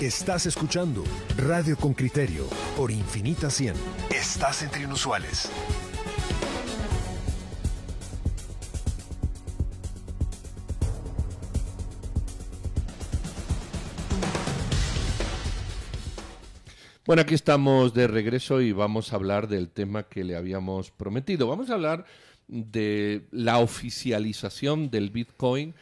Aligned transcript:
Estás 0.00 0.46
escuchando 0.46 1.04
Radio 1.36 1.76
con 1.76 1.92
Criterio 1.92 2.46
por 2.74 2.90
Infinita 2.90 3.50
100. 3.50 3.74
Estás 4.08 4.62
entre 4.62 4.84
inusuales. 4.84 5.52
Bueno, 17.04 17.20
aquí 17.20 17.34
estamos 17.34 17.92
de 17.92 18.06
regreso 18.06 18.62
y 18.62 18.72
vamos 18.72 19.12
a 19.12 19.16
hablar 19.16 19.48
del 19.48 19.68
tema 19.68 20.04
que 20.04 20.24
le 20.24 20.34
habíamos 20.34 20.90
prometido. 20.90 21.46
Vamos 21.46 21.68
a 21.68 21.74
hablar 21.74 22.06
de 22.48 23.26
la 23.32 23.58
oficialización 23.58 24.90
del 24.90 25.10
Bitcoin 25.10 25.74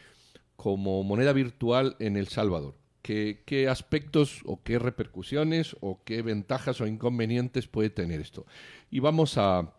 como 0.57 1.03
moneda 1.03 1.31
virtual 1.31 1.95
en 1.99 2.17
El 2.17 2.27
Salvador. 2.27 2.75
¿Qué, 3.09 3.41
qué 3.43 3.67
aspectos 3.67 4.41
o 4.45 4.61
qué 4.61 4.77
repercusiones 4.77 5.75
o 5.79 6.03
qué 6.03 6.21
ventajas 6.21 6.79
o 6.79 6.85
inconvenientes 6.85 7.65
puede 7.65 7.89
tener 7.89 8.21
esto? 8.21 8.45
Y 8.91 8.99
vamos 8.99 9.39
a, 9.39 9.73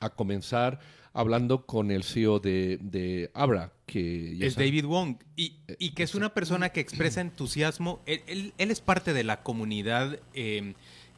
a 0.00 0.10
comenzar 0.16 0.80
hablando 1.12 1.66
con 1.66 1.90
el 1.90 2.04
CEO 2.04 2.38
de, 2.38 2.78
de 2.80 3.30
Abra, 3.34 3.74
que 3.84 4.38
es 4.40 4.56
David 4.56 4.86
Wong, 4.86 5.16
y, 5.36 5.56
y, 5.78 5.90
que 5.90 6.04
es 6.04 6.14
una 6.14 6.32
persona 6.32 6.70
que 6.70 6.80
expresa 6.80 7.20
entusiasmo. 7.20 8.00
Él, 8.06 8.22
él, 8.28 8.54
él 8.56 8.70
es 8.70 8.80
parte 8.80 9.12
de 9.12 9.24
la 9.24 9.42
comunidad 9.42 10.18
eh, 10.32 10.72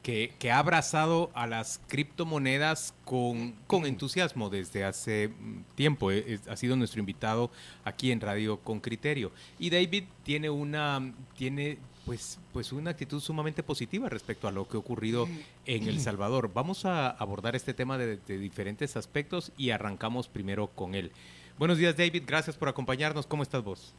que, 0.06 0.32
que, 0.38 0.52
ha 0.52 0.60
abrazado 0.60 1.32
a 1.34 1.48
las 1.48 1.80
criptomonedas 1.88 2.94
con, 3.04 3.56
con 3.66 3.86
entusiasmo 3.86 4.50
desde 4.50 4.84
hace 4.84 5.32
tiempo. 5.74 6.12
Es, 6.12 6.46
ha 6.46 6.56
sido 6.56 6.76
nuestro 6.76 7.00
invitado 7.00 7.50
aquí 7.82 8.12
en 8.12 8.20
Radio 8.20 8.60
con 8.60 8.78
Criterio. 8.78 9.32
Y 9.58 9.70
David 9.70 10.04
tiene 10.22 10.48
una, 10.48 11.12
tiene, 11.36 11.78
pues, 12.04 12.38
pues 12.52 12.70
una 12.70 12.92
actitud 12.92 13.20
sumamente 13.20 13.64
positiva 13.64 14.08
respecto 14.08 14.46
a 14.46 14.52
lo 14.52 14.68
que 14.68 14.76
ha 14.76 14.78
ocurrido 14.78 15.26
en 15.64 15.88
El 15.88 15.98
Salvador. 15.98 16.52
Vamos 16.54 16.84
a 16.84 17.10
abordar 17.10 17.56
este 17.56 17.74
tema 17.74 17.98
de, 17.98 18.18
de 18.18 18.38
diferentes 18.38 18.96
aspectos 18.96 19.50
y 19.58 19.70
arrancamos 19.70 20.28
primero 20.28 20.68
con 20.68 20.94
él. 20.94 21.10
Buenos 21.58 21.78
días, 21.78 21.96
David. 21.96 22.22
Gracias 22.24 22.56
por 22.56 22.68
acompañarnos. 22.68 23.26
¿Cómo 23.26 23.42
estás 23.42 23.64
vos? 23.64 23.92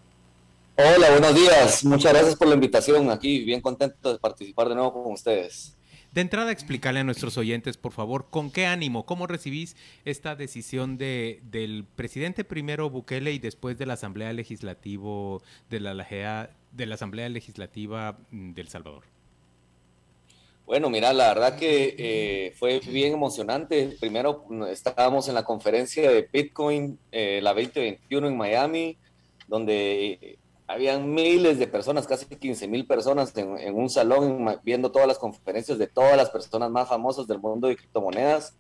Hola, 0.77 1.09
buenos 1.09 1.35
días. 1.35 1.83
Muchas 1.83 2.13
gracias 2.13 2.37
por 2.37 2.47
la 2.47 2.53
invitación. 2.53 3.11
Aquí 3.11 3.43
bien 3.43 3.59
contento 3.59 4.13
de 4.13 4.19
participar 4.19 4.69
de 4.69 4.75
nuevo 4.75 5.03
con 5.03 5.11
ustedes. 5.11 5.76
De 6.17 6.21
entrada, 6.21 6.51
explicarle 6.51 7.01
a 7.01 7.03
nuestros 7.03 7.37
oyentes, 7.37 7.77
por 7.77 7.91
favor, 7.91 8.25
con 8.31 8.49
qué 8.49 8.65
ánimo, 8.65 9.05
cómo 9.05 9.27
recibís 9.27 9.75
esta 10.03 10.35
decisión 10.35 10.97
de, 10.97 11.41
del 11.43 11.85
presidente 11.95 12.43
primero 12.43 12.89
Bukele 12.89 13.33
y 13.33 13.37
después 13.37 13.77
de 13.77 13.85
la 13.85 13.93
Asamblea 13.93 14.33
Legislativo 14.33 15.43
de 15.69 15.79
la, 15.79 16.49
de 16.71 16.85
la 16.87 16.95
Asamblea 16.95 17.29
Legislativa 17.29 18.17
del 18.31 18.67
Salvador. 18.67 19.03
Bueno, 20.65 20.89
mira, 20.89 21.13
la 21.13 21.27
verdad 21.27 21.55
que 21.55 21.93
eh, 21.99 22.53
fue 22.55 22.79
bien 22.79 23.13
emocionante. 23.13 23.95
Primero 23.99 24.43
estábamos 24.71 25.27
en 25.27 25.35
la 25.35 25.43
conferencia 25.43 26.09
de 26.09 26.27
Bitcoin, 26.33 26.97
eh, 27.11 27.41
la 27.43 27.53
2021 27.53 28.27
en 28.27 28.37
Miami, 28.37 28.97
donde 29.47 30.39
habían 30.67 31.13
miles 31.13 31.59
de 31.59 31.67
personas, 31.67 32.05
casi 32.05 32.25
15 32.25 32.67
mil 32.67 32.85
personas 32.85 33.35
en, 33.37 33.73
un 33.73 33.89
salón 33.89 34.59
viendo 34.63 34.91
todas 34.91 35.07
las 35.07 35.17
conferencias 35.17 35.77
de 35.77 35.87
todas 35.87 36.17
las 36.17 36.29
personas 36.29 36.69
más 36.69 36.89
famosas 36.89 37.25
del 37.25 37.39
mundo 37.39 37.67
de 37.67 37.77
criptomonedas. 37.77 38.57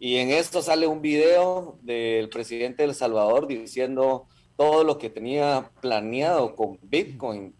Y 0.00 0.16
en 0.16 0.30
esto 0.30 0.60
sale 0.60 0.88
un 0.88 1.00
video 1.00 1.78
del 1.82 2.28
presidente 2.28 2.82
de 2.82 2.88
El 2.88 2.94
Salvador 2.94 3.46
diciendo 3.46 4.26
todo 4.56 4.82
lo 4.82 4.98
que 4.98 5.10
tenía 5.10 5.70
planeado 5.80 6.56
con 6.56 6.78
Bitcoin 6.82 7.54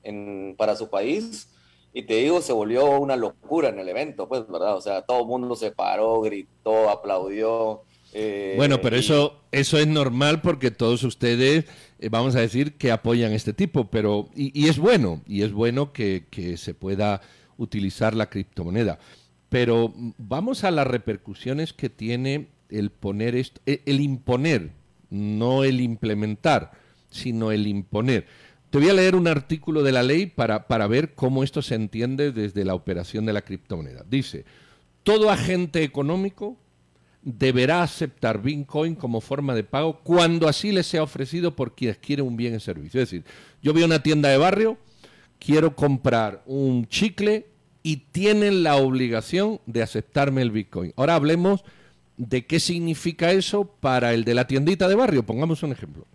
para 0.59 0.75
su 0.75 0.91
país. 0.91 1.49
Y 1.93 2.03
te 2.03 2.15
digo, 2.15 2.43
se 2.43 2.53
volvió 2.53 2.99
una 2.99 3.15
locura 3.15 3.69
en 3.69 3.79
el 3.79 3.89
evento, 3.89 4.29
pues, 4.29 4.47
¿verdad? 4.49 4.77
O 4.77 4.81
sea, 4.81 5.03
todo 5.03 5.21
el 5.21 5.27
mundo 5.27 5.55
se 5.55 5.71
paró, 5.71 6.21
gritó, 6.21 6.91
aplaudió. 6.91 7.83
Eh, 8.15 8.55
bueno, 8.57 8.81
pero 8.81 8.97
y... 8.97 9.01
eso, 9.01 9.41
eso 9.51 9.79
es 9.79 9.89
normal 9.89 10.41
porque 10.41 10.71
todos 10.71 11.03
ustedes 11.03 11.65
eh, 11.99 12.09
vamos 12.09 12.37
a 12.37 12.41
decir 12.41 12.75
que 12.75 12.93
apoyan 12.93 13.33
este 13.33 13.53
tipo, 13.53 13.91
pero 13.91 14.31
y, 14.37 14.59
y 14.59 14.69
es 14.69 14.79
bueno, 14.79 15.21
y 15.27 15.43
es 15.43 15.53
bueno 15.53 15.93
que, 15.93 16.25
que, 16.31 16.57
se 16.57 16.75
pueda 16.75 17.21
utilizar 17.59 18.15
la 18.15 18.31
criptomoneda. 18.31 19.01
Pero 19.49 19.93
vamos 20.17 20.65
a 20.65 20.71
las 20.71 20.87
repercusiones 20.87 21.73
que 21.73 21.91
tiene 21.91 22.49
el 22.71 22.91
poner 22.91 23.35
esto, 23.35 23.61
el, 23.67 23.83
el 23.85 24.01
imponer, 24.01 24.71
no 25.11 25.65
el 25.65 25.81
implementar, 25.81 26.73
sino 27.11 27.51
el 27.51 27.67
imponer. 27.67 28.27
Te 28.71 28.79
voy 28.79 28.89
a 28.89 28.95
leer 28.95 29.15
un 29.17 29.29
artículo 29.29 29.83
de 29.83 29.93
la 29.93 30.03
ley 30.03 30.27
para, 30.27 30.67
para 30.67 30.87
ver 30.87 31.15
cómo 31.15 31.45
esto 31.45 31.63
se 31.63 31.75
entiende 31.75 32.33
desde 32.33 32.65
la 32.65 32.75
operación 32.75 33.27
de 33.27 33.33
la 33.33 33.43
criptomoneda. 33.43 34.05
Dice, 34.09 34.45
todo 35.05 35.31
agente 35.31 35.85
económico 35.85 36.57
deberá 37.25 37.83
aceptar 37.83 38.43
Bitcoin 38.43 38.95
como 38.95 39.21
forma 39.21 39.55
de 39.55 39.65
pago 39.65 40.01
cuando 40.05 40.47
así 40.47 40.73
le 40.73 40.83
sea 40.83 41.03
ofrecido 41.03 41.57
por 41.57 41.75
quien 41.75 41.93
adquiere 41.93 42.23
un 42.23 42.37
bien 42.37 42.55
o 42.55 42.61
servicio. 42.61 43.01
Es 43.01 43.11
decir, 43.11 43.25
yo 43.63 43.73
voy 43.73 43.83
a 43.83 43.87
una 43.87 44.03
tienda 44.03 44.29
de 44.29 44.37
barrio, 44.37 44.77
quiero 45.39 45.75
comprar 45.75 46.43
un 46.47 46.87
chicle 46.87 47.47
y 47.83 47.97
tienen 47.97 48.63
la 48.63 48.77
obligación 48.77 49.61
de 49.67 49.83
aceptarme 49.83 50.43
el 50.43 50.51
Bitcoin. 50.51 50.93
Ahora 50.97 51.15
hablemos 51.15 51.65
de 52.17 52.47
qué 52.47 52.61
significa 52.61 53.33
eso 53.33 53.65
para 53.65 54.13
el 54.13 54.25
de 54.25 54.35
la 54.35 54.47
tiendita 54.47 54.87
de 54.87 54.95
barrio. 54.95 55.25
Pongamos 55.25 55.63
un 55.63 55.73
ejemplo. 55.73 56.07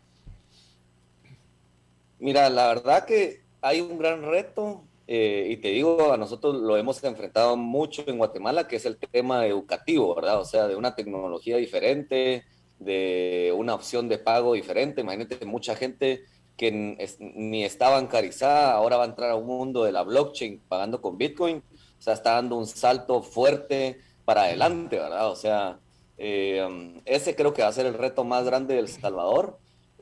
Mira, 2.20 2.50
la 2.50 2.68
verdad 2.68 3.06
que 3.06 3.42
hay 3.62 3.82
un 3.82 3.98
gran 3.98 4.22
reto 4.22 4.84
eh, 5.12 5.48
y 5.50 5.58
te 5.58 5.70
digo, 5.70 6.14
a 6.14 6.18
nosotros 6.18 6.58
lo 6.58 6.78
hemos 6.78 7.04
enfrentado 7.04 7.58
mucho 7.58 8.04
en 8.06 8.20
Guatemala, 8.20 8.68
que 8.68 8.76
es 8.76 8.86
el 8.86 9.00
tema 9.00 9.48
educativo, 9.48 10.14
¿verdad? 10.14 10.40
O 10.40 10.46
sea, 10.46 10.68
de 10.68 10.76
una 10.76 10.94
tecnología 10.94 11.58
diferente, 11.58 12.44
de 12.78 13.52
una 13.58 13.74
opción 13.74 14.08
de 14.08 14.20
pago 14.20 14.54
diferente. 14.54 15.02
Imagínate, 15.02 15.44
mucha 15.48 15.76
gente 15.76 16.26
que 16.56 16.72
ni 17.20 17.66
está 17.66 17.90
bancarizada, 17.90 18.74
ahora 18.74 18.98
va 18.98 19.06
a 19.06 19.08
entrar 19.08 19.32
a 19.32 19.36
un 19.36 19.48
mundo 19.48 19.84
de 19.84 19.94
la 19.94 20.04
blockchain 20.04 20.62
pagando 20.68 21.02
con 21.02 21.18
Bitcoin. 21.18 21.64
O 21.98 22.02
sea, 22.02 22.14
está 22.14 22.34
dando 22.34 22.58
un 22.58 22.68
salto 22.68 23.24
fuerte 23.24 24.00
para 24.26 24.44
adelante, 24.44 25.00
¿verdad? 25.00 25.32
O 25.32 25.36
sea, 25.36 25.80
eh, 26.20 27.02
ese 27.06 27.36
creo 27.36 27.52
que 27.52 27.64
va 27.64 27.70
a 27.70 27.74
ser 27.74 27.88
el 27.88 27.96
reto 27.96 28.24
más 28.26 28.46
grande 28.46 28.76
del 28.76 28.88
Salvador. 28.88 29.58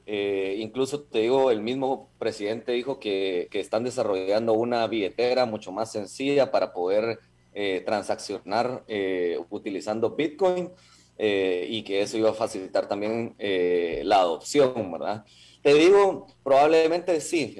Eh, 0.09 0.56
incluso 0.59 1.01
te 1.01 1.19
digo, 1.19 1.51
el 1.51 1.62
mismo 1.62 2.09
presidente 2.18 2.72
dijo 2.72 2.97
que, 2.97 3.50
están 3.51 3.84
desarrollando 3.84 4.53
una 4.53 4.88
billetera 4.88 5.45
mucho 5.45 5.73
más 5.73 5.91
sencilla 5.91 6.50
para 6.50 6.72
poder 6.72 7.19
eh, 7.53 7.84
transaccionar 7.85 8.85
eh, 8.88 9.38
utilizando 9.50 10.12
Bitcoin 10.12 10.72
y 11.19 11.84
que 11.84 12.01
eso 12.01 12.17
iba 12.17 12.29
a 12.29 12.34
facilitar 12.34 12.88
también 12.88 13.35
la 13.40 14.19
adopción, 14.19 14.91
¿verdad? 14.91 15.25
Te 15.63 15.73
digo, 15.73 16.28
probablemente 16.44 17.19
sí, 17.19 17.57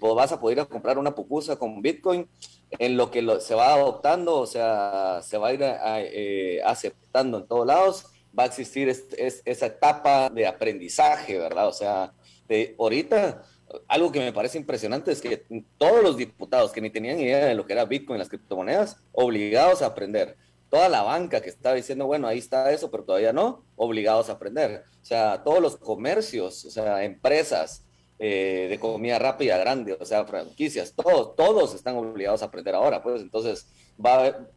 pues 0.00 0.14
vas 0.14 0.30
a 0.30 0.40
poder 0.40 0.66
comprar 0.68 0.96
una 0.96 1.12
pupusa 1.14 1.56
con 1.56 1.82
Bitcoin 1.82 2.28
en 2.70 2.96
lo 2.96 3.10
que 3.10 3.40
se 3.40 3.54
va 3.56 3.74
adoptando, 3.74 4.36
o 4.36 4.46
sea, 4.46 5.20
se 5.22 5.36
va 5.38 5.48
a 5.48 5.52
ir 5.52 6.62
aceptando 6.64 7.38
en 7.38 7.46
todos 7.48 7.66
lados 7.66 8.13
va 8.38 8.44
a 8.44 8.46
existir 8.46 8.88
es, 8.88 9.04
es, 9.16 9.42
esa 9.44 9.66
etapa 9.66 10.30
de 10.30 10.46
aprendizaje, 10.46 11.38
¿verdad? 11.38 11.68
O 11.68 11.72
sea, 11.72 12.12
de, 12.48 12.74
ahorita 12.78 13.42
algo 13.88 14.12
que 14.12 14.20
me 14.20 14.32
parece 14.32 14.58
impresionante 14.58 15.12
es 15.12 15.20
que 15.20 15.44
todos 15.78 16.02
los 16.02 16.16
diputados 16.16 16.72
que 16.72 16.80
ni 16.80 16.90
tenían 16.90 17.18
idea 17.18 17.46
de 17.46 17.54
lo 17.54 17.66
que 17.66 17.72
era 17.72 17.84
Bitcoin, 17.84 18.18
las 18.18 18.28
criptomonedas, 18.28 18.98
obligados 19.12 19.82
a 19.82 19.86
aprender. 19.86 20.36
Toda 20.70 20.88
la 20.88 21.02
banca 21.02 21.40
que 21.40 21.50
estaba 21.50 21.74
diciendo, 21.74 22.06
bueno, 22.06 22.26
ahí 22.26 22.38
está 22.38 22.72
eso, 22.72 22.90
pero 22.90 23.04
todavía 23.04 23.32
no, 23.32 23.64
obligados 23.76 24.28
a 24.28 24.32
aprender. 24.32 24.84
O 25.02 25.04
sea, 25.04 25.42
todos 25.44 25.60
los 25.60 25.76
comercios, 25.76 26.64
o 26.64 26.70
sea, 26.70 27.04
empresas 27.04 27.84
eh, 28.18 28.66
de 28.70 28.78
comida 28.78 29.18
rápida 29.18 29.56
grande, 29.58 29.96
o 29.98 30.04
sea, 30.04 30.24
franquicias, 30.24 30.94
todos, 30.94 31.36
todos 31.36 31.74
están 31.74 31.96
obligados 31.96 32.42
a 32.42 32.46
aprender 32.46 32.74
ahora. 32.74 33.02
Pues 33.02 33.22
entonces, 33.22 33.68
va, 34.04 34.48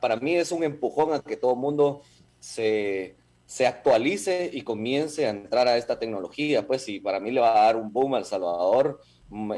para 0.00 0.16
mí 0.16 0.34
es 0.34 0.50
un 0.50 0.64
empujón 0.64 1.12
a 1.12 1.20
que 1.20 1.36
todo 1.36 1.52
el 1.52 1.58
mundo 1.58 2.02
se, 2.40 3.16
se 3.46 3.66
actualice 3.66 4.50
y 4.52 4.62
comience 4.62 5.26
a 5.26 5.30
entrar 5.30 5.68
a 5.68 5.76
esta 5.76 5.98
tecnología, 5.98 6.66
pues 6.66 6.82
sí, 6.82 6.98
para 6.98 7.20
mí 7.20 7.30
le 7.30 7.40
va 7.40 7.52
a 7.52 7.66
dar 7.66 7.76
un 7.76 7.92
boom 7.92 8.14
al 8.14 8.24
Salvador 8.24 9.00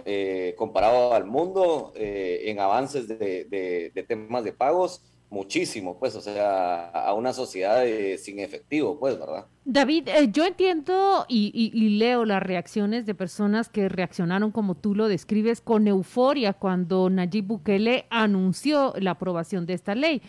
eh, 0.04 0.54
comparado 0.58 1.14
al 1.14 1.24
mundo 1.24 1.92
eh, 1.96 2.42
en 2.44 2.60
avances 2.60 3.08
de, 3.08 3.46
de, 3.94 4.02
temas 4.02 4.44
de 4.44 4.52
pagos, 4.52 5.02
muchísimo, 5.30 5.98
pues, 5.98 6.14
o 6.14 6.20
sea, 6.20 6.90
a 6.90 7.14
una 7.14 7.32
sociedad 7.32 7.80
de, 7.80 8.18
sin 8.18 8.38
efectivo, 8.38 8.98
pues, 9.00 9.18
¿verdad? 9.18 9.46
David, 9.64 10.08
eh, 10.08 10.28
yo 10.30 10.44
entiendo 10.44 11.24
y, 11.26 11.50
y, 11.54 11.78
y, 11.78 11.96
leo 11.96 12.26
las 12.26 12.42
reacciones 12.42 13.06
de 13.06 13.14
personas 13.14 13.70
que 13.70 13.88
reaccionaron 13.88 14.50
como 14.50 14.74
tú 14.74 14.94
lo 14.94 15.08
describes 15.08 15.62
con 15.62 15.86
euforia 15.86 16.52
cuando 16.52 17.08
Nayib 17.08 17.46
Bukele 17.46 18.04
anunció 18.10 18.92
la 18.98 19.12
aprobación 19.12 19.64
de 19.64 19.72
esta 19.72 19.94
ley 19.94 20.20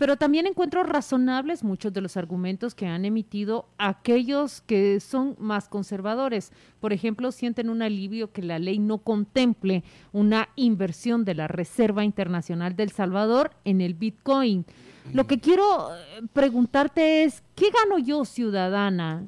pero 0.00 0.16
también 0.16 0.46
encuentro 0.46 0.82
razonables 0.82 1.62
muchos 1.62 1.92
de 1.92 2.00
los 2.00 2.16
argumentos 2.16 2.74
que 2.74 2.86
han 2.86 3.04
emitido 3.04 3.68
aquellos 3.76 4.62
que 4.62 4.98
son 4.98 5.36
más 5.38 5.68
conservadores. 5.68 6.52
Por 6.80 6.94
ejemplo, 6.94 7.30
sienten 7.32 7.68
un 7.68 7.82
alivio 7.82 8.32
que 8.32 8.40
la 8.40 8.58
ley 8.58 8.78
no 8.78 8.96
contemple 8.96 9.84
una 10.14 10.48
inversión 10.56 11.26
de 11.26 11.34
la 11.34 11.48
Reserva 11.48 12.02
Internacional 12.02 12.76
del 12.76 12.92
Salvador 12.92 13.50
en 13.66 13.82
el 13.82 13.92
Bitcoin. 13.92 14.64
Lo 15.12 15.26
que 15.26 15.38
quiero 15.38 15.94
eh, 15.94 16.22
preguntarte 16.32 17.24
es, 17.24 17.42
¿qué 17.54 17.66
gano 17.70 17.98
yo 17.98 18.24
ciudadana? 18.24 19.26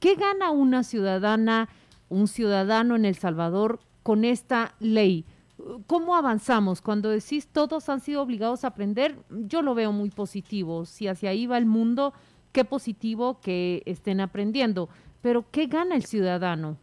¿Qué 0.00 0.14
gana 0.14 0.50
una 0.52 0.84
ciudadana, 0.84 1.68
un 2.08 2.28
ciudadano 2.28 2.96
en 2.96 3.04
El 3.04 3.16
Salvador 3.16 3.80
con 4.04 4.24
esta 4.24 4.74
ley? 4.80 5.26
¿Cómo 5.86 6.16
avanzamos? 6.16 6.80
Cuando 6.80 7.10
decís 7.10 7.48
todos 7.52 7.88
han 7.88 8.00
sido 8.00 8.22
obligados 8.22 8.64
a 8.64 8.68
aprender, 8.68 9.16
yo 9.28 9.62
lo 9.62 9.74
veo 9.74 9.92
muy 9.92 10.10
positivo. 10.10 10.84
Si 10.84 11.08
hacia 11.08 11.30
ahí 11.30 11.46
va 11.46 11.58
el 11.58 11.66
mundo, 11.66 12.14
qué 12.52 12.64
positivo 12.64 13.40
que 13.40 13.82
estén 13.84 14.20
aprendiendo. 14.20 14.88
Pero 15.20 15.44
¿qué 15.50 15.66
gana 15.66 15.94
el 15.94 16.04
ciudadano? 16.04 16.78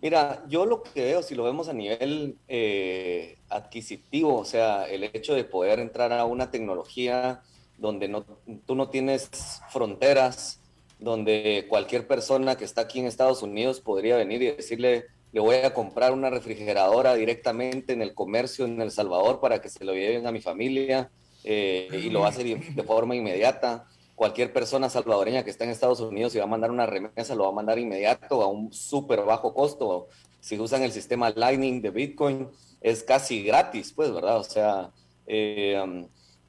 Mira, 0.00 0.44
yo 0.48 0.66
lo 0.66 0.82
que 0.82 1.02
veo, 1.02 1.22
si 1.22 1.34
lo 1.34 1.44
vemos 1.44 1.68
a 1.68 1.72
nivel 1.72 2.36
eh, 2.46 3.38
adquisitivo, 3.48 4.36
o 4.38 4.44
sea, 4.44 4.86
el 4.86 5.04
hecho 5.04 5.34
de 5.34 5.44
poder 5.44 5.80
entrar 5.80 6.12
a 6.12 6.26
una 6.26 6.50
tecnología 6.50 7.42
donde 7.78 8.08
no, 8.08 8.24
tú 8.66 8.74
no 8.74 8.90
tienes 8.90 9.30
fronteras, 9.70 10.60
donde 10.98 11.66
cualquier 11.68 12.06
persona 12.06 12.56
que 12.56 12.64
está 12.64 12.82
aquí 12.82 13.00
en 13.00 13.06
Estados 13.06 13.42
Unidos 13.42 13.80
podría 13.80 14.16
venir 14.16 14.42
y 14.42 14.50
decirle, 14.52 15.06
le 15.34 15.40
voy 15.40 15.56
a 15.56 15.74
comprar 15.74 16.12
una 16.12 16.30
refrigeradora 16.30 17.16
directamente 17.16 17.92
en 17.92 18.02
el 18.02 18.14
comercio 18.14 18.66
en 18.66 18.80
El 18.80 18.92
Salvador 18.92 19.40
para 19.40 19.60
que 19.60 19.68
se 19.68 19.84
lo 19.84 19.92
lleven 19.92 20.28
a 20.28 20.30
mi 20.30 20.40
familia 20.40 21.10
eh, 21.42 21.88
y 21.92 22.08
lo 22.10 22.20
va 22.20 22.26
a 22.26 22.28
hacer 22.28 22.46
de 22.56 22.82
forma 22.84 23.16
inmediata. 23.16 23.84
Cualquier 24.14 24.52
persona 24.52 24.88
salvadoreña 24.88 25.42
que 25.42 25.50
está 25.50 25.64
en 25.64 25.70
Estados 25.70 25.98
Unidos 25.98 26.36
y 26.36 26.38
va 26.38 26.44
a 26.44 26.46
mandar 26.46 26.70
una 26.70 26.86
remesa, 26.86 27.34
lo 27.34 27.42
va 27.42 27.48
a 27.48 27.52
mandar 27.52 27.80
inmediato 27.80 28.42
a 28.42 28.46
un 28.46 28.72
súper 28.72 29.24
bajo 29.24 29.54
costo. 29.54 30.06
Si 30.38 30.56
usan 30.56 30.84
el 30.84 30.92
sistema 30.92 31.30
Lightning 31.30 31.82
de 31.82 31.90
Bitcoin, 31.90 32.48
es 32.80 33.02
casi 33.02 33.42
gratis, 33.42 33.92
pues, 33.92 34.14
¿verdad? 34.14 34.38
O 34.38 34.44
sea, 34.44 34.92
eh, 35.26 36.06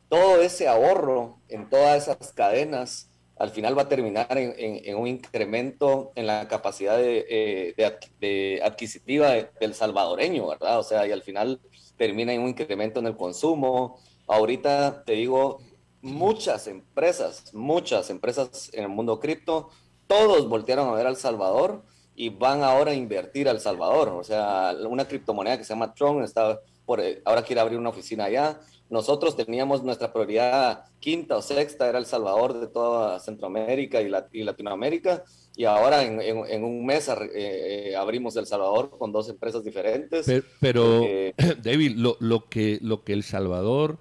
todo 0.10 0.42
ese 0.44 0.68
ahorro 0.68 1.40
en 1.50 1.72
todas 1.72 2.04
esas 2.04 2.34
cadenas 2.34 3.10
al 3.38 3.50
final 3.50 3.78
va 3.78 3.84
a 3.84 3.90
terminar 3.90 4.38
en, 4.38 4.96
un 4.96 5.08
incremento 5.08 6.12
en 6.16 6.28
la 6.28 6.48
capacidad 6.48 6.98
de, 6.98 7.26
eh, 7.28 8.62
adquisitiva 8.64 9.34
del 9.60 9.74
salvadoreño, 9.74 10.48
¿verdad? 10.48 10.80
O 10.80 10.84
sea, 10.84 11.06
y 11.06 11.12
al 11.12 11.22
final 11.22 11.60
termina 11.98 12.34
en 12.34 12.42
un 12.42 12.50
incremento 12.50 13.00
en 13.00 13.08
el 13.08 13.18
consumo. 13.18 14.00
Ahorita 14.28 15.04
te 15.06 15.14
digo, 15.14 15.60
muchas 16.02 16.68
empresas, 16.68 17.54
muchas 17.54 18.10
empresas 18.10 18.70
en 18.74 18.84
el 18.84 18.90
mundo 18.90 19.20
cripto, 19.20 19.70
todos 20.08 20.48
voltearon 20.48 20.88
a 20.90 20.94
ver 20.94 21.08
al 21.08 21.18
Salvador 21.18 21.84
y 22.16 22.30
van 22.30 22.64
ahora 22.64 22.92
a 22.92 22.96
invertir 22.96 23.50
al 23.50 23.60
Salvador. 23.60 24.10
O 24.10 24.24
sea, 24.24 24.74
una 24.88 25.08
criptomoneda 25.08 25.58
que 25.58 25.66
se 25.66 25.74
llama 25.74 25.94
Tron 25.94 26.24
está 26.24 26.62
por, 26.86 27.02
ahora 27.26 27.42
quiere 27.42 27.60
abrir 27.60 27.80
una 27.80 27.90
oficina 27.90 28.26
allá. 28.26 28.60
Nosotros 28.90 29.36
teníamos 29.36 29.84
nuestra 29.84 30.14
prioridad 30.14 30.86
quinta 31.00 31.38
o 31.38 31.42
sexta, 31.42 31.90
era 31.90 31.98
El 31.98 32.06
Salvador 32.06 32.60
de 32.60 32.68
toda 32.68 33.20
Centroamérica 33.20 34.02
y, 34.02 34.44
Latinoamérica, 34.44 35.24
y 35.56 35.66
ahora 35.66 36.04
en, 36.04 36.64
un 36.64 36.86
mes 36.86 37.08
eh, 37.10 37.16
eh, 37.34 37.96
abrimos 37.96 38.36
El 38.36 38.46
Salvador 38.46 38.92
con 38.98 39.12
dos 39.12 39.28
empresas 39.30 39.64
diferentes. 39.64 40.28
Pero, 40.60 41.02
David, 41.64 41.96
lo, 41.96 42.50
que, 42.50 42.78
lo 42.82 43.04
que 43.04 43.14
El 43.14 43.24
Salvador, 43.24 43.98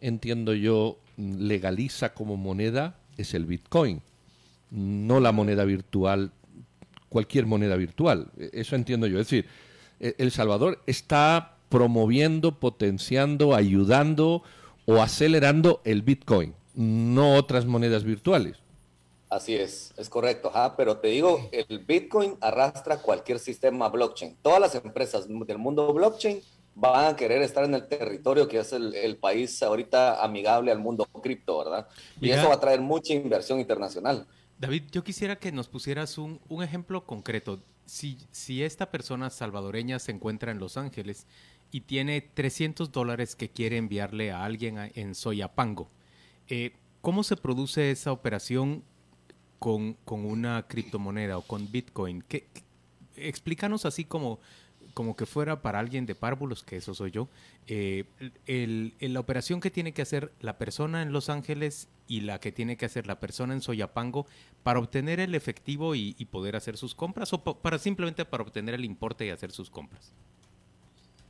entiendo 0.00 0.54
yo, 0.54 0.98
legaliza 1.16 2.14
como 2.14 2.36
moneda 2.36 2.96
es 3.16 3.34
el 3.34 3.44
Bitcoin, 3.44 4.02
no 4.70 5.18
la 5.18 5.32
moneda 5.32 5.64
virtual, 5.64 6.30
cualquier 7.08 7.46
moneda 7.46 7.74
virtual. 7.76 8.30
Eso 8.52 8.76
entiendo 8.76 9.06
yo. 9.08 9.18
Es 9.18 9.26
decir, 9.26 9.46
e, 9.98 10.14
El 10.18 10.30
Salvador 10.30 10.82
está 10.86 11.57
promoviendo, 11.68 12.58
potenciando, 12.58 13.54
ayudando 13.54 14.42
o 14.86 15.02
acelerando 15.02 15.80
el 15.84 16.02
Bitcoin, 16.02 16.54
no 16.74 17.34
otras 17.34 17.66
monedas 17.66 18.04
virtuales. 18.04 18.56
Así 19.30 19.54
es, 19.54 19.92
es 19.96 20.08
correcto. 20.08 20.50
pero 20.76 20.98
te 20.98 21.08
digo, 21.08 21.50
el 21.52 21.80
Bitcoin 21.80 22.36
arrastra 22.40 22.98
cualquier 22.98 23.38
sistema 23.38 23.88
blockchain. 23.88 24.36
Todas 24.40 24.60
las 24.60 24.74
empresas 24.74 25.28
del 25.28 25.58
mundo 25.58 25.92
blockchain 25.92 26.40
van 26.74 27.12
a 27.12 27.16
querer 27.16 27.42
estar 27.42 27.64
en 27.64 27.74
el 27.74 27.86
territorio 27.88 28.48
que 28.48 28.58
es 28.58 28.72
el, 28.72 29.16
país 29.16 29.62
ahorita 29.62 30.22
amigable 30.24 30.70
al 30.70 30.78
mundo 30.78 31.04
cripto, 31.22 31.58
¿verdad? 31.58 31.88
Y 32.20 32.30
eso 32.30 32.48
va 32.48 32.54
a 32.54 32.60
traer 32.60 32.80
mucha 32.80 33.12
inversión 33.12 33.58
internacional. 33.58 34.26
David, 34.58 34.84
yo 34.90 35.04
quisiera 35.04 35.36
que 35.36 35.52
nos 35.52 35.68
pusieras 35.68 36.18
un, 36.18 36.40
un 36.48 36.62
ejemplo 36.62 37.04
concreto. 37.04 37.60
Si, 37.84 38.18
si 38.30 38.62
esta 38.62 38.90
persona 38.90 39.30
salvadoreña 39.30 39.98
se 39.98 40.12
encuentra 40.12 40.52
en 40.52 40.58
Los 40.58 40.76
Ángeles 40.76 41.26
y 41.70 41.82
tiene 41.82 42.20
300 42.20 42.92
dólares 42.92 43.36
que 43.36 43.50
quiere 43.50 43.76
enviarle 43.76 44.32
a 44.32 44.44
alguien 44.44 44.90
en 44.94 45.14
Soyapango. 45.14 45.90
Eh, 46.48 46.72
¿Cómo 47.00 47.22
se 47.22 47.36
produce 47.36 47.90
esa 47.90 48.12
operación 48.12 48.82
con, 49.58 49.96
una 50.06 50.66
criptomoneda 50.66 51.38
o 51.38 51.42
con 51.42 51.70
Bitcoin? 51.70 52.22
¿Qué, 52.22 52.48
explícanos 53.16 53.84
así 53.84 54.04
como, 54.04 54.40
como 54.94 55.14
que 55.14 55.26
fuera 55.26 55.62
para 55.62 55.78
alguien 55.78 56.06
de 56.06 56.14
párvulos, 56.14 56.64
que 56.64 56.76
eso 56.76 56.94
soy 56.94 57.10
yo, 57.10 57.28
eh, 57.66 58.04
la 59.00 59.20
operación 59.20 59.60
que 59.60 59.70
tiene 59.70 59.92
que 59.92 60.02
hacer 60.02 60.32
la 60.40 60.58
persona 60.58 61.02
en 61.02 61.12
Los 61.12 61.28
Ángeles 61.28 61.88
y 62.06 62.22
la 62.22 62.40
que 62.40 62.52
tiene 62.52 62.76
que 62.76 62.86
hacer 62.86 63.06
la 63.06 63.20
persona 63.20 63.52
en 63.52 63.60
Soyapango 63.60 64.26
para 64.62 64.78
obtener 64.78 65.20
el 65.20 65.34
efectivo 65.34 65.94
y, 65.94 66.16
y 66.18 66.24
poder 66.26 66.56
hacer 66.56 66.76
sus 66.76 66.94
compras 66.94 67.32
o 67.32 67.42
para 67.42 67.78
simplemente 67.78 68.24
para 68.24 68.42
obtener 68.42 68.74
el 68.74 68.84
importe 68.84 69.26
y 69.26 69.30
hacer 69.30 69.52
sus 69.52 69.70
compras. 69.70 70.14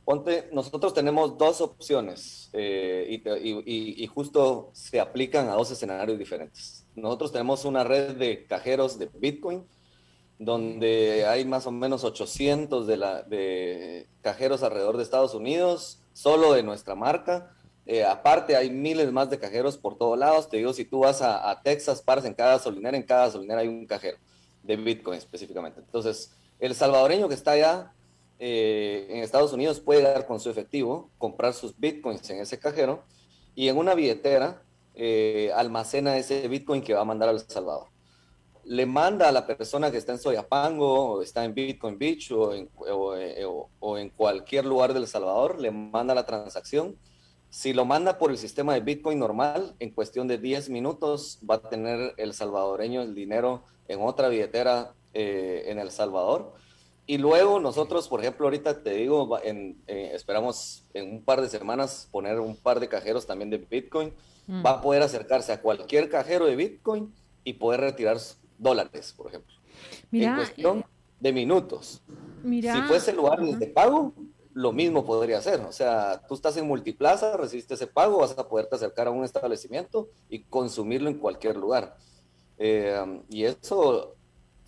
Ponte, 0.09 0.49
nosotros 0.51 0.95
tenemos 0.95 1.37
dos 1.37 1.61
opciones 1.61 2.49
eh, 2.53 3.21
y, 3.63 4.07
justo 4.07 4.71
se 4.73 4.99
aplican 4.99 5.49
a 5.49 5.53
dos 5.53 5.69
escenarios 5.69 6.17
diferentes. 6.17 6.87
Nosotros 6.95 7.31
tenemos 7.31 7.63
una 7.63 7.83
red 7.83 8.15
de 8.15 8.47
cajeros 8.47 8.97
de 8.97 9.07
Bitcoin 9.13 9.67
donde 10.39 11.27
hay 11.27 11.45
más 11.45 11.67
o 11.67 11.71
menos 11.71 12.03
800 12.03 12.87
de, 12.87 12.97
la, 12.97 13.21
de 13.21 14.07
cajeros 14.21 14.63
alrededor 14.63 14.97
de 14.97 15.03
Estados 15.03 15.35
Unidos, 15.35 16.01
solo 16.13 16.53
de 16.53 16.63
nuestra 16.63 16.95
marca. 16.95 17.53
Eh, 17.85 18.03
aparte 18.03 18.55
hay 18.55 18.71
miles 18.71 19.11
más 19.11 19.29
de 19.29 19.37
cajeros 19.37 19.77
por 19.77 19.95
todos 19.95 20.17
lados. 20.17 20.49
Te 20.49 20.57
digo, 20.57 20.73
si 20.73 20.85
tú 20.85 21.01
vas 21.01 21.21
a, 21.21 21.51
a 21.51 21.61
Texas, 21.61 22.01
paras 22.01 22.25
en 22.25 22.33
cada 22.33 22.53
gasolinera, 22.53 22.97
en 22.97 23.03
cada 23.03 23.27
gasolinera 23.27 23.61
hay 23.61 23.67
un 23.67 23.85
cajero 23.85 24.17
de 24.63 24.75
Bitcoin 24.75 25.19
específicamente. 25.19 25.81
Entonces, 25.81 26.33
el 26.57 26.73
salvadoreño 26.73 27.29
que 27.29 27.35
está 27.35 27.51
allá 27.51 27.93
eh, 28.41 29.05
en 29.09 29.17
Estados 29.17 29.51
Unidos 29.51 29.81
puede 29.81 30.01
dar 30.01 30.25
con 30.25 30.39
su 30.39 30.49
efectivo, 30.49 31.11
comprar 31.17 31.53
sus 31.53 31.77
bitcoins 31.77 32.29
en 32.29 32.39
ese 32.39 32.57
cajero 32.57 33.03
y 33.53 33.67
en 33.67 33.77
una 33.77 33.95
billetera 33.95 34.63
eh, 34.95 35.51
almacena 35.53 36.17
ese 36.17 36.47
bitcoin 36.47 36.81
que 36.81 36.93
va 36.93 37.01
a 37.01 37.05
mandar 37.05 37.27
al 37.27 37.41
Salvador. 37.41 37.87
Le 38.63 38.85
manda 38.85 39.27
a 39.27 39.33
la 39.33 39.45
persona 39.45 39.91
que 39.91 39.97
está 39.97 40.13
en 40.13 40.19
Soyapango 40.19 41.15
o 41.15 41.21
está 41.21 41.43
en 41.43 41.53
Bitcoin 41.53 41.97
Beach 41.97 42.31
o 42.31 42.53
en, 42.53 42.69
eh, 42.87 43.45
o 43.45 43.97
en 43.97 44.09
cualquier 44.09 44.65
lugar 44.65 44.93
del 44.93 45.07
Salvador, 45.07 45.59
le 45.59 45.71
manda 45.71 46.15
la 46.15 46.25
transacción. 46.25 46.95
Si 47.49 47.73
lo 47.73 47.83
manda 47.83 48.17
por 48.17 48.31
el 48.31 48.37
sistema 48.37 48.73
de 48.73 48.81
Bitcoin 48.81 49.19
normal, 49.19 49.75
en 49.79 49.89
cuestión 49.89 50.27
de 50.27 50.37
10 50.37 50.69
minutos 50.69 51.39
va 51.49 51.55
a 51.55 51.69
tener 51.69 52.13
el 52.17 52.33
salvadoreño 52.33 53.01
el 53.01 53.15
dinero 53.15 53.63
en 53.87 54.01
otra 54.01 54.29
billetera 54.29 54.93
en 55.13 55.79
El 55.79 55.89
Salvador 55.89 56.53
y 57.09 57.17
luego 57.17 57.59
nosotros, 57.59 58.07
por 58.07 58.19
ejemplo, 58.19 58.45
ahorita 58.45 58.83
te 58.83 58.91
digo, 58.91 59.39
en, 59.43 59.81
eh, 59.87 60.11
esperamos 60.13 60.85
en 60.93 61.11
un 61.11 61.23
par 61.23 61.41
de 61.41 61.49
semanas 61.49 62.07
poner 62.11 62.39
un 62.39 62.55
par 62.55 62.79
de 62.79 62.87
cajeros 62.87 63.25
también 63.25 63.49
de 63.49 63.57
Bitcoin. 63.57 64.13
Mm. 64.45 64.63
Va 64.63 64.69
a 64.73 64.81
poder 64.83 65.01
acercarse 65.01 65.51
a 65.51 65.59
cualquier 65.59 66.07
cajero 66.07 66.45
de 66.45 66.55
Bitcoin 66.55 67.11
y 67.43 67.53
poder 67.53 67.81
retirar 67.81 68.17
dólares, 68.59 69.15
por 69.17 69.25
ejemplo. 69.25 69.55
en 70.11 70.35
cuestión 70.35 70.85
de 71.19 71.33
minutos. 71.33 72.03
Si 72.43 72.81
fuese 72.83 73.09
el 73.09 73.17
lugar 73.17 73.41
de 73.41 73.65
pago, 73.65 74.13
lo 74.53 74.71
mismo 74.71 75.03
podría 75.03 75.39
hacer. 75.39 75.61
O 75.61 75.71
sea, 75.71 76.21
tú 76.27 76.35
estás 76.35 76.57
en 76.57 76.67
multiplaza, 76.67 77.35
recibiste 77.37 77.73
ese 77.73 77.87
pago, 77.87 78.19
vas 78.19 78.37
a 78.37 78.47
poderte 78.47 78.75
acercar 78.75 79.07
a 79.07 79.09
un 79.09 79.23
establecimiento 79.23 80.09
y 80.29 80.43
consumirlo 80.43 81.09
en 81.09 81.17
cualquier 81.17 81.57
lugar. 81.57 81.97
Eh, 82.59 83.23
y 83.29 83.45
eso 83.45 84.15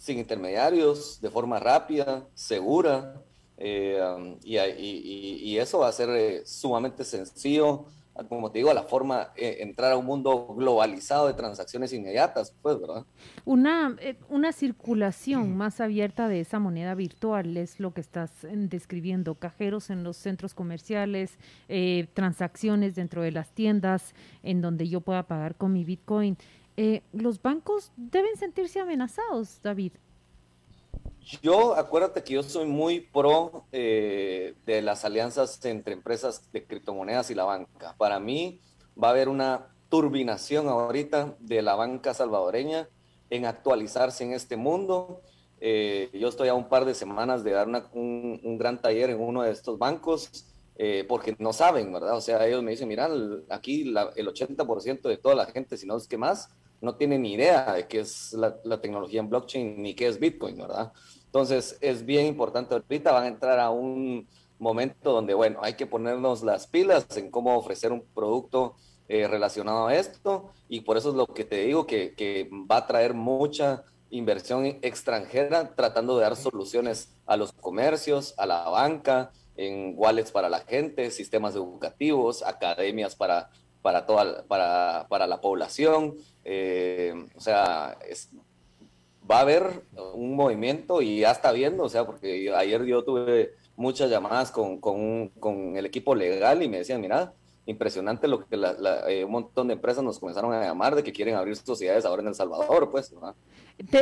sin 0.01 0.17
intermediarios, 0.17 1.22
de 1.22 1.29
forma 1.29 1.60
rápida, 1.60 2.27
segura, 2.34 3.22
eh, 3.58 4.01
um, 4.01 4.39
y, 4.43 5.58
eso 5.60 5.77
va 5.77 5.89
a 5.89 5.91
ser 5.91 6.10
eh, 6.10 6.41
sumamente 6.43 7.03
sencillo 7.03 7.86
como 8.27 8.51
te 8.51 8.60
digo, 8.60 8.70
a 8.70 8.74
la 8.74 8.84
forma, 8.84 9.29
eh, 9.36 9.58
entrar 9.62 9.91
a 9.91 9.98
un 9.98 10.05
mundo 10.05 10.53
globalizado 10.55 11.27
de 11.27 11.34
transacciones 11.34 11.93
inmediatas, 11.93 12.53
pues, 12.62 12.79
¿verdad? 12.79 13.05
Una, 13.46 13.96
eh, 14.00 14.17
una 14.29 14.51
circulación 14.51 15.55
más 15.55 15.79
abierta 15.79 16.27
de 16.27 16.41
esa 16.41 16.60
moneda 16.60 16.93
virtual 16.93 17.55
es 17.58 17.79
lo 17.79 17.93
que 17.93 18.01
estás 18.01 18.31
describiendo, 18.51 19.36
cajeros 19.36 19.89
en 19.89 20.03
los 20.03 20.17
centros 20.17 20.53
comerciales, 20.53 21.38
eh, 21.70 22.08
transacciones 22.13 22.96
dentro 22.96 23.22
de 23.22 23.31
las 23.31 23.50
tiendas 23.51 24.13
en 24.43 24.62
donde 24.62 24.88
yo 24.89 25.01
pueda 25.01 25.24
pagar 25.24 25.55
con 25.55 25.74
mi 25.74 25.86
Bitcoin. 25.86 26.38
Los 27.13 27.41
bancos 27.41 27.91
deben 27.95 28.35
sentirse 28.38 28.79
amenazados, 28.79 29.61
David. 29.61 29.93
Yo, 31.41 31.75
acuérdate 31.75 32.23
que 32.23 32.33
yo 32.33 32.43
soy 32.43 32.65
muy 32.65 33.00
pro 33.00 33.65
eh, 33.71 34.55
de 34.65 34.81
las 34.81 35.05
alianzas 35.05 35.63
entre 35.65 35.93
empresas 35.93 36.51
de 36.51 36.65
criptomonedas 36.65 37.29
y 37.29 37.35
la 37.35 37.43
banca. 37.43 37.95
Para 37.97 38.19
mí 38.19 38.59
va 39.01 39.09
a 39.09 39.11
haber 39.11 39.29
una 39.29 39.67
turbinación 39.89 40.67
ahorita 40.67 41.35
de 41.39 41.61
la 41.61 41.75
banca 41.75 42.13
salvadoreña 42.13 42.89
en 43.29 43.45
actualizarse 43.45 44.23
en 44.23 44.33
este 44.33 44.57
mundo. 44.57 45.21
Eh, 45.59 46.09
yo 46.13 46.27
estoy 46.27 46.47
a 46.47 46.55
un 46.55 46.67
par 46.67 46.85
de 46.85 46.95
semanas 46.95 47.43
de 47.43 47.51
dar 47.51 47.67
un, 47.93 48.57
gran 48.57 48.81
taller 48.81 49.11
en 49.11 49.21
uno 49.21 49.43
de 49.43 49.51
estos 49.51 49.77
bancos 49.77 50.47
eh, 50.75 51.05
porque 51.07 51.35
no 51.38 51.53
saben, 51.53 51.93
¿verdad? 51.93 52.17
O 52.17 52.21
sea, 52.21 52.45
ellos 52.47 52.63
me 52.63 52.71
dicen, 52.71 52.88
mira, 52.88 53.07
aquí 53.50 53.81
el 53.83 54.27
80% 54.27 55.01
de 55.03 55.17
toda 55.17 55.35
la 55.35 55.45
gente, 55.45 55.77
si 55.77 55.85
no 55.85 55.97
es 55.97 56.07
que 56.07 56.17
más, 56.17 56.50
no 56.81 56.95
tiene 56.95 57.17
ni 57.17 57.33
idea 57.33 57.73
de 57.73 57.88
qué 57.88 58.01
es 58.01 58.33
la, 58.33 58.57
la 58.63 58.81
tecnología 58.81 59.19
en 59.19 59.29
blockchain 59.29 59.81
ni 59.81 59.93
qué 59.93 60.07
es 60.07 60.19
Bitcoin, 60.19 60.57
¿verdad? 60.57 60.91
Entonces, 61.25 61.77
es 61.79 62.05
bien 62.05 62.25
importante. 62.25 62.73
Ahorita 62.73 63.11
van 63.11 63.23
a 63.23 63.27
entrar 63.27 63.59
a 63.59 63.69
un 63.69 64.27
momento 64.59 65.13
donde, 65.13 65.33
bueno, 65.33 65.59
hay 65.61 65.75
que 65.75 65.88
ponernos 65.88 66.43
las 66.43 66.67
pilas 66.67 67.05
en 67.15 67.31
cómo 67.31 67.57
ofrecer 67.57 67.91
un 67.91 68.03
producto 68.13 68.75
eh, 69.07 69.27
relacionado 69.27 69.88
a 69.88 69.95
esto. 69.95 70.51
Y 70.67 70.81
por 70.81 70.97
eso 70.97 71.09
es 71.09 71.15
lo 71.15 71.27
que 71.27 71.45
te 71.45 71.63
digo, 71.63 71.88
que, 71.88 72.15
que 72.15 72.50
va 72.69 72.77
a 72.77 72.88
traer 72.88 73.13
mucha 73.13 73.83
inversión 74.09 74.65
extranjera 74.81 75.73
tratando 75.73 76.17
de 76.17 76.23
dar 76.23 76.35
soluciones 76.35 77.15
a 77.25 77.38
los 77.38 77.53
comercios, 77.53 78.33
a 78.38 78.45
la 78.45 78.69
banca, 78.69 79.31
en 79.55 79.93
wallets 79.95 80.31
para 80.31 80.50
la 80.50 80.59
gente, 80.61 81.11
sistemas 81.11 81.55
educativos, 81.55 82.43
academias 82.43 83.15
para, 83.15 83.50
para, 83.81 84.05
toda, 84.05 84.43
para, 84.43 85.07
para 85.09 85.27
la 85.27 85.41
población. 85.41 86.15
Eh, 86.43 87.13
o 87.35 87.41
sea, 87.41 87.97
es, 88.07 88.31
va 89.29 89.38
a 89.38 89.41
haber 89.41 89.83
un 90.13 90.35
movimiento 90.35 91.01
y 91.01 91.19
ya 91.19 91.31
está 91.31 91.51
viendo, 91.51 91.83
o 91.83 91.89
sea, 91.89 92.05
porque 92.05 92.53
ayer 92.55 92.85
yo 92.85 93.03
tuve 93.03 93.53
muchas 93.75 94.09
llamadas 94.09 94.51
con, 94.51 94.79
con, 94.79 95.31
el 95.75 95.85
equipo 95.85 96.15
legal 96.15 96.61
y 96.63 96.69
me 96.69 96.79
decían, 96.79 97.01
mira, 97.01 97.33
impresionante 97.65 98.27
lo 98.27 98.45
que 98.45 98.57
eh, 99.07 99.23
un 99.23 99.31
montón 99.31 99.67
de 99.67 99.73
empresas 99.73 100.03
nos 100.03 100.19
comenzaron 100.19 100.53
a 100.53 100.63
llamar 100.63 100.95
de 100.95 101.03
que 101.03 101.13
quieren 101.13 101.35
abrir 101.35 101.55
sociedades 101.55 102.05
ahora 102.05 102.21
en 102.21 102.29
El 102.29 102.35
Salvador, 102.35 102.89
pues. 102.91 103.11
¿no? 103.13 103.35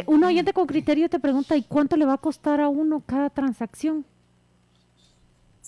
un 0.07 0.23
oyente 0.23 0.53
con 0.53 0.65
criterio 0.65 1.09
te 1.09 1.19
pregunta, 1.19 1.55
¿y 1.55 1.63
cuánto 1.63 1.95
le 1.95 2.05
va 2.05 2.13
a 2.13 2.17
costar 2.17 2.59
a 2.59 2.69
uno 2.69 3.03
cada 3.05 3.29
transacción? 3.29 4.05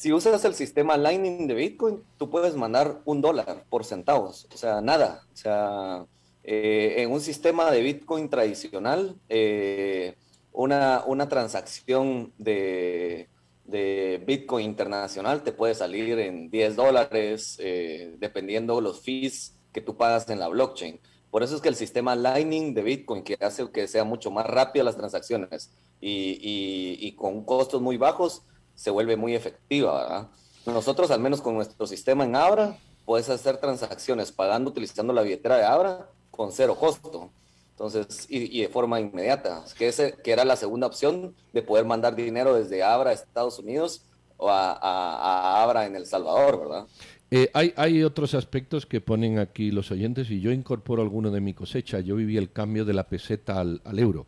Si 0.02 0.12
usas 0.12 0.44
el 0.46 0.56
sistema 0.56 0.98
Lightning 0.98 1.46
de 1.46 1.54
Bitcoin, 1.54 2.04
tú 2.18 2.32
puedes 2.32 2.56
mandar 2.56 3.04
un 3.06 3.22
dólar 3.22 3.66
por 3.70 3.86
centavos, 3.86 4.48
o 4.52 4.58
sea, 4.58 4.82
nada, 4.82 5.28
o 5.32 5.38
sea 5.38 6.08
eh, 6.44 6.96
en 6.98 7.12
un 7.12 7.22
sistema 7.22 7.70
de 7.70 7.84
Bitcoin 7.84 8.28
tradicional, 8.28 9.16
eh, 9.30 10.16
una, 10.54 11.04
una, 11.06 11.30
transacción 11.30 12.34
de, 12.40 13.30
de, 13.66 14.24
Bitcoin 14.26 14.66
internacional 14.66 15.44
te 15.44 15.52
puede 15.52 15.76
salir 15.76 16.18
en 16.18 16.50
10 16.50 16.76
dólares, 16.76 17.58
eh, 17.60 18.16
dependiendo 18.18 18.82
los 18.82 19.02
fees 19.02 19.56
que 19.72 19.82
tú 19.82 19.98
pagas 19.98 20.28
en 20.32 20.40
la 20.40 20.48
blockchain. 20.48 21.00
Por 21.30 21.44
eso 21.44 21.56
es 21.56 21.62
que 21.62 21.70
el 21.70 21.76
sistema 21.76 22.16
Lightning 22.16 22.74
de 22.74 22.82
Bitcoin, 22.82 23.22
que 23.22 23.38
hace 23.40 23.70
que 23.70 23.88
sea 23.88 24.04
mucho 24.04 24.32
más 24.32 24.48
rápido 24.48 24.84
las 24.84 24.98
transacciones 24.98 25.70
y, 26.00 26.40
y, 26.42 27.08
y 27.08 27.16
con 27.16 27.46
costos 27.46 27.84
muy 27.84 27.98
bajos, 27.98 28.42
se 28.82 28.90
vuelve 28.90 29.16
muy 29.16 29.36
efectiva. 29.36 30.28
Nosotros, 30.66 31.12
al 31.12 31.20
menos 31.20 31.40
con 31.40 31.54
nuestro 31.54 31.86
sistema 31.86 32.24
en 32.24 32.36
Abra, 32.36 32.80
puedes 33.06 33.30
hacer 33.30 33.58
transacciones 33.58 34.32
pagando 34.32 34.72
utilizando 34.72 35.14
la 35.14 35.22
billetera 35.22 35.58
de 35.58 35.66
Abra 35.66 36.10
con 36.32 36.52
cero 36.52 36.76
costo. 36.76 37.30
Entonces, 37.74 38.26
y, 38.28 38.60
de 38.60 38.70
forma 38.70 39.00
inmediata, 39.00 39.64
que, 39.78 39.88
ese, 39.88 40.16
que 40.24 40.32
era 40.32 40.46
la 40.46 40.56
segunda 40.56 40.88
opción 40.88 41.36
de 41.54 41.62
poder 41.62 41.86
mandar 41.86 42.16
dinero 42.16 42.56
desde 42.56 42.82
Abra 42.82 43.12
a 43.12 43.14
Estados 43.14 43.60
Unidos 43.60 44.02
o 44.38 44.50
a, 44.50 45.62
Abra 45.62 45.86
en 45.86 45.96
El 45.96 46.08
Salvador, 46.08 46.60
¿verdad? 46.62 46.88
Eh, 47.30 47.52
hay, 47.54 47.74
hay, 47.78 48.04
otros 48.04 48.34
aspectos 48.34 48.88
que 48.88 49.00
ponen 49.00 49.38
aquí 49.38 49.70
los 49.70 49.92
oyentes 49.92 50.32
y 50.32 50.42
yo 50.42 50.52
incorporo 50.52 51.04
alguno 51.04 51.30
de 51.30 51.40
mi 51.40 51.54
cosecha. 51.54 52.00
Yo 52.00 52.16
viví 52.16 52.36
el 52.36 52.52
cambio 52.52 52.84
de 52.84 52.94
la 52.94 53.08
peseta 53.08 53.60
al, 53.60 53.80
al 53.86 54.00
euro 54.00 54.26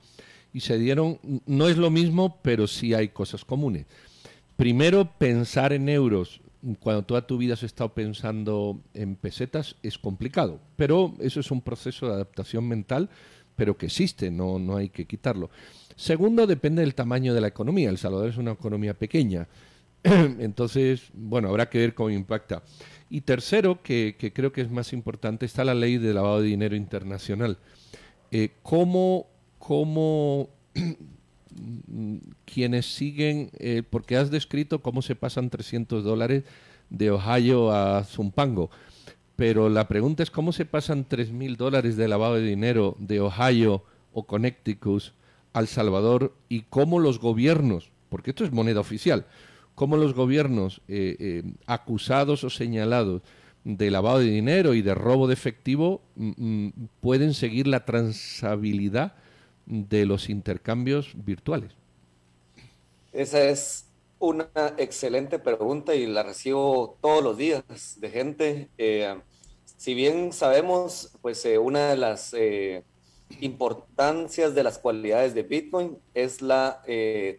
y 0.53 0.59
se 0.59 0.77
dieron, 0.77 1.19
no 1.47 1.67
es 1.67 1.77
lo 1.77 1.89
mismo, 1.89 2.39
pero 2.43 2.67
sí 2.67 2.93
hay 2.93 3.09
cosas 3.09 3.43
comunes. 3.43 3.87
Primero, 4.55 5.11
pensar 5.17 5.73
en 5.73 5.89
euros 5.89 6.41
cuando 6.79 7.03
toda 7.03 7.27
tu 7.27 7.37
vida 7.37 7.55
has 7.55 7.63
estado 7.63 7.93
pensando 7.93 8.81
en 8.93 9.15
pesetas 9.15 9.75
es 9.83 9.97
complicado, 9.97 10.61
pero 10.77 11.13
eso 11.19 11.39
es 11.39 11.51
un 11.51 11.61
proceso 11.61 12.07
de 12.07 12.13
adaptación 12.13 12.67
mental, 12.67 13.09
pero 13.55 13.77
que 13.77 13.87
existe, 13.87 14.31
no, 14.31 14.59
no 14.59 14.77
hay 14.77 14.89
que 14.89 15.05
quitarlo. 15.05 15.49
Segundo, 15.95 16.47
depende 16.47 16.81
del 16.81 16.95
tamaño 16.95 17.33
de 17.33 17.41
la 17.41 17.47
economía. 17.47 17.89
El 17.89 17.97
Salvador 17.97 18.29
es 18.29 18.37
una 18.37 18.51
economía 18.51 18.97
pequeña, 18.97 19.47
entonces, 20.03 21.09
bueno, 21.13 21.49
habrá 21.49 21.69
que 21.69 21.79
ver 21.79 21.93
cómo 21.93 22.09
impacta. 22.09 22.63
Y 23.09 23.21
tercero, 23.21 23.81
que, 23.83 24.15
creo 24.33 24.51
que 24.51 24.61
es 24.61 24.71
más 24.71 24.91
importante, 24.93 25.45
está 25.45 25.63
la 25.63 25.75
ley 25.75 25.97
de 25.97 26.13
lavado 26.13 26.41
de 26.41 26.47
dinero 26.47 26.75
internacional. 26.75 27.57
Eh, 28.31 28.51
¿Cómo, 28.63 29.27
cómo 29.59 30.49
quienes 32.45 32.93
siguen, 32.93 33.49
eh, 33.59 33.83
porque 33.87 34.17
has 34.17 34.31
descrito 34.31 34.81
cómo 34.81 35.01
se 35.01 35.15
pasan 35.15 35.49
300 35.49 36.03
dólares 36.03 36.43
de 36.89 37.11
Ohio 37.11 37.71
a 37.71 38.03
Zumpango, 38.03 38.69
pero 39.35 39.69
la 39.69 39.87
pregunta 39.87 40.23
es 40.23 40.31
cómo 40.31 40.51
se 40.51 40.65
pasan 40.65 41.07
3.000 41.07 41.57
dólares 41.57 41.97
de 41.97 42.07
lavado 42.07 42.35
de 42.35 42.43
dinero 42.43 42.95
de 42.99 43.19
Ohio 43.19 43.83
o 44.13 44.25
Connecticut 44.25 45.03
al 45.53 45.67
Salvador 45.67 46.33
y 46.49 46.61
cómo 46.61 46.99
los 46.99 47.19
gobiernos, 47.19 47.91
porque 48.09 48.31
esto 48.31 48.43
es 48.43 48.51
moneda 48.51 48.79
oficial, 48.79 49.25
cómo 49.75 49.97
los 49.97 50.13
gobiernos 50.13 50.81
eh, 50.87 51.15
eh, 51.19 51.43
acusados 51.65 52.43
o 52.43 52.49
señalados 52.49 53.21
de 53.63 53.89
lavado 53.91 54.19
de 54.19 54.29
dinero 54.29 54.73
y 54.73 54.81
de 54.81 54.93
robo 54.93 55.27
de 55.27 55.33
efectivo 55.33 56.01
mm, 56.15 56.31
mm, 56.37 56.73
pueden 56.99 57.33
seguir 57.33 57.67
la 57.67 57.85
transabilidad 57.85 59.13
de 59.65 60.05
los 60.05 60.29
intercambios 60.29 61.11
virtuales? 61.15 61.71
Esa 63.11 63.43
es 63.43 63.85
una 64.19 64.49
excelente 64.77 65.37
pregunta 65.37 65.93
y 65.95 66.05
la 66.05 66.23
recibo 66.23 66.97
todos 67.01 67.23
los 67.23 67.37
días 67.37 67.63
de 67.99 68.09
gente. 68.09 68.69
Eh, 68.77 69.19
si 69.77 69.93
bien 69.93 70.31
sabemos, 70.31 71.11
pues 71.21 71.45
eh, 71.45 71.57
una 71.57 71.89
de 71.89 71.97
las 71.97 72.33
eh, 72.33 72.83
importancias 73.41 74.55
de 74.55 74.63
las 74.63 74.79
cualidades 74.79 75.35
de 75.35 75.43
Bitcoin 75.43 75.97
es 76.13 76.41
la 76.41 76.81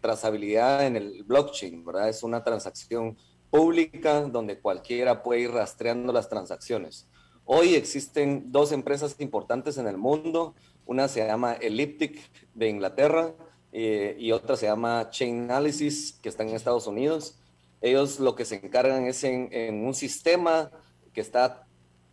trazabilidad 0.01 0.85
en 0.85 0.95
el 0.95 1.23
blockchain, 1.23 1.83
¿verdad? 1.83 2.09
Es 2.09 2.21
una 2.21 2.43
transacción 2.43 3.17
pública 3.49 4.21
donde 4.21 4.59
cualquiera 4.59 5.23
puede 5.23 5.41
ir 5.41 5.51
rastreando 5.51 6.13
las 6.13 6.29
transacciones. 6.29 7.07
Hoy 7.45 7.75
existen 7.75 8.51
dos 8.51 8.71
empresas 8.71 9.15
importantes 9.19 9.77
en 9.77 9.87
el 9.87 9.97
mundo 9.97 10.55
una 10.85 11.07
se 11.07 11.25
llama 11.25 11.53
Elliptic 11.53 12.19
de 12.53 12.69
Inglaterra 12.69 13.33
eh, 13.71 14.15
y 14.19 14.31
otra 14.31 14.55
se 14.55 14.67
llama 14.67 15.09
Chain 15.09 15.43
Analysis, 15.43 16.19
que 16.21 16.29
está 16.29 16.43
en 16.43 16.49
Estados 16.49 16.87
Unidos. 16.87 17.37
Ellos 17.81 18.19
lo 18.19 18.35
que 18.35 18.45
se 18.45 18.55
encargan 18.55 19.05
es 19.05 19.23
en, 19.23 19.85
un 19.85 19.93
sistema 19.93 20.71
que 21.13 21.21
está 21.21 21.67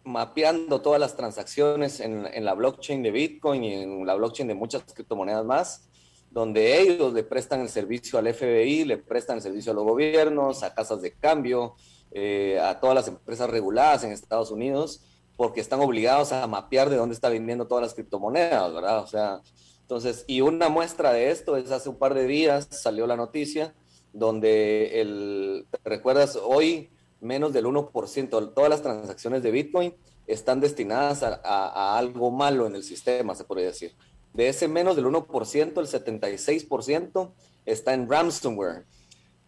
mapeando 0.04 0.80
todas 0.80 1.00
las 1.00 1.16
transacciones 1.16 2.00
en, 2.00 2.44
la 2.44 2.54
blockchain 2.54 3.02
de 3.02 3.10
Bitcoin 3.12 3.62
y 3.62 3.74
en 3.74 4.06
la 4.06 4.14
blockchain 4.14 4.48
de 4.48 4.54
muchas 4.54 4.82
criptomonedas 4.92 5.44
más, 5.44 5.88
donde 6.30 6.80
ellos 6.80 7.12
le 7.12 7.22
prestan 7.22 7.60
el 7.60 7.68
servicio 7.68 8.18
al 8.18 8.32
FBI, 8.34 8.84
le 8.84 8.98
prestan 8.98 9.36
el 9.36 9.42
servicio 9.42 9.72
a 9.72 9.74
los 9.74 9.84
gobiernos, 9.84 10.62
a 10.62 10.74
casas 10.74 11.00
de 11.00 11.12
cambio, 11.12 11.76
eh, 12.10 12.58
a 12.60 12.80
todas 12.80 12.96
las 12.96 13.08
empresas 13.08 13.48
reguladas 13.48 14.02
en 14.02 14.10
Estados 14.10 14.50
Unidos 14.50 15.04
porque 15.36 15.60
están 15.60 15.80
obligados 15.80 16.32
a 16.32 16.46
mapear 16.46 16.90
de 16.90 16.96
dónde 16.96 17.14
está 17.14 17.28
vendiendo 17.28 17.66
todas 17.66 17.82
las 17.82 17.94
criptomonedas, 17.94 18.72
¿verdad? 18.72 18.98
O 19.00 19.06
sea, 19.06 19.40
entonces, 19.80 20.24
y 20.26 20.40
una 20.40 20.68
muestra 20.68 21.12
de 21.12 21.30
esto 21.30 21.56
es 21.56 21.70
hace 21.70 21.88
un 21.88 21.96
par 21.96 22.14
de 22.14 22.26
días 22.26 22.68
salió 22.70 23.06
la 23.06 23.16
noticia 23.16 23.74
donde 24.12 25.00
el, 25.00 25.66
recuerdas, 25.84 26.36
hoy 26.36 26.90
menos 27.20 27.52
del 27.52 27.66
1% 27.66 28.40
de 28.40 28.46
todas 28.48 28.70
las 28.70 28.82
transacciones 28.82 29.42
de 29.42 29.50
Bitcoin 29.50 29.94
están 30.26 30.60
destinadas 30.60 31.22
a, 31.22 31.98
algo 31.98 32.30
malo 32.30 32.66
en 32.66 32.74
el 32.74 32.82
sistema, 32.82 33.34
se 33.34 33.44
podría 33.44 33.66
decir. 33.66 33.94
De 34.32 34.48
ese 34.48 34.68
menos 34.68 34.96
del 34.96 35.06
1%, 35.06 35.78
el 35.78 35.86
76% 35.86 37.32
está 37.66 37.94
en 37.94 38.08
ransomware. 38.08 38.86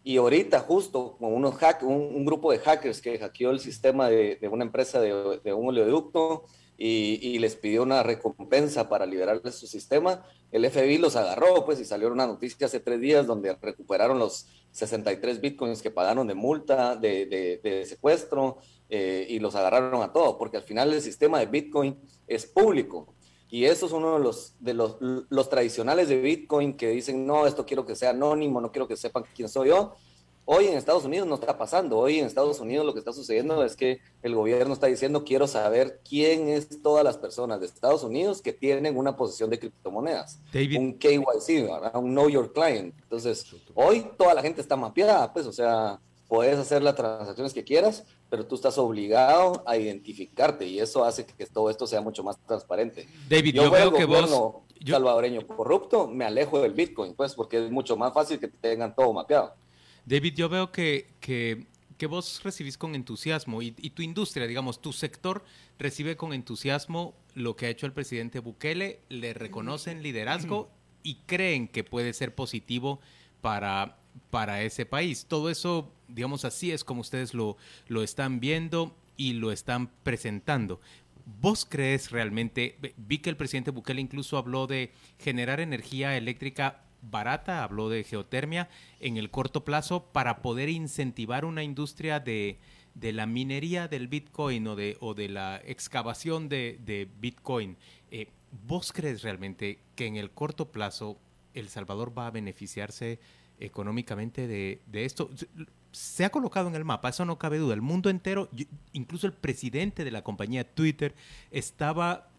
Y 0.06 0.18
ahorita 0.18 0.60
justo 0.60 1.16
con 1.18 1.32
unos 1.32 1.54
hack, 1.54 1.82
un, 1.82 2.26
grupo 2.26 2.52
de 2.52 2.58
hackers 2.58 3.00
que 3.00 3.18
hackeó 3.18 3.50
el 3.50 3.58
sistema 3.58 4.10
de, 4.10 4.38
una 4.52 4.62
empresa 4.62 5.00
de, 5.00 5.54
un 5.54 5.68
oleoducto, 5.68 6.44
y, 6.76 7.38
les 7.38 7.56
pidió 7.56 7.84
una 7.84 8.02
recompensa 8.02 8.88
para 8.90 9.06
liberarles 9.06 9.54
su 9.54 9.66
sistema. 9.66 10.22
El 10.52 10.68
FBI 10.70 10.98
los 10.98 11.16
agarró, 11.16 11.64
pues, 11.64 11.80
y 11.80 11.86
salió 11.86 12.12
una 12.12 12.26
noticia 12.26 12.66
hace 12.66 12.80
tres 12.80 13.00
días 13.00 13.26
donde 13.26 13.56
recuperaron 13.62 14.18
los 14.18 14.46
63 14.72 15.40
bitcoins 15.40 15.80
que 15.80 15.90
pagaron 15.90 16.26
de 16.26 16.34
multa, 16.34 16.96
de, 16.96 17.86
secuestro, 17.88 18.58
eh, 18.90 19.26
y 19.30 19.38
los 19.38 19.54
agarraron 19.54 20.02
a 20.02 20.12
todos, 20.12 20.36
porque 20.36 20.58
al 20.58 20.64
final 20.64 20.92
el 20.92 21.00
sistema 21.00 21.38
de 21.38 21.46
bitcoin 21.46 21.98
es 22.26 22.44
público. 22.44 23.14
Y 23.54 23.66
eso 23.66 23.86
es 23.86 23.92
uno 23.92 24.14
de 24.14 24.18
los, 24.18 24.54
de 24.58 24.74
los, 24.74 24.96
los 25.00 25.48
tradicionales 25.48 26.08
de 26.08 26.20
Bitcoin 26.20 26.76
que 26.76 26.88
dicen, 26.88 27.24
no, 27.24 27.46
esto 27.46 27.64
quiero 27.64 27.86
que 27.86 27.94
sea 27.94 28.10
anónimo, 28.10 28.60
no 28.60 28.72
quiero 28.72 28.88
que 28.88 28.96
sepan 28.96 29.22
quién 29.32 29.48
soy 29.48 29.68
yo. 29.68 29.94
Hoy 30.44 30.66
en 30.66 30.76
Estados 30.76 31.04
Unidos 31.04 31.28
no 31.28 31.36
está 31.36 31.56
pasando. 31.56 31.96
Hoy 31.98 32.18
en 32.18 32.26
Estados 32.26 32.58
Unidos 32.58 32.84
lo 32.84 32.92
que 32.92 32.98
está 32.98 33.12
sucediendo 33.12 33.62
es 33.64 33.76
que 33.76 34.00
el 34.24 34.34
gobierno 34.34 34.74
está 34.74 34.88
diciendo 34.88 35.22
quiero 35.22 35.46
saber 35.46 36.00
quién 36.02 36.48
es 36.48 36.82
todas 36.82 37.04
las 37.04 37.16
personas 37.16 37.60
de 37.60 37.66
Estados 37.66 38.02
Unidos 38.02 38.42
que 38.42 38.52
tienen 38.52 38.96
una 38.96 39.16
posición 39.16 39.50
de 39.50 39.60
criptomonedas. 39.60 40.40
Un 40.76 40.98
KYC, 40.98 41.70
un 41.94 42.10
Know 42.10 42.28
Your 42.28 42.52
Client. 42.52 42.92
Entonces, 43.02 43.46
hoy 43.76 44.04
toda 44.18 44.34
la 44.34 44.42
gente 44.42 44.62
está 44.62 44.74
mapeada, 44.74 45.32
pues, 45.32 45.46
o 45.46 45.52
sea, 45.52 46.00
puedes 46.26 46.58
hacer 46.58 46.82
las 46.82 46.96
transacciones 46.96 47.54
que 47.54 47.62
quieras, 47.62 48.02
pero 48.34 48.48
tú 48.48 48.56
estás 48.56 48.76
obligado 48.78 49.62
a 49.64 49.76
identificarte 49.76 50.66
y 50.66 50.80
eso 50.80 51.04
hace 51.04 51.24
que 51.24 51.46
todo 51.46 51.70
esto 51.70 51.86
sea 51.86 52.00
mucho 52.00 52.24
más 52.24 52.36
transparente. 52.44 53.06
David, 53.28 53.54
yo, 53.54 53.70
veo 53.70 53.92
que 53.92 54.04
vos 54.06 54.28
salvadoreño 54.84 55.46
corrupto, 55.46 56.08
me 56.08 56.24
alejo 56.24 56.60
del 56.60 56.72
Bitcoin, 56.72 57.14
pues, 57.14 57.32
porque 57.32 57.64
es 57.64 57.70
mucho 57.70 57.96
más 57.96 58.12
fácil 58.12 58.40
que 58.40 58.48
tengan 58.48 58.92
todo 58.92 59.12
mapeado. 59.12 59.54
David, 60.04 60.34
yo 60.34 60.48
veo 60.48 60.72
que, 60.72 61.14
que, 61.20 61.64
vos 62.08 62.42
recibís 62.42 62.76
con 62.76 62.96
entusiasmo 62.96 63.62
y, 63.62 63.70
tu 63.70 64.02
industria, 64.02 64.48
digamos, 64.48 64.80
tu 64.80 64.92
sector 64.92 65.44
recibe 65.78 66.16
con 66.16 66.32
entusiasmo 66.32 67.14
lo 67.34 67.54
que 67.54 67.66
ha 67.66 67.68
hecho 67.68 67.86
el 67.86 67.92
presidente 67.92 68.40
Bukele, 68.40 68.98
le 69.10 69.32
reconocen 69.32 70.02
liderazgo 70.02 70.72
y 71.04 71.20
creen 71.26 71.68
que 71.68 71.84
puede 71.84 72.12
ser 72.14 72.34
positivo 72.34 72.98
para, 73.40 73.96
para 74.30 74.62
ese 74.62 74.86
país. 74.86 75.26
Todo 75.26 75.50
eso, 75.50 75.92
digamos 76.08 76.44
así, 76.44 76.70
es 76.70 76.84
como 76.84 77.00
ustedes 77.00 77.34
lo, 77.34 77.56
lo 77.88 78.02
están 78.02 78.40
viendo 78.40 78.96
y 79.16 79.34
lo 79.34 79.52
están 79.52 79.88
presentando. 80.02 80.80
¿Vos 81.40 81.66
crees 81.68 82.10
realmente, 82.10 82.78
vi 82.96 83.18
que 83.18 83.30
el 83.30 83.36
presidente 83.36 83.70
Bukele 83.70 84.00
incluso 84.00 84.36
habló 84.36 84.66
de 84.66 84.92
generar 85.18 85.60
energía 85.60 86.16
eléctrica 86.16 86.82
barata, 87.10 87.62
habló 87.64 87.88
de 87.88 88.04
geotermia 88.04 88.68
en 89.00 89.16
el 89.16 89.30
corto 89.30 89.64
plazo 89.64 90.06
para 90.12 90.42
poder 90.42 90.68
incentivar 90.68 91.44
una 91.44 91.62
industria 91.62 92.20
de, 92.20 92.58
la 93.00 93.26
minería 93.26 93.88
del 93.88 94.08
Bitcoin 94.08 94.66
o 94.66 94.76
de, 94.76 94.96
o 95.00 95.14
de 95.14 95.28
la 95.28 95.60
excavación 95.64 96.48
de, 96.48 97.08
Bitcoin. 97.18 97.76
Eh, 98.10 98.28
¿Vos 98.66 98.92
crees 98.92 99.22
realmente 99.22 99.80
que 99.96 100.06
en 100.06 100.16
el 100.16 100.30
corto 100.30 100.70
plazo 100.70 101.18
El 101.54 101.68
Salvador 101.68 102.16
va 102.16 102.28
a 102.28 102.30
beneficiarse 102.30 103.18
económicamente 103.60 104.46
de, 104.46 104.80
esto? 104.92 105.30
se 105.92 106.24
ha 106.24 106.30
colocado 106.30 106.68
en 106.68 106.74
el 106.74 106.84
mapa, 106.84 107.10
eso 107.10 107.24
no 107.24 107.38
cabe 107.38 107.58
duda. 107.58 107.74
El 107.74 107.82
mundo 107.82 108.10
entero, 108.10 108.48
incluso 108.92 109.26
el 109.26 109.32
presidente 109.32 110.04
de 110.04 110.10
la 110.10 110.22
compañía 110.22 110.64
Twitter, 110.64 111.14
estaba 111.52 112.30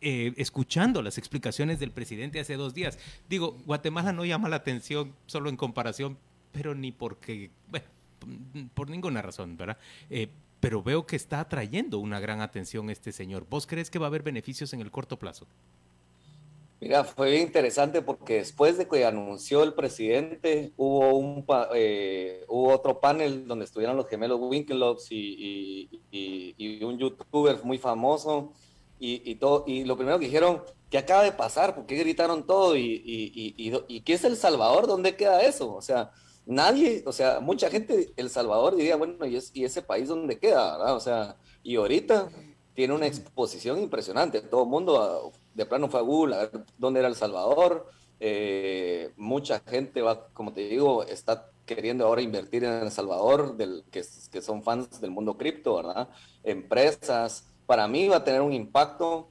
eh, 0.00 0.34
escuchando 0.36 1.02
las 1.02 1.16
explicaciones 1.16 1.80
del 1.80 1.90
presidente 1.90 2.38
hace 2.38 2.56
dos 2.56 2.74
días. 2.74 2.98
Digo, 3.28 3.56
Guatemala 3.64 4.12
no 4.12 4.24
llama 4.24 4.48
la 4.48 4.56
atención 4.56 5.14
solo 5.26 5.48
en 5.48 5.56
comparación, 5.56 6.18
pero 6.52 6.74
ni 6.74 6.92
porque, 6.92 7.50
bueno, 7.68 7.86
por 8.74 8.90
ninguna 8.90 9.22
razón, 9.22 9.56
¿verdad? 9.56 9.78
Eh, 10.10 10.28
pero 10.60 10.82
veo 10.82 11.06
que 11.06 11.16
está 11.16 11.40
atrayendo 11.40 11.98
una 11.98 12.20
gran 12.20 12.40
atención 12.40 12.90
este 12.90 13.12
señor. 13.12 13.46
¿Vos 13.48 13.66
crees 13.66 13.90
que 13.90 13.98
va 13.98 14.06
a 14.06 14.08
haber 14.08 14.22
beneficios 14.22 14.72
en 14.72 14.80
el 14.80 14.90
corto 14.90 15.18
plazo? 15.18 15.46
Mira, 16.80 17.02
fue 17.02 17.30
bien 17.32 17.42
interesante 17.42 18.02
porque 18.02 18.34
después 18.34 18.78
de 18.78 18.86
que 18.86 19.04
anunció 19.04 19.64
el 19.64 19.74
presidente, 19.74 20.72
hubo, 20.76 21.16
un, 21.16 21.44
eh, 21.74 22.44
hubo 22.46 22.72
otro 22.72 23.00
panel 23.00 23.48
donde 23.48 23.64
estuvieron 23.64 23.96
los 23.96 24.08
gemelos 24.08 24.38
Winkelocks 24.40 25.10
y, 25.10 25.90
y, 26.12 26.54
y 26.56 26.84
un 26.84 26.98
youtuber 26.98 27.64
muy 27.64 27.78
famoso 27.78 28.52
y, 29.00 29.34
todo, 29.36 29.64
y 29.66 29.84
lo 29.84 29.96
primero 29.96 30.18
que 30.18 30.26
dijeron, 30.26 30.62
¿qué 30.90 30.98
acaba 30.98 31.22
de 31.22 31.32
pasar? 31.32 31.74
¿Por 31.74 31.86
qué 31.86 31.96
gritaron 31.96 32.46
todo? 32.46 32.76
¿Y, 32.76 33.02
y, 33.04 33.82
y, 33.88 34.00
qué 34.00 34.14
es 34.14 34.24
El 34.24 34.36
Salvador? 34.36 34.86
¿Dónde 34.86 35.16
queda 35.16 35.42
eso? 35.42 35.74
O 35.74 35.82
sea, 35.82 36.10
nadie, 36.46 37.02
o 37.06 37.12
sea, 37.12 37.40
mucha 37.40 37.70
gente, 37.70 38.12
El 38.16 38.30
Salvador 38.30 38.76
diría, 38.76 38.96
bueno, 38.96 39.24
¿y, 39.26 39.38
y 39.52 39.64
ese 39.64 39.82
país 39.82 40.08
dónde 40.08 40.38
queda? 40.38 40.94
O 40.94 41.00
sea, 41.00 41.36
y 41.62 41.76
ahorita 41.76 42.28
tiene 42.78 42.94
una 42.94 43.08
exposición 43.08 43.80
impresionante. 43.80 44.40
Todo 44.40 44.62
el 44.62 44.68
mundo 44.68 45.02
ah, 45.02 45.36
de 45.52 45.66
plano 45.66 45.88
fue 45.88 45.98
a 45.98 46.04
Google 46.04 46.36
a 46.36 46.38
ver 46.38 46.64
dónde 46.78 47.00
era 47.00 47.08
El 47.08 47.16
Salvador. 47.16 47.90
Eh, 48.20 49.10
mucha 49.16 49.58
gente 49.66 50.00
va, 50.00 50.28
como 50.28 50.52
te 50.52 50.60
digo, 50.60 51.02
está 51.02 51.50
queriendo 51.66 52.06
ahora 52.06 52.22
invertir 52.22 52.62
en 52.62 52.74
El 52.74 52.92
Salvador, 52.92 53.56
del, 53.56 53.82
que, 53.90 54.04
que 54.30 54.40
son 54.40 54.62
fans 54.62 55.00
del 55.00 55.10
mundo 55.10 55.36
cripto, 55.36 55.74
¿verdad? 55.74 56.08
Empresas, 56.44 57.48
para 57.66 57.88
mí 57.88 58.06
va 58.06 58.18
a 58.18 58.24
tener 58.24 58.42
un 58.42 58.52
impacto 58.52 59.26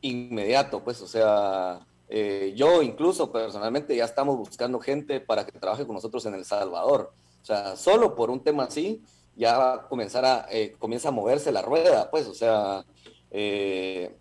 inmediato, 0.00 0.84
pues, 0.84 1.02
o 1.02 1.08
sea, 1.08 1.84
eh, 2.08 2.52
yo 2.54 2.80
incluso 2.80 3.32
personalmente 3.32 3.96
ya 3.96 4.04
estamos 4.04 4.38
buscando 4.38 4.78
gente 4.78 5.18
para 5.18 5.44
que 5.44 5.58
trabaje 5.58 5.84
con 5.84 5.96
nosotros 5.96 6.24
en 6.26 6.34
El 6.34 6.44
Salvador. 6.44 7.12
O 7.42 7.44
sea, 7.44 7.74
solo 7.74 8.14
por 8.14 8.30
un 8.30 8.38
tema 8.38 8.62
así 8.62 9.02
ya 9.36 9.58
va 9.58 9.74
a 9.74 9.88
comenzar 9.88 10.24
a, 10.24 10.46
eh, 10.50 10.74
comienza 10.78 11.08
a 11.08 11.12
moverse 11.12 11.52
la 11.52 11.62
rueda, 11.62 12.10
pues, 12.10 12.26
o 12.26 12.34
sea, 12.34 12.84
eh, 13.30 14.14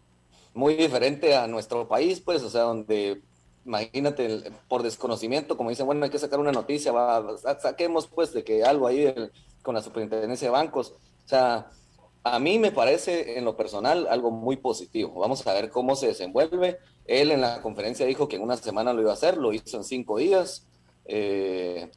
muy 0.54 0.76
diferente 0.76 1.36
a 1.36 1.47
nuestro 1.47 1.88
país, 1.88 2.19
pues, 2.19 2.43
o 2.43 2.49
sea, 2.49 2.62
donde, 2.62 3.21
imagínate, 3.65 4.52
por 4.67 4.84
desconocimiento, 4.84 5.58
como 5.58 5.69
dicen, 5.69 5.86
bueno, 5.86 6.04
hay 6.04 6.12
que 6.12 6.19
sacar 6.19 6.39
una 6.39 6.52
noticia, 6.52 6.91
va, 6.91 7.38
saquemos 7.60 8.08
pues 8.08 8.34
de 8.34 8.43
que 8.43 8.63
algo 8.63 8.88
ahí 8.88 9.13
con 9.62 9.76
la 9.76 9.82
superintendencia 9.82 10.47
de 10.47 10.52
bancos, 10.52 10.93
o 11.26 11.28
sea, 11.28 11.71
a 12.23 12.39
mí 12.39 12.58
me 12.58 12.71
parece 12.71 13.38
en 13.38 13.45
lo 13.45 13.58
personal 13.58 14.08
algo 14.10 14.32
muy 14.32 14.56
positivo. 14.56 15.19
Vamos 15.19 15.45
a 15.45 15.54
ver 15.54 15.69
cómo 15.69 15.95
se 15.95 16.08
desenvuelve. 16.08 16.80
Él 17.06 17.32
en 17.32 17.41
la 17.41 17.62
conferencia 17.62 18.06
dijo 18.06 18.30
que 18.30 18.38
en 18.38 18.43
una 18.43 18.56
semana 18.56 18.93
lo 18.93 19.02
iba 19.02 19.12
a 19.12 19.15
hacer, 19.15 19.38
lo 19.38 19.52
hizo 19.52 19.76
en 19.78 19.84
cinco 19.84 20.17
días. 20.17 20.65
Eh, 21.06 21.91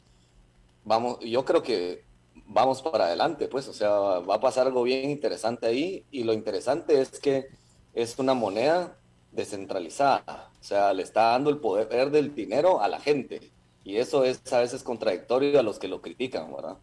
vamos, 0.85 1.21
yo 1.21 1.45
creo 1.45 1.63
que 1.63 2.06
vamos 2.47 2.83
para 2.83 3.07
adelante, 3.07 3.49
pues, 3.49 3.69
o 3.69 3.73
sea, 3.73 3.91
va 3.91 4.37
a 4.37 4.41
pasar 4.41 4.67
algo 4.67 4.83
bien 4.83 5.11
interesante 5.11 5.67
ahí 5.67 6.05
y 6.11 6.25
lo 6.25 6.33
interesante 6.33 7.01
es 7.01 7.19
que 7.19 7.47
es 7.95 8.19
una 8.19 8.35
moneda 8.35 8.97
descentralizada, 9.33 10.51
o 10.61 10.65
sea, 10.65 10.93
le 10.93 11.03
está 11.03 11.33
dando 11.33 11.51
el 11.51 11.59
poder 11.59 12.11
del 12.11 12.35
dinero 12.35 12.81
a 12.81 12.89
la 12.89 13.01
gente. 13.01 13.51
Y 13.85 13.99
eso 13.99 14.25
es 14.25 14.53
a 14.53 14.59
veces 14.59 14.83
contradictorio 14.83 15.61
a 15.61 15.63
los 15.63 15.79
que 15.79 15.87
lo 15.87 16.03
critican, 16.03 16.53
¿verdad? 16.53 16.77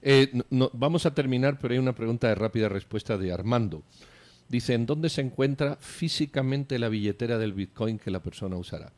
Eh, 0.00 0.32
vamos 0.48 1.04
a 1.04 1.12
terminar, 1.12 1.58
pero 1.60 1.74
hay 1.74 1.78
una 1.78 1.94
pregunta 1.94 2.28
de 2.28 2.34
rápida 2.34 2.70
respuesta 2.70 3.18
de 3.18 3.30
Armando. 3.30 3.82
Dice, 4.48 4.72
¿en 4.72 4.86
dónde 4.86 5.10
se 5.10 5.20
encuentra 5.20 5.76
físicamente 5.76 6.78
la 6.78 6.88
billetera 6.88 7.36
del 7.36 7.52
Bitcoin 7.52 7.98
que 7.98 8.10
la 8.10 8.20
persona 8.20 8.56
usará? 8.56 8.90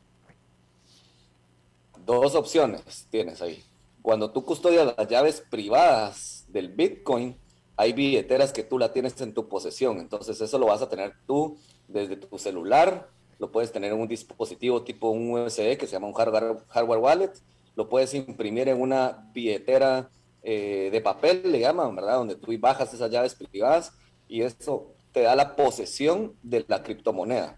Dos 2.05 2.33
opciones 2.35 3.07
tienes 3.09 3.41
ahí. 3.41 3.61
Cuando 4.01 4.31
tú 4.31 4.43
custodias 4.43 4.93
las 4.97 5.07
llaves 5.07 5.43
privadas 5.49 6.45
del 6.47 6.69
Bitcoin, 6.69 7.37
hay 7.77 7.93
billeteras 7.93 8.51
que 8.51 8.63
tú 8.63 8.77
la 8.77 8.91
tienes 8.91 9.19
en 9.21 9.33
tu 9.33 9.47
posesión. 9.47 9.99
Entonces 9.99 10.39
eso 10.41 10.57
lo 10.57 10.67
vas 10.67 10.81
a 10.81 10.89
tener 10.89 11.13
tú 11.25 11.57
desde 11.87 12.15
tu 12.15 12.37
celular 12.37 13.09
lo 13.39 13.51
puedes 13.51 13.71
tener 13.71 13.93
en 13.93 13.99
un 13.99 14.07
dispositivo 14.07 14.83
tipo 14.83 15.09
un 15.09 15.31
USB 15.31 15.77
que 15.77 15.87
se 15.87 15.93
llama 15.93 16.07
un 16.07 16.13
hardware, 16.13 16.99
wallet, 16.99 17.31
lo 17.75 17.87
puedes 17.87 18.13
imprimir 18.13 18.67
en 18.67 18.79
una 18.79 19.29
billetera 19.33 20.09
eh, 20.43 20.89
de 20.91 21.01
papel, 21.01 21.49
le 21.49 21.59
llaman, 21.59 21.95
¿verdad? 21.95 22.15
Donde 22.15 22.35
tú 22.35 22.51
bajas 22.59 22.93
esas 22.93 23.09
llaves 23.09 23.35
privadas 23.35 23.93
y 24.27 24.41
eso 24.41 24.93
te 25.13 25.21
da 25.21 25.35
la 25.35 25.55
posesión 25.55 26.35
de 26.43 26.65
la 26.67 26.83
criptomoneda. 26.83 27.57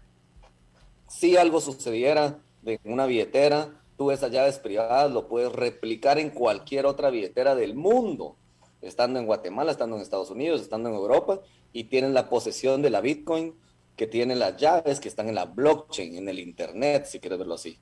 Si 1.08 1.36
algo 1.36 1.60
sucediera 1.60 2.38
en 2.64 2.78
una 2.84 3.06
billetera, 3.06 3.81
tú 4.02 4.10
esas 4.10 4.32
llaves 4.32 4.58
privadas 4.58 5.12
lo 5.12 5.28
puedes 5.28 5.52
replicar 5.52 6.18
en 6.18 6.30
cualquier 6.30 6.86
otra 6.86 7.08
billetera 7.08 7.54
del 7.54 7.76
mundo, 7.76 8.34
estando 8.80 9.20
en 9.20 9.26
Guatemala, 9.26 9.70
estando 9.70 9.94
en 9.94 10.02
Estados 10.02 10.28
Unidos, 10.28 10.60
estando 10.60 10.88
en 10.88 10.96
Europa, 10.96 11.38
y 11.72 11.84
tienes 11.84 12.10
la 12.10 12.28
posesión 12.28 12.82
de 12.82 12.90
la 12.90 13.00
Bitcoin 13.00 13.54
que 13.94 14.08
tienen 14.08 14.40
las 14.40 14.56
llaves 14.56 14.98
que 14.98 15.06
están 15.06 15.28
en 15.28 15.36
la 15.36 15.44
blockchain, 15.44 16.16
en 16.16 16.28
el 16.28 16.40
Internet, 16.40 17.04
si 17.04 17.20
quieres 17.20 17.38
verlo 17.38 17.54
así. 17.54 17.78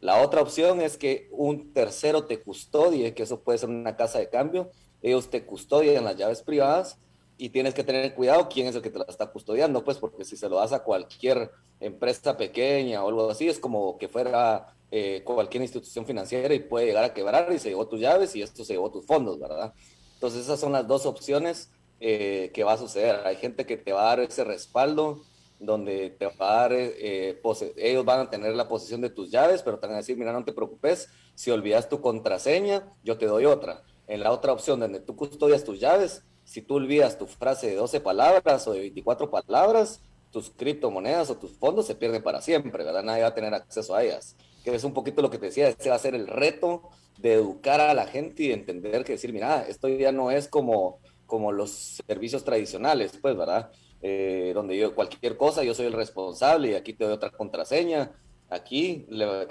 La 0.00 0.22
otra 0.22 0.40
opción 0.40 0.80
es 0.80 0.96
que 0.96 1.28
un 1.32 1.74
tercero 1.74 2.24
te 2.24 2.40
custodie, 2.40 3.12
que 3.12 3.24
eso 3.24 3.40
puede 3.40 3.58
ser 3.58 3.68
una 3.68 3.94
casa 3.94 4.18
de 4.18 4.30
cambio, 4.30 4.70
ellos 5.02 5.28
te 5.28 5.44
custodian 5.44 6.02
las 6.02 6.16
llaves 6.16 6.40
privadas 6.40 6.98
y 7.36 7.50
tienes 7.50 7.74
que 7.74 7.84
tener 7.84 8.14
cuidado 8.14 8.48
quién 8.48 8.68
es 8.68 8.74
el 8.74 8.80
que 8.80 8.88
te 8.88 9.00
la 9.00 9.04
está 9.06 9.26
custodiando, 9.26 9.84
pues 9.84 9.98
porque 9.98 10.24
si 10.24 10.38
se 10.38 10.48
lo 10.48 10.56
das 10.56 10.72
a 10.72 10.82
cualquier 10.82 11.50
empresa 11.78 12.38
pequeña 12.38 13.04
o 13.04 13.08
algo 13.08 13.28
así, 13.28 13.48
es 13.48 13.58
como 13.58 13.98
que 13.98 14.08
fuera 14.08 14.74
eh, 14.90 15.22
cualquier 15.24 15.62
institución 15.62 16.06
financiera 16.06 16.54
y 16.54 16.60
puede 16.60 16.86
llegar 16.86 17.04
a 17.04 17.12
quebrar 17.12 17.52
y 17.52 17.58
se 17.58 17.68
llevó 17.68 17.86
tus 17.86 18.00
llaves 18.00 18.34
y 18.34 18.42
esto 18.42 18.64
se 18.64 18.72
llevó 18.72 18.90
tus 18.90 19.04
fondos, 19.04 19.38
¿verdad? 19.38 19.74
Entonces 20.14 20.42
esas 20.42 20.58
son 20.58 20.72
las 20.72 20.86
dos 20.86 21.06
opciones 21.06 21.70
eh, 22.00 22.50
que 22.54 22.64
va 22.64 22.72
a 22.72 22.78
suceder. 22.78 23.20
Hay 23.26 23.36
gente 23.36 23.66
que 23.66 23.76
te 23.76 23.92
va 23.92 24.02
a 24.02 24.16
dar 24.16 24.20
ese 24.20 24.44
respaldo 24.44 25.22
donde 25.60 26.10
te 26.10 26.26
va 26.26 26.32
a 26.38 26.54
dar, 26.62 26.72
eh, 26.72 27.40
ellos 27.76 28.04
van 28.04 28.20
a 28.20 28.30
tener 28.30 28.54
la 28.54 28.68
posesión 28.68 29.00
de 29.00 29.10
tus 29.10 29.30
llaves, 29.30 29.62
pero 29.62 29.78
te 29.78 29.86
van 29.86 29.94
a 29.94 29.98
decir, 29.98 30.16
mira, 30.16 30.32
no 30.32 30.44
te 30.44 30.52
preocupes, 30.52 31.08
si 31.34 31.50
olvidas 31.50 31.88
tu 31.88 32.00
contraseña, 32.00 32.92
yo 33.02 33.18
te 33.18 33.26
doy 33.26 33.44
otra. 33.44 33.82
En 34.06 34.22
la 34.22 34.32
otra 34.32 34.52
opción 34.52 34.80
donde 34.80 35.00
tú 35.00 35.16
custodias 35.16 35.64
tus 35.64 35.80
llaves, 35.80 36.22
si 36.44 36.62
tú 36.62 36.76
olvidas 36.76 37.18
tu 37.18 37.26
frase 37.26 37.66
de 37.68 37.74
12 37.74 38.00
palabras 38.00 38.66
o 38.66 38.72
de 38.72 38.80
24 38.80 39.30
palabras, 39.30 40.00
tus 40.30 40.50
criptomonedas 40.50 41.30
o 41.30 41.36
tus 41.36 41.52
fondos 41.52 41.86
se 41.86 41.94
pierden 41.94 42.22
para 42.22 42.40
siempre, 42.40 42.84
¿verdad? 42.84 43.02
Nadie 43.02 43.22
va 43.22 43.28
a 43.28 43.34
tener 43.34 43.54
acceso 43.54 43.94
a 43.94 44.02
ellas. 44.02 44.36
Que 44.64 44.74
es 44.74 44.84
un 44.84 44.92
poquito 44.92 45.22
lo 45.22 45.30
que 45.30 45.38
te 45.38 45.46
decía, 45.46 45.68
ese 45.68 45.90
va 45.90 45.96
a 45.96 46.00
ser 46.00 46.14
el 46.14 46.26
reto 46.26 46.90
de 47.18 47.34
educar 47.34 47.80
a 47.80 47.94
la 47.94 48.06
gente 48.06 48.44
y 48.44 48.52
entender 48.52 49.04
que 49.04 49.12
decir, 49.12 49.32
mira, 49.32 49.66
esto 49.68 49.88
ya 49.88 50.12
no 50.12 50.30
es 50.30 50.48
como, 50.48 51.00
como 51.26 51.52
los 51.52 51.70
servicios 52.06 52.44
tradicionales, 52.44 53.12
pues, 53.20 53.36
¿verdad? 53.36 53.70
Eh, 54.00 54.52
donde 54.54 54.76
yo 54.76 54.94
cualquier 54.94 55.36
cosa, 55.36 55.64
yo 55.64 55.74
soy 55.74 55.86
el 55.86 55.92
responsable 55.92 56.70
y 56.70 56.74
aquí 56.74 56.92
te 56.92 57.04
doy 57.04 57.14
otra 57.14 57.30
contraseña. 57.30 58.12
Aquí 58.50 59.06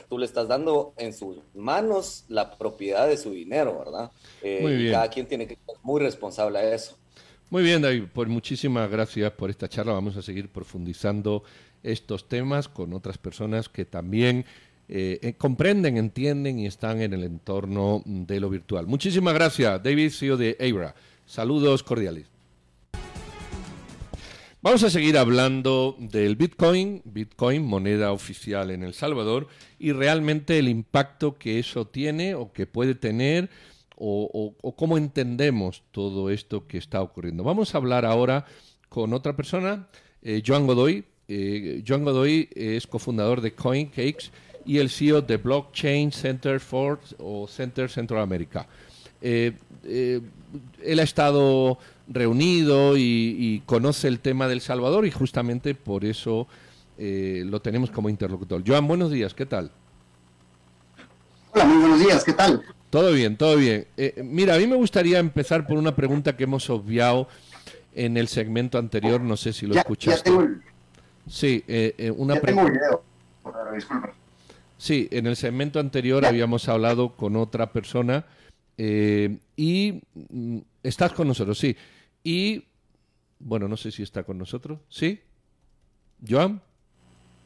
tú 0.09 0.17
le 0.17 0.25
estás 0.25 0.47
dando 0.47 0.93
en 0.97 1.13
sus 1.13 1.37
manos 1.53 2.25
la 2.29 2.57
propiedad 2.57 3.07
de 3.07 3.17
su 3.17 3.31
dinero, 3.31 3.77
¿verdad? 3.77 4.11
Eh, 4.41 4.87
y 4.87 4.91
cada 4.91 5.07
quien 5.09 5.27
tiene 5.27 5.47
que 5.47 5.55
ser 5.55 5.75
muy 5.83 6.01
responsable 6.01 6.57
a 6.57 6.73
eso. 6.73 6.97
Muy 7.49 7.63
bien, 7.63 7.81
David, 7.81 8.03
pues 8.11 8.27
muchísimas 8.27 8.89
gracias 8.91 9.31
por 9.31 9.49
esta 9.49 9.69
charla. 9.69 9.93
Vamos 9.93 10.17
a 10.17 10.21
seguir 10.21 10.49
profundizando 10.49 11.43
estos 11.81 12.27
temas 12.27 12.67
con 12.67 12.91
otras 12.91 13.17
personas 13.17 13.69
que 13.69 13.85
también 13.85 14.45
eh, 14.89 15.19
eh, 15.21 15.33
comprenden, 15.33 15.95
entienden 15.95 16.59
y 16.59 16.65
están 16.65 17.01
en 17.01 17.13
el 17.13 17.23
entorno 17.23 18.03
de 18.05 18.41
lo 18.41 18.49
virtual. 18.49 18.85
Muchísimas 18.85 19.33
gracias, 19.33 19.81
David, 19.81 20.11
CEO 20.11 20.35
de 20.35 20.57
Abra. 20.59 20.93
Saludos 21.25 21.83
cordiales. 21.83 22.25
Vamos 24.61 24.83
a 24.83 24.89
seguir 24.89 25.17
hablando 25.17 25.95
del 25.99 26.35
Bitcoin, 26.35 27.01
Bitcoin, 27.05 27.63
moneda 27.63 28.11
oficial 28.11 28.71
en 28.71 28.83
El 28.83 28.93
Salvador, 28.93 29.47
y 29.79 29.93
realmente 29.93 30.59
el 30.59 30.67
impacto 30.67 31.37
que 31.37 31.59
eso 31.59 31.87
tiene 31.87 32.35
o 32.35 32.51
que 32.51 32.65
puede 32.65 32.93
tener 32.93 33.49
o, 33.97 34.53
cómo 34.75 34.97
entendemos 34.97 35.83
todo 35.91 36.29
esto 36.29 36.67
que 36.67 36.77
está 36.77 37.01
ocurriendo. 37.01 37.43
Vamos 37.43 37.73
a 37.73 37.77
hablar 37.79 38.05
ahora 38.05 38.45
con 38.89 39.13
otra 39.13 39.35
persona, 39.35 39.87
eh, 40.21 40.41
Joan 40.45 40.67
Godoy. 40.67 41.03
Eh, 41.27 41.83
Joan 41.85 42.03
Godoy 42.03 42.49
es 42.55 42.87
cofundador 42.87 43.41
de 43.41 43.53
CoinCakes 43.53 44.31
y 44.65 44.77
el 44.77 44.89
CEO 44.89 45.21
de 45.21 45.37
Blockchain 45.37 46.11
Center 46.11 46.59
for 46.59 46.99
o 47.17 47.47
Center 47.47 47.89
Central 47.89 48.21
America. 48.21 48.67
Eh, 49.21 49.53
él 50.83 50.99
ha 50.99 51.03
estado 51.03 51.79
reunido 52.07 52.97
y, 52.97 53.61
conoce 53.65 54.07
el 54.07 54.19
tema 54.19 54.47
del 54.47 54.61
Salvador 54.61 55.05
y 55.05 55.11
justamente 55.11 55.75
por 55.75 56.05
eso 56.05 56.47
eh, 56.97 57.43
lo 57.45 57.61
tenemos 57.61 57.91
como 57.91 58.09
interlocutor. 58.09 58.63
Joan, 58.65 58.87
buenos 58.87 59.11
días, 59.11 59.33
¿qué 59.33 59.45
tal? 59.45 59.71
Hola, 61.53 61.65
muy 61.65 61.77
buenos 61.77 61.99
días, 61.99 62.23
¿qué 62.23 62.33
tal? 62.33 62.63
Todo 62.89 63.11
bien, 63.11 63.37
todo 63.37 63.57
bien. 63.57 63.87
Eh, 63.97 64.21
mira, 64.23 64.55
a 64.55 64.57
mí 64.57 64.67
me 64.67 64.75
gustaría 64.75 65.19
empezar 65.19 65.67
por 65.67 65.77
una 65.77 65.95
pregunta 65.95 66.37
que 66.37 66.45
hemos 66.45 66.69
obviado 66.69 67.27
en 67.93 68.15
el 68.17 68.27
segmento 68.27 68.77
anterior, 68.77 69.19
no 69.19 69.35
sé 69.35 69.51
si 69.53 69.67
lo 69.67 69.75
escuchaste. 69.75 70.31
Sí, 71.27 71.63
eh, 71.67 72.13
una 72.15 72.35
pregunta. 72.35 72.99
Sí, 74.77 75.07
en 75.11 75.27
el 75.27 75.35
segmento 75.35 75.79
anterior 75.79 76.25
habíamos 76.25 76.69
hablado 76.69 77.15
con 77.15 77.35
otra 77.35 77.71
persona 77.73 78.25
y 78.77 80.01
mm, 80.13 80.57
estás 80.83 81.11
con 81.13 81.27
nosotros, 81.27 81.57
sí. 81.57 81.75
Y, 82.23 82.63
bueno, 83.39 83.67
no 83.67 83.75
sé 83.75 83.91
si 83.91 84.03
está 84.03 84.23
con 84.23 84.37
nosotros. 84.37 84.79
¿Sí? 84.89 85.19
¿Joan? 86.27 86.61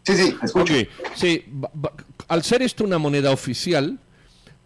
Sí, 0.03 0.13
sí, 0.15 0.35
escucho. 0.41 0.73
Sí, 1.15 1.45
al 2.27 2.43
ser 2.43 2.61
esto 2.61 2.83
una 2.83 2.97
moneda 2.97 3.31
oficial, 3.31 3.99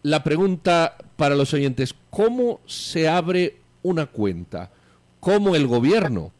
la 0.06 0.22
pregunta 0.22 0.98
para 1.16 1.34
los 1.34 1.52
oyentes, 1.52 1.92
¿cómo 2.10 2.60
se 2.64 3.08
abre 3.08 3.56
una 3.82 4.06
cuenta? 4.06 4.70
¿Cómo 5.18 5.56
el 5.56 5.66
gobierno 5.66 6.30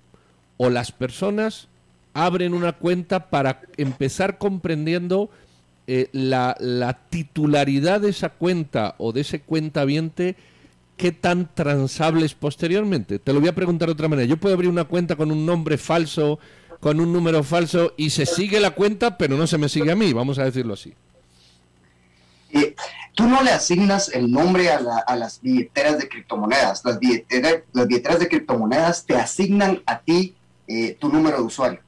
o 0.57 0.71
las 0.71 0.93
personas 0.93 1.67
abren 2.15 2.55
una 2.55 2.75
cuenta 2.75 3.29
para 3.29 3.63
empezar 3.77 4.39
comprendiendo 4.39 5.31
eh, 5.89 6.09
la, 6.13 6.57
la, 6.61 7.01
titularidad 7.11 8.03
de 8.03 8.11
esa 8.11 8.29
cuenta 8.29 8.95
o 8.99 9.11
de 9.13 9.23
ese 9.23 9.41
cuenta 9.41 9.85
viente 9.85 10.37
qué 10.97 11.11
tan 11.11 11.53
transables 11.53 12.35
posteriormente. 12.35 13.19
Te 13.19 13.33
lo 13.33 13.41
voy 13.41 13.49
a 13.49 13.55
preguntar 13.55 13.89
de 13.89 13.95
otra 13.95 14.07
manera. 14.07 14.29
Yo 14.29 14.37
puedo 14.37 14.55
abrir 14.55 14.71
una 14.71 14.85
cuenta 14.85 15.17
con 15.17 15.33
un 15.33 15.45
nombre 15.45 15.77
falso, 15.77 16.39
con 16.79 17.01
un 17.01 17.13
número 17.13 17.43
falso, 17.43 17.95
y 17.97 18.11
se 18.11 18.27
sigue 18.27 18.61
la 18.61 18.71
cuenta, 18.71 19.19
pero 19.19 19.37
no 19.37 19.49
se 19.49 19.59
me 19.59 19.69
sigue 19.69 19.91
a 19.91 19.97
mí, 19.97 20.13
vamos 20.13 20.39
a 20.39 20.45
decirlo 20.45 20.75
así. 20.75 20.95
Tú 23.17 23.27
no 23.27 23.43
le 23.43 23.51
asignas 23.51 24.11
el 24.11 24.31
nombre 24.31 24.71
a, 24.71 25.17
las 25.17 25.41
billeteras 25.41 25.99
de 25.99 26.07
criptomonedas. 26.07 26.85
Las 26.85 27.01
billeteras, 27.01 27.57
las 27.73 27.89
billeteras 27.89 28.21
de 28.21 28.29
criptomonedas 28.29 29.07
te 29.07 29.17
asignan 29.17 29.83
a 29.87 30.01
ti 30.01 30.37
eh, 30.69 30.97
tu 31.01 31.09
número 31.09 31.39
de 31.39 31.43
usuario. 31.43 31.81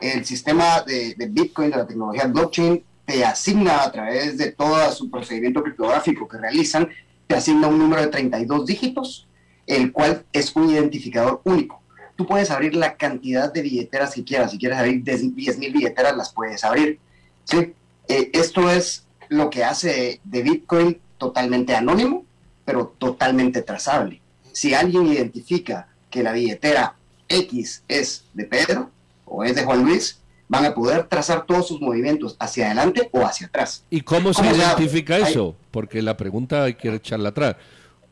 El 0.00 0.26
sistema 0.26 0.82
de, 0.82 1.14
de 1.14 1.26
Bitcoin, 1.28 1.70
de 1.70 1.78
la 1.78 1.86
tecnología 1.86 2.26
blockchain, 2.26 2.84
te 3.06 3.24
asigna 3.24 3.84
a 3.84 3.90
través 3.90 4.36
de 4.36 4.52
todo 4.52 4.92
su 4.92 5.10
procedimiento 5.10 5.62
criptográfico 5.62 6.28
que 6.28 6.36
realizan, 6.36 6.90
te 7.26 7.36
asigna 7.36 7.68
un 7.68 7.78
número 7.78 8.02
de 8.02 8.08
32 8.08 8.66
dígitos, 8.66 9.26
el 9.66 9.92
cual 9.92 10.26
es 10.30 10.54
un 10.54 10.68
identificador 10.68 11.40
único. 11.44 11.80
Tú 12.16 12.26
puedes 12.26 12.50
abrir 12.50 12.76
la 12.76 12.96
cantidad 12.96 13.50
de 13.50 13.62
billeteras 13.62 14.14
que 14.14 14.24
quieras. 14.24 14.50
Si 14.50 14.58
quieres 14.58 14.78
abrir 14.78 15.02
10.000 15.02 15.72
billeteras, 15.72 16.14
las 16.14 16.32
puedes 16.34 16.64
abrir. 16.64 16.98
¿sí? 17.44 17.74
Eh, 18.08 18.30
esto 18.34 18.70
es 18.70 19.05
lo 19.28 19.50
que 19.50 19.64
hace 19.64 20.20
de 20.24 20.42
Bitcoin 20.42 20.98
totalmente 21.18 21.74
anónimo, 21.74 22.24
pero 22.64 22.94
totalmente 22.98 23.62
trazable. 23.62 24.20
Si 24.52 24.74
alguien 24.74 25.06
identifica 25.06 25.88
que 26.10 26.22
la 26.22 26.32
billetera 26.32 26.94
X 27.28 27.82
es 27.88 28.24
de 28.34 28.44
Pedro 28.44 28.90
o 29.24 29.44
es 29.44 29.54
de 29.54 29.64
Juan 29.64 29.84
Luis, 29.84 30.20
van 30.48 30.64
a 30.64 30.74
poder 30.74 31.04
trazar 31.08 31.44
todos 31.46 31.68
sus 31.68 31.80
movimientos 31.80 32.36
hacia 32.38 32.66
adelante 32.66 33.08
o 33.12 33.24
hacia 33.24 33.48
atrás. 33.48 33.84
¿Y 33.90 34.02
cómo, 34.02 34.32
se 34.32 34.46
identifica 34.46 35.18
eso? 35.18 35.56
Porque 35.70 36.02
la 36.02 36.16
pregunta 36.16 36.64
hay 36.64 36.74
que 36.74 36.94
echarla 36.94 37.30
atrás. 37.30 37.56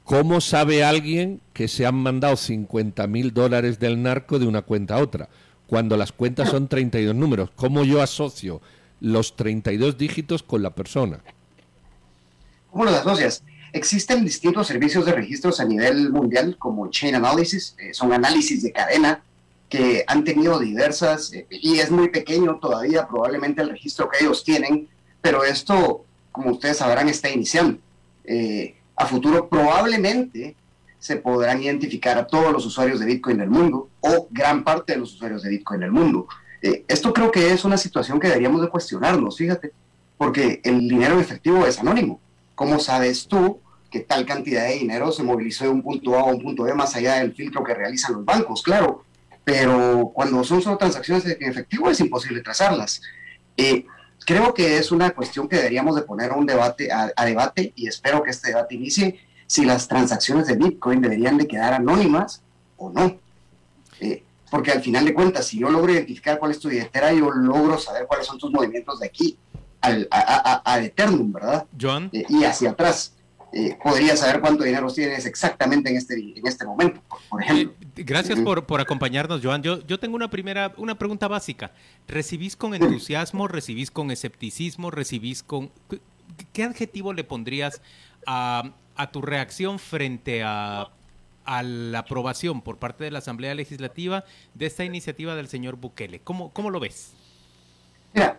¿Cómo 0.02 0.40
sabe 0.40 0.84
alguien 0.84 1.40
que 1.52 1.68
se 1.68 1.86
han 1.86 1.94
mandado 1.94 2.36
50 2.36 3.06
mil 3.06 3.32
dólares 3.32 3.78
del 3.78 4.02
narco 4.02 4.38
de 4.38 4.46
una 4.46 4.62
cuenta 4.62 4.96
a 4.96 5.02
otra? 5.02 5.28
Cuando 5.66 5.96
las 5.96 6.12
cuentas 6.12 6.50
son 6.50 6.68
32 6.68 7.14
números. 7.14 7.50
¿Cómo 7.56 7.84
yo 7.84 8.02
asocio 8.02 8.60
los 9.04 9.36
32 9.36 9.98
dígitos 9.98 10.42
con 10.42 10.62
la 10.62 10.70
persona? 10.70 11.20
¿Cómo 12.70 12.84
los 12.86 12.94
asocias? 12.94 13.44
Existen 13.72 14.24
distintos 14.24 14.66
servicios 14.66 15.04
de 15.04 15.12
registros 15.12 15.60
a 15.60 15.64
nivel 15.64 16.10
mundial 16.10 16.56
como 16.58 16.88
Chain 16.88 17.14
Analysis, 17.14 17.76
eh, 17.78 17.92
son 17.92 18.12
análisis 18.12 18.62
de 18.62 18.72
cadena 18.72 19.22
que 19.68 20.04
han 20.06 20.24
tenido 20.24 20.58
diversas, 20.58 21.32
eh, 21.34 21.46
y 21.50 21.80
es 21.80 21.90
muy 21.90 22.08
pequeño 22.08 22.58
todavía 22.60 23.06
probablemente 23.06 23.60
el 23.60 23.70
registro 23.70 24.08
que 24.08 24.24
ellos 24.24 24.42
tienen, 24.42 24.88
pero 25.20 25.44
esto, 25.44 26.04
como 26.32 26.52
ustedes 26.52 26.78
sabrán, 26.78 27.08
está 27.08 27.28
iniciando. 27.28 27.78
Eh, 28.24 28.74
a 28.96 29.06
futuro 29.06 29.48
probablemente 29.48 30.56
se 30.98 31.16
podrán 31.16 31.62
identificar 31.62 32.16
a 32.16 32.26
todos 32.26 32.50
los 32.52 32.64
usuarios 32.64 33.00
de 33.00 33.06
Bitcoin 33.06 33.36
del 33.36 33.50
mundo 33.50 33.90
o 34.00 34.28
gran 34.30 34.64
parte 34.64 34.94
de 34.94 35.00
los 35.00 35.12
usuarios 35.12 35.42
de 35.42 35.50
Bitcoin 35.50 35.80
del 35.80 35.92
mundo. 35.92 36.26
Eh, 36.64 36.82
esto 36.88 37.12
creo 37.12 37.30
que 37.30 37.52
es 37.52 37.62
una 37.66 37.76
situación 37.76 38.18
que 38.18 38.28
deberíamos 38.28 38.62
de 38.62 38.70
cuestionarnos, 38.70 39.36
fíjate, 39.36 39.70
porque 40.16 40.62
el 40.64 40.88
dinero 40.88 41.20
efectivo 41.20 41.66
es 41.66 41.78
anónimo. 41.78 42.22
¿Cómo 42.54 42.78
sabes 42.78 43.26
tú 43.28 43.60
que 43.90 44.00
tal 44.00 44.24
cantidad 44.24 44.64
de 44.64 44.76
dinero 44.76 45.12
se 45.12 45.22
movilizó 45.22 45.64
de 45.64 45.70
un 45.70 45.82
punto 45.82 46.16
A 46.16 46.22
a 46.22 46.24
un 46.24 46.40
punto 46.40 46.62
B 46.62 46.72
más 46.72 46.96
allá 46.96 47.16
del 47.16 47.34
filtro 47.34 47.62
que 47.62 47.74
realizan 47.74 48.14
los 48.14 48.24
bancos? 48.24 48.62
Claro, 48.62 49.04
pero 49.44 50.10
cuando 50.14 50.42
son 50.42 50.62
solo 50.62 50.78
transacciones 50.78 51.26
en 51.26 51.50
efectivo 51.50 51.90
es 51.90 52.00
imposible 52.00 52.40
trazarlas. 52.40 53.02
Eh, 53.58 53.84
creo 54.24 54.54
que 54.54 54.78
es 54.78 54.90
una 54.90 55.10
cuestión 55.10 55.46
que 55.46 55.56
deberíamos 55.56 55.94
de 55.94 56.00
poner 56.00 56.30
a 56.30 56.34
un 56.34 56.46
debate, 56.46 56.88
a, 56.90 57.12
debate 57.26 57.74
y 57.76 57.88
espero 57.88 58.22
que 58.22 58.30
este 58.30 58.48
debate 58.48 58.74
inicie 58.74 59.20
si 59.46 59.66
las 59.66 59.86
transacciones 59.86 60.46
de 60.46 60.56
Bitcoin 60.56 61.02
deberían 61.02 61.36
de 61.36 61.46
quedar 61.46 61.74
anónimas 61.74 62.40
o 62.78 62.88
no. 62.88 63.18
Eh, 64.00 64.22
porque 64.54 64.70
al 64.70 64.80
final 64.80 65.04
de 65.04 65.12
cuentas, 65.12 65.48
si 65.48 65.58
yo 65.58 65.68
logro 65.68 65.92
identificar 65.92 66.38
cuál 66.38 66.52
es 66.52 66.60
tu 66.60 66.68
billetera, 66.68 67.12
yo 67.12 67.28
logro 67.28 67.76
saber 67.76 68.06
cuáles 68.06 68.24
son 68.24 68.38
tus 68.38 68.52
movimientos 68.52 69.00
de 69.00 69.06
aquí 69.06 69.36
al, 69.80 70.06
a, 70.12 70.62
a, 70.64 70.80
Eternum, 70.80 71.32
¿verdad? 71.32 71.66
John. 71.76 72.08
Eh, 72.12 72.24
y 72.28 72.44
hacia 72.44 72.70
atrás. 72.70 73.14
Eh, 73.52 73.76
podría 73.82 74.16
saber 74.16 74.40
cuánto 74.40 74.62
dinero 74.62 74.86
tienes 74.92 75.26
exactamente 75.26 75.90
en 75.90 75.96
este, 75.96 76.14
en 76.14 76.46
este 76.46 76.64
momento, 76.64 77.02
por 77.28 77.42
ejemplo. 77.42 77.74
gracias 77.96 78.38
por, 78.38 78.64
por, 78.64 78.80
acompañarnos, 78.80 79.40
Joan. 79.42 79.60
Yo, 79.60 79.84
yo 79.88 79.98
tengo 79.98 80.14
una 80.14 80.30
primera, 80.30 80.72
una 80.76 80.96
pregunta 80.96 81.26
básica. 81.26 81.72
¿Recibís 82.06 82.54
con 82.54 82.76
entusiasmo, 82.76 83.48
recibís 83.48 83.90
con 83.90 84.12
escepticismo, 84.12 84.92
recibís 84.92 85.42
con... 85.42 85.72
¿qué 86.52 86.62
adjetivo 86.62 87.12
le 87.12 87.24
pondrías 87.24 87.82
a, 88.24 88.72
tu 89.10 89.20
reacción 89.20 89.80
frente 89.80 90.44
a, 90.44 90.90
la 91.46 92.00
aprobación 92.00 92.62
por 92.62 92.78
parte 92.78 93.04
de 93.04 93.10
la 93.10 93.18
Asamblea 93.18 93.54
Legislativa 93.54 94.24
de 94.54 94.66
esta 94.66 94.84
iniciativa 94.84 95.34
del 95.34 95.48
señor 95.48 95.76
Bukele? 95.76 96.20
¿Cómo, 96.20 96.52
cómo 96.52 96.70
lo 96.70 96.80
ves? 96.80 97.12
Mira, 98.12 98.38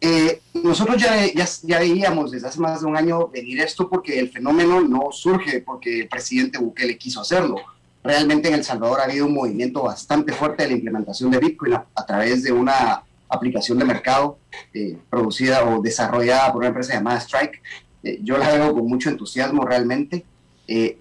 eh, 0.00 0.40
nosotros 0.54 1.00
ya, 1.00 1.26
ya, 1.26 1.46
ya, 1.62 1.78
veíamos 1.78 2.30
desde 2.30 2.48
hace 2.48 2.58
más 2.58 2.80
de 2.80 2.86
un 2.86 2.96
año 2.96 3.28
venir 3.28 3.60
esto 3.60 3.88
porque 3.88 4.18
el 4.18 4.30
fenómeno 4.30 4.80
no 4.80 5.12
surge 5.12 5.60
porque 5.60 6.00
el 6.00 6.08
presidente 6.08 6.58
Bukele 6.58 6.96
quiso 6.96 7.20
hacerlo. 7.20 7.56
Realmente 8.02 8.48
en 8.48 8.54
El 8.54 8.64
Salvador 8.64 9.00
ha 9.00 9.04
habido 9.04 9.26
un 9.26 9.34
movimiento 9.34 9.82
bastante 9.82 10.32
fuerte 10.32 10.62
de 10.62 10.70
la 10.70 10.74
implementación 10.76 11.30
de 11.30 11.38
Bitcoin 11.38 11.74
a, 11.74 12.06
través 12.06 12.42
de 12.42 12.50
una 12.50 13.02
aplicación 13.28 13.78
de 13.78 13.84
mercado 13.84 14.38
eh, 14.72 14.96
producida 15.10 15.64
o 15.68 15.82
desarrollada 15.82 16.50
por 16.50 16.60
una 16.60 16.68
empresa 16.68 16.94
llamada 16.94 17.20
Strike. 17.20 17.60
Eh, 18.02 18.20
yo 18.22 18.38
la 18.38 18.50
veo 18.52 18.72
con 18.72 18.86
mucho 18.86 19.10
entusiasmo 19.10 19.66
realmente. 19.66 20.24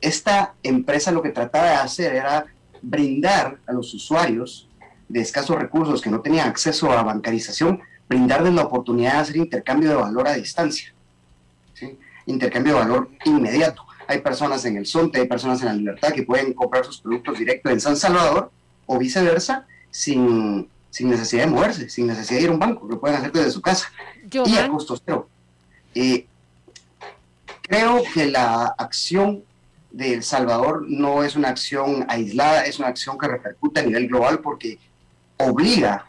Esta 0.02 0.56
empresa 0.64 1.12
lo 1.12 1.22
que 1.22 1.30
trataba 1.30 1.70
de 1.70 1.76
hacer 1.76 2.16
era 2.16 2.46
brindar 2.82 3.60
a 3.68 3.74
los 3.74 3.94
usuarios 3.94 4.68
de 5.08 5.22
escasos 5.22 5.58
recursos 5.58 6.02
que 6.02 6.10
no 6.10 6.22
tenían 6.22 6.50
acceso 6.50 6.92
a 6.92 7.04
bancarización 7.04 7.82
brindarles 8.10 8.54
la 8.54 8.64
oportunidad 8.64 9.14
de 9.14 9.18
hacer 9.20 9.38
intercambio 9.38 9.90
de 9.90 9.96
valor 9.96 10.28
a 10.28 10.34
distancia, 10.34 10.92
¿sí? 11.74 11.98
intercambio 12.26 12.74
de 12.74 12.80
valor 12.80 13.10
inmediato. 13.26 13.86
Hay 14.08 14.22
personas 14.22 14.66
en 14.66 14.78
el 14.78 14.88
Sonte, 14.88 15.20
hay 15.20 15.28
personas 15.28 15.62
en 15.62 15.68
la 15.68 15.74
Libertad 15.74 16.12
que 16.12 16.24
pueden 16.24 16.54
comprar 16.54 16.84
sus 16.84 17.00
productos 17.00 17.38
directos 17.38 17.72
en 17.72 17.80
San 17.80 17.96
Salvador 17.96 18.52
o 18.88 18.98
viceversa 18.98 19.68
sin, 19.92 20.68
sin 20.90 21.10
necesidad 21.12 21.44
de 21.44 21.52
moverse, 21.52 21.90
sin 21.90 22.08
necesidad 22.08 22.40
de 22.40 22.44
ir 22.46 22.50
a 22.50 22.54
un 22.54 22.60
banco, 22.60 22.88
lo 22.90 23.00
pueden 23.00 23.18
hacer 23.18 23.32
desde 23.32 23.52
su 23.52 23.62
casa 23.62 23.92
y 24.32 24.58
a 24.58 24.68
costo 24.68 25.00
cero. 25.06 25.30
Eh, 25.94 26.26
creo 27.62 28.02
que 28.12 28.26
la 28.26 28.74
acción 28.76 29.44
de 29.92 30.14
El 30.14 30.24
Salvador 30.24 30.86
no 30.88 31.24
es 31.24 31.36
una 31.36 31.50
acción 31.50 32.06
aislada, 32.08 32.66
es 32.66 32.80
una 32.80 32.90
acción 32.90 33.18
que 33.18 33.28
repercute 33.28 33.80
a 33.80 33.84
nivel 33.84 34.08
global 34.08 34.40
porque 34.40 34.78
obliga 35.38 36.06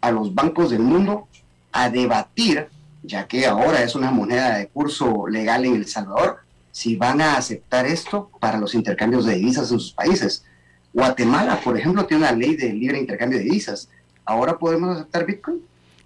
a 0.00 0.10
los 0.10 0.34
bancos 0.34 0.70
del 0.70 0.80
mundo 0.80 1.28
a 1.70 1.88
debatir, 1.88 2.68
ya 3.02 3.26
que 3.26 3.46
ahora 3.46 3.82
es 3.82 3.94
una 3.94 4.10
moneda 4.10 4.56
de 4.56 4.68
curso 4.68 5.26
legal 5.28 5.64
en 5.64 5.76
El 5.76 5.86
Salvador, 5.86 6.38
si 6.70 6.96
van 6.96 7.20
a 7.20 7.36
aceptar 7.36 7.86
esto 7.86 8.30
para 8.40 8.58
los 8.58 8.74
intercambios 8.74 9.26
de 9.26 9.34
divisas 9.34 9.70
en 9.70 9.78
sus 9.78 9.92
países. 9.92 10.44
Guatemala, 10.92 11.60
por 11.62 11.78
ejemplo, 11.78 12.06
tiene 12.06 12.24
una 12.24 12.32
ley 12.32 12.56
de 12.56 12.72
libre 12.72 12.98
intercambio 12.98 13.38
de 13.38 13.44
divisas. 13.44 13.88
¿Ahora 14.24 14.58
podemos 14.58 14.96
aceptar 14.96 15.26
Bitcoin? 15.26 15.62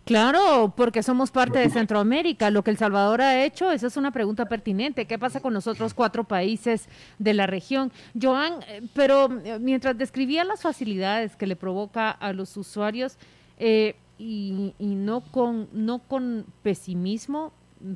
Claro, 0.07 0.73
porque 0.77 1.03
somos 1.03 1.33
parte 1.33 1.59
de 1.59 1.69
Centroamérica. 1.69 2.53
Lo 2.53 2.63
que 2.63 2.71
El 2.71 2.77
Salvador 2.77 3.21
ha 3.23 3.45
hecho, 3.45 3.73
esa 3.73 3.89
es 3.89 3.97
una 3.97 4.13
pregunta 4.13 4.47
pertinente. 4.47 5.07
¿Qué 5.07 5.19
pasa 5.19 5.41
con 5.41 5.53
los 5.53 5.67
otros 5.67 5.95
cuatro 5.95 6.23
países 6.23 6.89
de 7.19 7.35
la 7.35 7.49
región? 7.49 7.91
Joan, 8.15 8.61
eh, 8.69 8.83
pero 8.95 9.29
eh, 9.45 9.59
mientras 9.59 9.99
describía 9.99 10.45
las 10.45 10.63
facilidades 10.63 11.35
que 11.35 11.49
le 11.49 11.57
provoca 11.57 12.09
a 12.09 12.33
los 12.33 12.57
usuarios, 12.57 13.19
eh, 13.59 13.97
y, 14.17 14.73
no, 14.79 15.23
con, 15.23 15.69
no 15.73 15.99
con 15.99 16.47
pesimismo, 16.63 17.53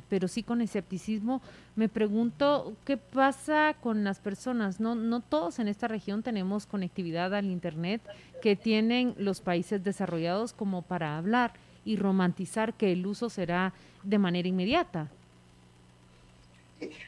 pero 0.09 0.27
sí 0.27 0.43
con 0.43 0.59
escepticismo, 0.59 1.41
me 1.77 1.87
pregunto 1.87 2.73
qué 2.83 2.97
pasa 2.97 3.73
con 3.79 4.03
las 4.03 4.19
personas. 4.19 4.81
No, 4.81 4.95
no 4.95 5.21
todos 5.21 5.59
en 5.59 5.69
esta 5.69 5.87
región 5.87 6.23
tenemos 6.23 6.65
conectividad 6.65 7.33
al 7.33 7.45
Internet 7.45 8.01
que 8.41 8.57
tienen 8.57 9.15
los 9.17 9.39
países 9.39 9.81
desarrollados 9.81 10.51
como 10.51 10.81
para 10.81 11.17
hablar 11.17 11.53
y 11.85 11.95
romantizar 11.95 12.73
que 12.73 12.91
el 12.91 13.05
uso 13.05 13.29
será 13.29 13.73
de 14.03 14.17
manera 14.17 14.47
inmediata. 14.47 15.09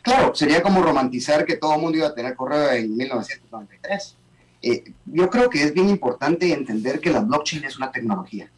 Claro, 0.01 0.35
sería 0.35 0.61
como 0.61 0.81
romantizar 0.81 1.45
que 1.45 1.57
todo 1.57 1.75
el 1.75 1.81
mundo 1.81 1.97
iba 1.97 2.07
a 2.07 2.13
tener 2.13 2.35
correo 2.35 2.71
en 2.71 2.95
1993. 2.95 4.15
Eh, 4.61 4.93
yo 5.05 5.29
creo 5.29 5.49
que 5.49 5.63
es 5.63 5.73
bien 5.73 5.89
importante 5.89 6.53
entender 6.53 6.99
que 6.99 7.11
la 7.11 7.21
blockchain 7.21 7.63
es 7.65 7.77
una 7.77 7.91
tecnología. 7.91 8.49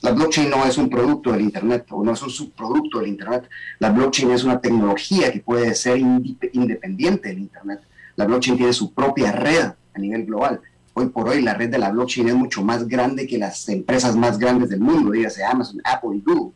La 0.00 0.12
blockchain 0.12 0.48
no 0.48 0.64
es 0.64 0.78
un 0.78 0.88
producto 0.88 1.32
del 1.32 1.40
Internet 1.40 1.86
o 1.90 2.04
no 2.04 2.12
es 2.12 2.22
un 2.22 2.30
subproducto 2.30 3.00
del 3.00 3.08
Internet. 3.08 3.48
La 3.78 3.90
blockchain 3.90 4.30
es 4.30 4.44
una 4.44 4.60
tecnología 4.60 5.32
que 5.32 5.40
puede 5.40 5.74
ser 5.74 5.98
independiente 5.98 7.28
del 7.28 7.40
Internet. 7.40 7.80
La 8.14 8.24
blockchain 8.26 8.56
tiene 8.56 8.72
su 8.72 8.92
propia 8.92 9.32
red 9.32 9.72
a 9.94 9.98
nivel 9.98 10.24
global. 10.24 10.60
Hoy 10.98 11.10
por 11.10 11.28
hoy 11.28 11.42
la 11.42 11.54
red 11.54 11.70
de 11.70 11.78
la 11.78 11.90
blockchain 11.90 12.28
es 12.28 12.34
mucho 12.34 12.60
más 12.60 12.88
grande 12.88 13.24
que 13.28 13.38
las 13.38 13.68
empresas 13.68 14.16
más 14.16 14.36
grandes 14.36 14.68
del 14.68 14.80
mundo, 14.80 15.12
dígase 15.12 15.44
Amazon, 15.44 15.80
Apple 15.84 16.16
y 16.16 16.22
Google. 16.22 16.52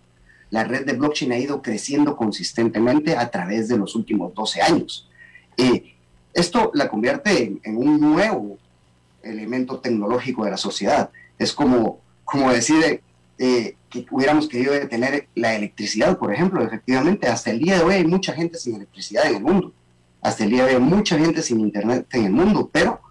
La 0.50 0.64
red 0.64 0.84
de 0.84 0.94
blockchain 0.94 1.30
ha 1.30 1.38
ido 1.38 1.62
creciendo 1.62 2.16
consistentemente 2.16 3.16
a 3.16 3.30
través 3.30 3.68
de 3.68 3.76
los 3.76 3.94
últimos 3.94 4.34
12 4.34 4.62
años. 4.62 5.08
Eh, 5.56 5.94
esto 6.34 6.72
la 6.74 6.88
convierte 6.88 7.60
en, 7.62 7.76
un 7.76 8.00
nuevo 8.00 8.58
elemento 9.22 9.78
tecnológico 9.78 10.44
de 10.44 10.50
la 10.50 10.56
sociedad. 10.56 11.10
Es 11.38 11.52
como, 11.52 12.00
como 12.24 12.50
decir, 12.50 13.00
eh, 13.38 13.76
que 13.88 14.06
hubiéramos 14.10 14.48
querido 14.48 14.72
detener 14.72 15.28
la 15.36 15.54
electricidad, 15.54 16.18
por 16.18 16.34
ejemplo. 16.34 16.64
Efectivamente, 16.64 17.28
hasta 17.28 17.52
el 17.52 17.60
día 17.60 17.78
de 17.78 17.84
hoy 17.84 17.94
hay 17.94 18.04
mucha 18.04 18.32
gente 18.32 18.58
sin 18.58 18.74
electricidad 18.74 19.24
en 19.26 19.36
el 19.36 19.42
mundo. 19.44 19.72
Hasta 20.20 20.42
el 20.42 20.50
día 20.50 20.64
de 20.64 20.70
hoy 20.70 20.82
hay 20.82 20.88
mucha 20.88 21.16
gente 21.16 21.42
sin 21.42 21.60
internet 21.60 22.08
en 22.10 22.24
el 22.24 22.32
mundo, 22.32 22.68
pero 22.72 23.01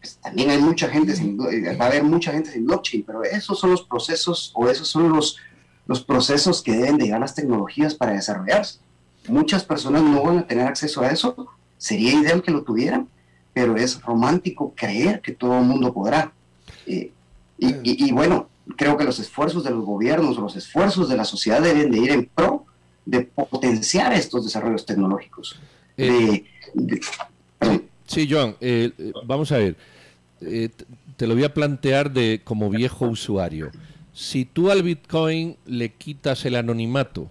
pues, 0.00 0.16
también 0.16 0.50
hay 0.50 0.58
mucha 0.58 0.88
gente 0.88 1.14
sin, 1.14 1.38
eh, 1.50 1.76
va 1.76 1.86
a 1.86 1.88
haber 1.88 2.02
mucha 2.02 2.32
gente 2.32 2.50
sin 2.52 2.66
blockchain, 2.66 3.04
pero 3.04 3.22
esos 3.22 3.58
son 3.58 3.70
los 3.70 3.82
procesos 3.82 4.50
o 4.54 4.68
esos 4.68 4.88
son 4.88 5.10
los, 5.10 5.36
los 5.86 6.02
procesos 6.02 6.62
que 6.62 6.72
deben 6.72 6.98
de 6.98 7.04
llegar 7.04 7.20
las 7.20 7.34
tecnologías 7.34 7.94
para 7.94 8.12
desarrollarse. 8.12 8.78
Muchas 9.28 9.64
personas 9.64 10.02
no 10.02 10.22
van 10.22 10.38
a 10.38 10.46
tener 10.46 10.66
acceso 10.66 11.02
a 11.02 11.10
eso, 11.10 11.48
sería 11.76 12.14
ideal 12.14 12.42
que 12.42 12.50
lo 12.50 12.62
tuvieran, 12.62 13.08
pero 13.52 13.76
es 13.76 14.00
romántico 14.00 14.72
creer 14.74 15.20
que 15.20 15.32
todo 15.32 15.58
el 15.58 15.64
mundo 15.64 15.92
podrá. 15.92 16.32
Eh, 16.86 17.12
y, 17.58 18.06
y, 18.06 18.12
bueno, 18.12 18.48
creo 18.76 18.96
que 18.96 19.04
los 19.04 19.18
esfuerzos 19.18 19.64
de 19.64 19.70
los 19.70 19.84
gobiernos 19.84 20.38
o 20.38 20.40
los 20.40 20.56
esfuerzos 20.56 21.08
de 21.08 21.16
la 21.16 21.24
sociedad 21.24 21.60
deben 21.60 21.90
de 21.90 21.98
ir 21.98 22.10
en 22.10 22.26
pro 22.26 22.64
de 23.04 23.22
potenciar 23.22 24.12
estos 24.14 24.44
desarrollos 24.44 24.86
tecnológicos. 24.86 25.60
Eh, 25.96 26.44
sí, 28.10 28.28
Joan, 28.30 28.56
eh, 28.60 28.90
eh, 28.98 29.12
vamos 29.24 29.52
a 29.52 29.58
ver. 29.58 29.76
te 31.16 31.26
lo 31.26 31.34
voy 31.34 31.44
a 31.44 31.54
plantear 31.54 32.12
de 32.12 32.40
como 32.44 32.70
viejo 32.70 33.06
usuario. 33.06 33.70
Si 34.12 34.44
tú 34.44 34.70
al 34.70 34.82
Bitcoin 34.82 35.56
le 35.66 35.92
quitas 35.92 36.44
el 36.44 36.56
anonimato, 36.56 37.30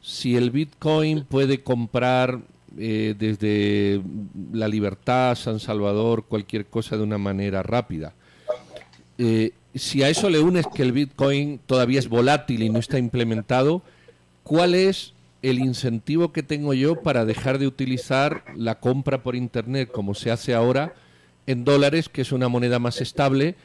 si 0.00 0.36
el 0.36 0.50
Bitcoin 0.50 1.24
puede 1.24 1.62
comprar 1.62 2.40
desde 2.72 4.00
la 4.52 4.68
libertad, 4.68 5.34
San 5.34 5.58
Salvador, 5.58 6.24
cualquier 6.26 6.66
cosa 6.66 6.96
de 6.96 7.02
una 7.02 7.18
manera 7.18 7.62
rápida, 7.62 8.14
eh, 9.22 9.52
si 9.74 10.02
a 10.02 10.08
eso 10.08 10.30
le 10.30 10.40
unes 10.40 10.66
que 10.74 10.82
el 10.82 10.92
Bitcoin 10.92 11.60
todavía 11.66 11.98
es 11.98 12.08
volátil 12.08 12.62
y 12.62 12.70
no 12.70 12.78
está 12.78 12.98
implementado, 12.98 13.82
¿cuál 14.42 14.74
es 14.74 15.12
el 15.42 15.58
incentivo 15.58 16.32
que 16.32 16.42
tengo 16.42 16.74
yo 16.74 17.02
para 17.02 17.24
dejar 17.24 17.58
de 17.58 17.66
utilizar 17.66 18.44
la 18.56 18.80
compra 18.80 19.22
por 19.22 19.36
Internet 19.36 19.90
como 19.90 20.14
se 20.14 20.30
hace 20.30 20.54
ahora 20.54 20.94
en 21.46 21.64
dólares, 21.64 22.08
que 22.08 22.22
es 22.22 22.32
una 22.32 22.48
moneda 22.48 22.78
más 22.78 23.00
estable? 23.00 23.56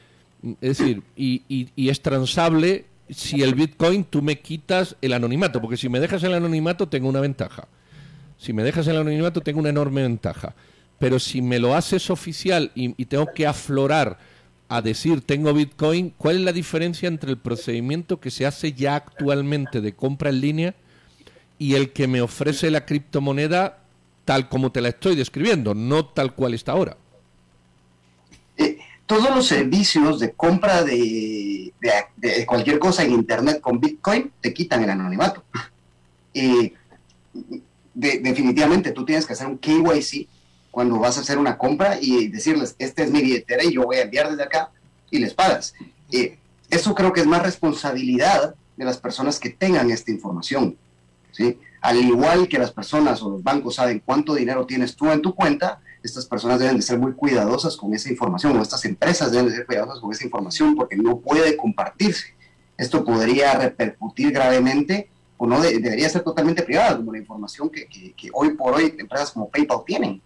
Es 0.60 0.78
decir, 0.78 1.02
y, 1.16 1.42
y 1.48 1.88
es 1.88 2.00
transable 2.02 2.86
si 3.08 3.42
el 3.42 3.54
Bitcoin 3.54 4.04
tú 4.04 4.22
me 4.22 4.40
quitas 4.40 4.96
el 5.00 5.12
anonimato, 5.12 5.60
porque 5.60 5.76
si 5.76 5.88
me 5.88 6.00
dejas 6.00 6.22
el 6.24 6.34
anonimato 6.34 6.88
tengo 6.88 7.08
una 7.08 7.20
ventaja. 7.20 7.68
Si 8.38 8.52
me 8.52 8.62
dejas 8.62 8.86
el 8.88 8.96
anonimato 8.96 9.40
tengo 9.40 9.60
una 9.60 9.70
enorme 9.70 10.02
ventaja. 10.02 10.54
Pero 10.98 11.18
si 11.18 11.42
me 11.42 11.58
lo 11.58 11.74
haces 11.74 12.10
oficial 12.10 12.72
y, 12.74 12.94
y 13.00 13.06
tengo 13.06 13.26
que 13.34 13.46
aflorar 13.46 14.18
a 14.68 14.82
decir 14.82 15.20
tengo 15.20 15.52
Bitcoin, 15.52 16.12
¿cuál 16.16 16.36
es 16.36 16.42
la 16.42 16.52
diferencia 16.52 17.06
entre 17.06 17.30
el 17.30 17.38
procedimiento 17.38 18.18
que 18.18 18.30
se 18.30 18.46
hace 18.46 18.72
ya 18.72 18.96
actualmente 18.96 19.80
de 19.80 19.94
compra 19.94 20.30
en 20.30 20.40
línea 20.40 20.74
y 21.58 21.74
el 21.74 21.92
que 21.92 22.06
me 22.06 22.20
ofrece 22.20 22.70
la 22.70 22.84
criptomoneda 22.84 23.82
tal 24.24 24.48
como 24.48 24.72
te 24.72 24.80
la 24.80 24.88
estoy 24.88 25.14
describiendo, 25.14 25.74
no 25.74 26.06
tal 26.06 26.34
cual 26.34 26.52
está 26.54 26.72
ahora? 26.72 26.96
Eh, 28.56 28.78
todos 29.06 29.30
los 29.34 29.46
servicios 29.46 30.18
de 30.18 30.32
compra 30.32 30.82
de, 30.82 31.72
cualquier 32.46 32.78
cosa 32.78 33.04
en 33.04 33.12
Internet 33.12 33.60
con 33.60 33.80
Bitcoin 33.80 34.32
te 34.40 34.52
quitan 34.52 34.82
el 34.84 34.90
anonimato. 34.90 35.42
Eh, 36.38 36.74
definitivamente 37.94 38.92
tú 38.92 39.06
tienes 39.06 39.24
que 39.24 39.32
hacer 39.32 39.46
un 39.46 39.56
KYC 39.56 40.28
cuando 40.70 40.98
vas 40.98 41.16
a 41.16 41.22
hacer 41.22 41.38
una 41.38 41.56
compra 41.56 41.98
y 41.98 42.28
decirles, 42.28 42.76
esta 42.78 43.02
es 43.02 43.10
mi 43.10 43.22
billetera 43.22 43.64
y 43.64 43.72
yo 43.72 43.84
voy 43.84 43.96
a 43.96 44.02
enviar 44.02 44.28
desde 44.28 44.42
acá 44.42 44.70
y 45.10 45.18
les 45.18 45.32
pagas. 45.32 45.72
Eh, 46.12 46.36
eso 46.68 46.94
creo 46.94 47.14
que 47.14 47.20
es 47.20 47.26
más 47.26 47.42
responsabilidad 47.42 48.54
de 48.76 48.84
las 48.84 48.98
personas 48.98 49.40
que 49.40 49.48
tengan 49.48 49.90
esta 49.90 50.10
información. 50.10 50.76
Al 51.80 51.98
igual 51.98 52.48
que 52.48 52.58
las 52.58 52.72
personas 52.72 53.22
o 53.22 53.30
los 53.30 53.42
bancos 53.42 53.76
saben 53.76 54.02
cuánto 54.04 54.34
dinero 54.34 54.66
tienes 54.66 54.96
tú 54.96 55.10
en 55.10 55.22
tu 55.22 55.34
cuenta, 55.34 55.80
estas 56.02 56.26
personas 56.26 56.58
deben 56.58 56.76
de 56.76 56.82
ser 56.82 56.98
muy 56.98 57.12
cuidadosas 57.12 57.76
con 57.76 57.94
esa 57.94 58.10
información, 58.10 58.56
o 58.56 58.62
estas 58.62 58.84
empresas 58.84 59.30
deben 59.30 59.48
de 59.48 59.56
ser 59.56 59.66
cuidadosas 59.66 60.00
con 60.00 60.12
esa 60.12 60.24
información 60.24 60.74
porque 60.74 60.96
no 60.96 61.18
puede 61.18 61.56
compartirse. 61.56 62.34
Esto 62.76 63.04
podría 63.04 63.54
repercutir 63.54 64.32
gravemente 64.32 65.08
o 65.38 65.46
no 65.46 65.60
debería 65.60 66.08
ser 66.08 66.22
totalmente 66.22 66.62
privada, 66.62 66.96
como 66.96 67.12
la 67.12 67.18
información 67.18 67.70
que, 67.70 67.86
hoy 68.32 68.54
por 68.54 68.74
hoy 68.74 68.94
empresas 68.98 69.30
como 69.30 69.48
PayPal 69.48 69.84
tienen. 69.86 70.22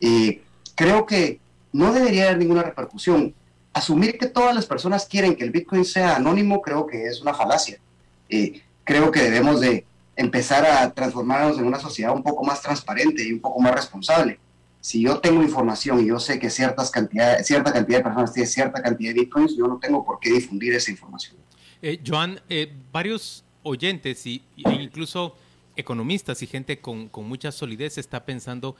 Eh, 0.00 0.42
creo 0.74 1.04
que 1.06 1.40
no 1.72 1.92
debería 1.92 2.24
haber 2.24 2.38
ninguna 2.38 2.62
repercusión. 2.62 3.34
Asumir 3.72 4.18
que 4.18 4.26
todas 4.26 4.54
las 4.54 4.66
personas 4.66 5.06
quieren 5.06 5.34
que 5.34 5.44
el 5.44 5.50
Bitcoin 5.50 5.84
sea 5.84 6.16
anónimo 6.16 6.62
creo 6.62 6.86
que 6.86 7.06
es 7.06 7.20
una 7.20 7.34
falacia. 7.34 7.78
Eh, 8.28 8.62
creo 8.84 9.10
que 9.10 9.22
debemos 9.22 9.60
de 9.60 9.84
empezar 10.16 10.64
a 10.64 10.92
transformarnos 10.92 11.58
en 11.58 11.66
una 11.66 11.78
sociedad 11.78 12.14
un 12.14 12.22
poco 12.22 12.44
más 12.44 12.62
transparente 12.62 13.26
y 13.26 13.32
un 13.32 13.40
poco 13.40 13.60
más 13.60 13.74
responsable. 13.74 14.38
Si 14.80 15.02
yo 15.02 15.18
tengo 15.18 15.42
información 15.42 16.00
y 16.00 16.08
yo 16.08 16.18
sé 16.18 16.38
que 16.38 16.50
ciertas 16.50 16.90
cantidades, 16.90 17.46
cierta 17.46 17.72
cantidad 17.72 17.98
de 17.98 18.04
personas 18.04 18.32
tienen 18.32 18.50
cierta 18.50 18.82
cantidad 18.82 19.14
de 19.14 19.20
bitcoins, 19.20 19.56
yo 19.56 19.66
no 19.66 19.78
tengo 19.78 20.04
por 20.04 20.20
qué 20.20 20.30
difundir 20.30 20.74
esa 20.74 20.90
información. 20.90 21.36
Eh, 21.80 22.00
Joan, 22.06 22.40
eh, 22.48 22.72
varios 22.92 23.44
oyentes 23.62 24.26
y, 24.26 24.42
e 24.56 24.70
incluso 24.72 25.36
economistas 25.76 26.42
y 26.42 26.46
gente 26.46 26.80
con, 26.80 27.08
con, 27.08 27.26
mucha 27.26 27.50
solidez 27.50 27.98
está 27.98 28.24
pensando 28.24 28.76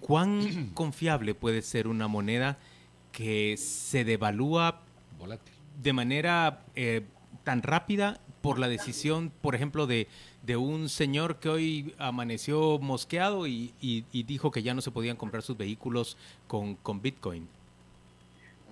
cuán 0.00 0.70
confiable 0.74 1.34
puede 1.34 1.62
ser 1.62 1.88
una 1.88 2.08
moneda 2.08 2.58
que 3.12 3.56
se 3.56 4.04
devalúa 4.04 4.82
de 5.82 5.92
manera 5.92 6.64
eh, 6.74 7.02
tan 7.44 7.62
rápida 7.62 8.20
por 8.40 8.58
la 8.58 8.68
decisión, 8.68 9.32
por 9.40 9.54
ejemplo, 9.54 9.86
de, 9.86 10.08
de 10.42 10.56
un 10.56 10.88
señor 10.88 11.36
que 11.36 11.48
hoy 11.48 11.94
amaneció 11.98 12.78
mosqueado 12.78 13.46
y, 13.46 13.74
dijo 14.12 14.50
que 14.50 14.62
ya 14.62 14.74
no 14.74 14.80
se 14.80 14.90
podían 14.90 15.16
comprar 15.16 15.42
sus 15.42 15.56
vehículos 15.56 16.16
con, 16.46 16.74
con 16.76 17.02
Bitcoin. 17.02 17.48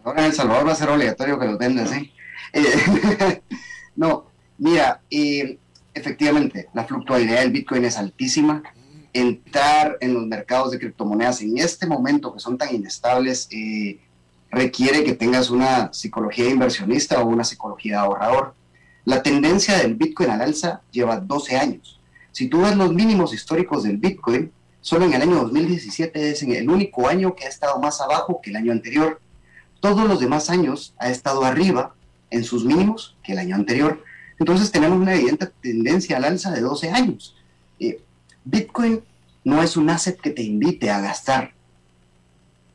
Ahora 0.04 0.20
en 0.20 0.26
El 0.26 0.32
Salvador 0.32 0.68
va 0.68 0.72
a 0.72 0.76
ser 0.76 0.88
obligatorio 0.88 1.38
que 1.38 1.46
los 1.46 1.58
vendas, 1.58 1.90
¿sí? 1.90 2.12
Eh, 2.52 3.42
no, 3.96 4.26
mira, 4.58 5.00
eh, 5.10 5.58
efectivamente, 5.94 6.68
la 6.74 6.84
fluctuabilidad 6.84 7.40
del 7.40 7.50
Bitcoin 7.50 7.84
es 7.84 7.98
altísima. 7.98 8.62
Entrar 9.12 9.96
en 10.00 10.14
los 10.14 10.26
mercados 10.26 10.70
de 10.70 10.78
criptomonedas 10.78 11.40
en 11.40 11.58
este 11.58 11.86
momento 11.86 12.32
que 12.32 12.40
son 12.40 12.56
tan 12.56 12.74
inestables 12.74 13.48
eh, 13.50 13.98
requiere 14.50 15.02
que 15.02 15.14
tengas 15.14 15.50
una 15.50 15.92
psicología 15.92 16.48
inversionista 16.48 17.20
o 17.20 17.26
una 17.26 17.42
psicología 17.42 17.94
de 17.94 17.98
ahorrador 17.98 18.54
la 19.06 19.22
tendencia 19.22 19.78
del 19.78 19.94
Bitcoin 19.94 20.30
al 20.30 20.42
alza 20.42 20.82
lleva 20.90 21.20
12 21.20 21.56
años. 21.56 22.00
Si 22.32 22.48
tú 22.48 22.62
ves 22.62 22.76
los 22.76 22.92
mínimos 22.92 23.32
históricos 23.32 23.84
del 23.84 23.98
Bitcoin, 23.98 24.50
solo 24.80 25.04
en 25.04 25.14
el 25.14 25.22
año 25.22 25.36
2017 25.36 26.30
es 26.30 26.42
el 26.42 26.68
único 26.68 27.06
año 27.06 27.36
que 27.36 27.44
ha 27.46 27.48
estado 27.48 27.78
más 27.78 28.00
abajo 28.00 28.40
que 28.42 28.50
el 28.50 28.56
año 28.56 28.72
anterior. 28.72 29.20
Todos 29.78 30.08
los 30.08 30.18
demás 30.18 30.50
años 30.50 30.92
ha 30.98 31.08
estado 31.08 31.44
arriba 31.44 31.94
en 32.30 32.42
sus 32.42 32.64
mínimos 32.64 33.16
que 33.22 33.32
el 33.32 33.38
año 33.38 33.54
anterior. 33.54 34.02
Entonces 34.40 34.72
tenemos 34.72 34.98
una 34.98 35.14
evidente 35.14 35.46
tendencia 35.62 36.16
al 36.16 36.24
alza 36.24 36.50
de 36.50 36.60
12 36.62 36.90
años. 36.90 37.36
Eh, 37.78 38.02
Bitcoin 38.44 39.04
no 39.44 39.62
es 39.62 39.76
un 39.76 39.88
asset 39.88 40.20
que 40.20 40.30
te 40.30 40.42
invite 40.42 40.90
a 40.90 41.00
gastar, 41.00 41.54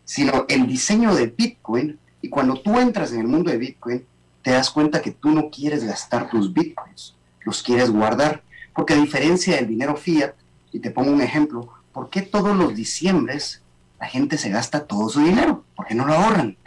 sino 0.05 0.45
el 0.47 0.65
diseño 0.65 1.13
de 1.13 1.27
Bitcoin, 1.27 1.99
y 2.21 2.29
cuando 2.29 2.61
tú 2.61 2.79
entras 2.79 3.11
en 3.11 3.19
el 3.19 3.27
mundo 3.27 3.51
de 3.51 3.57
Bitcoin, 3.57 4.05
te 4.41 4.51
das 4.51 4.69
cuenta 4.69 5.01
que 5.01 5.11
tú 5.11 5.29
no 5.29 5.49
quieres 5.49 5.83
gastar 5.83 6.29
tus 6.29 6.53
bitcoins, 6.53 7.15
los 7.45 7.61
quieres 7.61 7.89
guardar. 7.89 8.43
Porque 8.73 8.93
a 8.93 8.97
diferencia 8.97 9.55
del 9.55 9.67
dinero 9.67 9.95
fiat, 9.95 10.33
y 10.71 10.79
te 10.79 10.91
pongo 10.91 11.11
un 11.11 11.21
ejemplo, 11.21 11.69
¿por 11.91 12.09
qué 12.09 12.21
todos 12.21 12.55
los 12.55 12.73
diciembres 12.75 13.61
la 13.99 14.07
gente 14.07 14.37
se 14.37 14.49
gasta 14.49 14.85
todo 14.85 15.09
su 15.09 15.19
dinero? 15.19 15.63
¿Por 15.75 15.85
qué 15.85 15.95
no 15.95 16.05
lo 16.05 16.13
ahorran? 16.13 16.57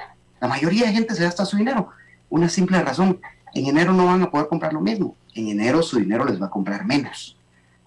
La 0.41 0.49
mayoría 0.49 0.87
de 0.87 0.93
gente 0.93 1.15
se 1.15 1.25
gasta 1.25 1.47
su 1.47 1.57
dinero. 1.57 1.89
Una 2.29 2.49
simple 2.49 2.81
razón, 2.83 3.21
en 3.55 3.67
enero 3.67 3.93
no 3.93 4.07
van 4.07 4.23
a 4.23 4.31
poder 4.31 4.49
comprar 4.49 4.73
lo 4.73 4.81
mismo. 4.81 5.17
En 5.35 5.49
enero 5.49 5.83
su 5.83 5.99
dinero 5.99 6.25
les 6.25 6.41
va 6.41 6.47
a 6.47 6.51
comprar 6.51 6.85
menos. 6.85 7.37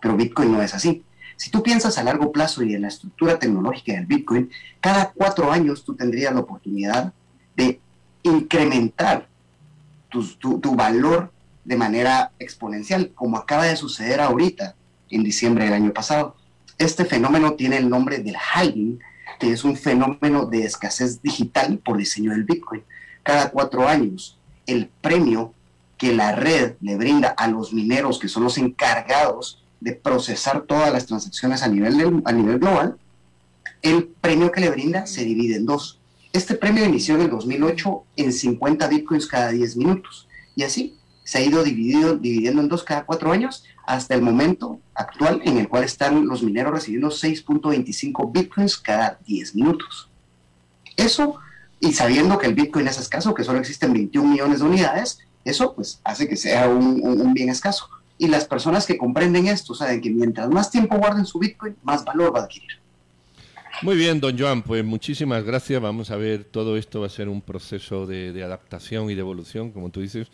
Pero 0.02 0.18
Bitcoin 0.18 0.52
no 0.52 0.62
es 0.62 0.74
así. 0.74 1.04
Si 1.36 1.52
tú 1.52 1.62
piensas 1.62 1.98
a 1.98 2.04
largo 2.04 2.32
plazo 2.32 2.64
y 2.64 2.74
en 2.74 2.82
la 2.82 2.88
estructura 2.88 3.38
tecnológica 3.38 3.94
del 3.94 4.08
Bitcoin, 4.08 4.50
cada 4.82 5.12
cuatro 5.12 5.52
años 5.52 5.84
tú 5.84 5.96
tendrías 5.96 6.34
la 6.34 6.40
oportunidad 6.40 7.14
de 7.56 7.80
incrementar 8.24 9.27
tu, 10.10 10.76
valor 10.76 11.32
de 11.64 11.76
manera 11.76 12.32
exponencial, 12.40 13.12
como 13.14 13.38
acaba 13.38 13.66
de 13.66 13.76
suceder 13.76 14.22
ahorita, 14.22 14.76
en 15.10 15.24
diciembre 15.24 15.66
del 15.66 15.74
año 15.74 15.94
pasado. 15.94 16.36
Este 16.78 17.06
fenómeno 17.06 17.54
tiene 17.54 17.78
el 17.78 17.90
nombre 17.90 18.20
del 18.20 18.36
halving, 18.36 19.00
que 19.40 19.52
es 19.52 19.64
un 19.64 19.76
fenómeno 19.76 20.46
de 20.46 20.66
escasez 20.66 21.22
digital 21.22 21.80
por 21.80 21.98
diseño 21.98 22.32
del 22.32 22.44
Bitcoin. 22.44 22.84
Cada 23.24 23.50
cuatro 23.50 23.88
años, 23.88 24.38
el 24.66 24.90
premio 25.02 25.54
que 25.98 26.14
la 26.14 26.34
red 26.34 26.76
le 26.82 26.96
brinda 26.96 27.30
a 27.30 27.48
los 27.48 27.74
mineros, 27.74 28.20
que 28.20 28.28
son 28.28 28.44
los 28.44 28.58
encargados 28.58 29.64
de 29.80 29.94
procesar 29.94 30.62
todas 30.62 30.92
las 30.92 31.06
transacciones 31.06 31.64
a 31.64 31.68
nivel, 31.68 32.22
a 32.26 32.32
nivel 32.32 32.60
global, 32.60 32.98
el 33.82 34.06
premio 34.08 34.52
que 34.52 34.62
le 34.62 34.70
brinda 34.70 35.06
se 35.06 35.24
divide 35.24 35.56
en 35.56 35.66
dos. 35.66 35.97
Este 36.38 36.54
premio 36.54 36.86
inició 36.86 37.16
en 37.16 37.22
el 37.22 37.32
2008 37.32 38.04
en 38.16 38.32
50 38.32 38.88
bitcoins 38.90 39.26
cada 39.26 39.50
10 39.50 39.76
minutos 39.76 40.28
y 40.56 40.62
así 40.62 40.96
se 41.24 41.40
ha 41.40 41.42
ido 41.42 41.64
dividido, 41.64 42.16
dividiendo 42.16 42.62
en 42.62 42.68
dos 42.68 42.84
cada 42.84 43.08
cuatro 43.08 43.32
años 43.32 43.64
hasta 43.88 44.14
el 44.14 44.22
momento 44.22 44.80
actual 44.94 45.42
en 45.46 45.58
el 45.58 45.68
cual 45.68 45.84
están 45.84 46.28
los 46.28 46.44
mineros 46.44 46.74
recibiendo 46.74 47.08
6.25 47.08 48.32
bitcoins 48.32 48.78
cada 48.78 49.18
10 49.26 49.56
minutos. 49.56 50.12
Eso, 50.96 51.40
y 51.80 51.94
sabiendo 51.94 52.38
que 52.38 52.46
el 52.46 52.54
bitcoin 52.54 52.88
es 52.88 53.00
escaso, 53.00 53.34
que 53.34 53.44
solo 53.44 53.58
existen 53.58 53.92
21 53.92 54.30
millones 54.30 54.60
de 54.60 54.66
unidades, 54.66 55.18
eso 55.44 55.74
pues 55.74 56.02
hace 56.04 56.30
que 56.30 56.38
sea 56.38 56.70
un, 56.70 57.02
un 57.04 57.34
bien 57.34 57.50
escaso. 57.50 57.90
Y 58.20 58.28
las 58.28 58.46
personas 58.46 58.86
que 58.86 59.00
comprenden 59.00 59.48
esto 59.48 59.74
saben 59.74 60.02
que 60.02 60.12
mientras 60.12 60.48
más 60.50 60.70
tiempo 60.70 60.98
guarden 60.98 61.26
su 61.26 61.40
bitcoin, 61.40 61.76
más 61.82 62.06
valor 62.06 62.36
va 62.36 62.42
a 62.42 62.44
adquirir. 62.44 62.80
Muy 63.84 63.96
bien, 63.96 64.20
don 64.20 64.38
Joan, 64.38 64.64
pues 64.64 64.84
muchísimas 64.84 65.44
gracias. 65.44 65.80
Vamos 65.80 66.10
a 66.10 66.16
ver, 66.16 66.44
todo 66.46 66.78
esto 66.78 67.02
va 67.02 67.06
a 67.06 67.10
ser 67.12 67.30
un 67.30 67.42
proceso 67.42 68.08
de, 68.08 68.44
adaptación 68.44 69.12
y 69.12 69.14
de 69.14 69.22
evolución, 69.22 69.72
como 69.72 69.92
tú 69.92 70.02
dices, 70.02 70.30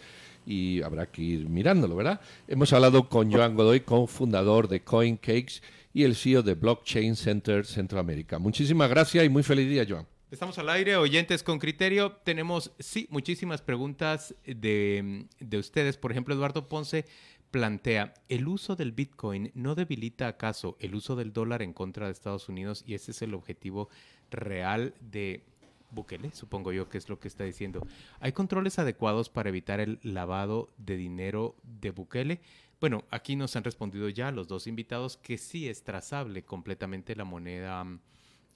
y 0.45 0.81
habrá 0.81 1.07
que 1.07 1.21
ir 1.21 1.49
mirándolo, 1.49 1.97
¿verdad? 1.97 2.21
Hemos 2.47 2.71
hablado 2.71 3.09
con 3.09 3.31
Joan 3.31 3.55
Godoy, 3.55 3.81
cofundador 3.81 4.69
de 4.69 4.81
CoinCakes 4.81 5.61
y 5.93 6.03
el 6.03 6.15
CEO 6.15 6.41
de 6.41 6.53
Blockchain 6.53 7.17
Center 7.17 7.65
Centroamérica. 7.65 8.39
Muchísimas 8.39 8.89
gracias 8.89 9.25
y 9.25 9.29
muy 9.29 9.43
feliz 9.43 9.69
día, 9.69 9.85
Joan. 9.87 10.07
Estamos 10.31 10.57
al 10.57 10.69
aire, 10.69 10.95
oyentes 10.95 11.43
con 11.43 11.59
criterio. 11.59 12.13
Tenemos, 12.23 12.71
sí, 12.79 13.07
muchísimas 13.11 13.61
preguntas 13.61 14.33
de, 14.45 15.25
de 15.39 15.57
ustedes. 15.57 15.97
Por 15.97 16.11
ejemplo, 16.11 16.33
Eduardo 16.33 16.67
Ponce 16.67 17.05
plantea, 17.53 18.15
¿el 18.29 18.47
uso 18.47 18.75
del 18.75 18.93
Bitcoin 18.93 19.51
no 19.53 19.75
debilita 19.75 20.27
acaso 20.27 20.75
el 20.79 20.95
uso 20.95 21.15
del 21.15 21.33
dólar 21.33 21.61
en 21.61 21.71
contra 21.71 22.07
de 22.07 22.11
Estados 22.11 22.49
Unidos? 22.49 22.83
Y 22.87 22.95
ese 22.95 23.11
es 23.11 23.21
el 23.21 23.35
objetivo 23.35 23.89
real 24.31 24.95
de 24.99 25.43
Bukele, 25.91 26.31
supongo 26.31 26.71
yo 26.71 26.89
que 26.89 26.97
es 26.97 27.07
lo 27.09 27.19
que 27.19 27.27
está 27.27 27.43
diciendo. 27.43 27.85
¿Hay 28.19 28.31
controles 28.31 28.79
adecuados 28.79 29.29
para 29.29 29.49
evitar 29.49 29.79
el 29.79 29.99
lavado 30.01 30.73
de 30.79 30.97
dinero 30.97 31.55
de 31.61 31.91
Bukele? 31.91 32.41
Bueno, 32.81 33.03
aquí 33.11 33.35
nos 33.35 33.55
han 33.55 33.63
respondido 33.63 34.09
ya 34.09 34.31
los 34.31 34.47
dos 34.47 34.65
invitados 34.65 35.17
que 35.17 35.37
sí 35.37 35.69
es 35.69 35.83
trazable 35.83 36.41
completamente 36.41 37.15
la 37.15 37.23
moneda, 37.23 37.85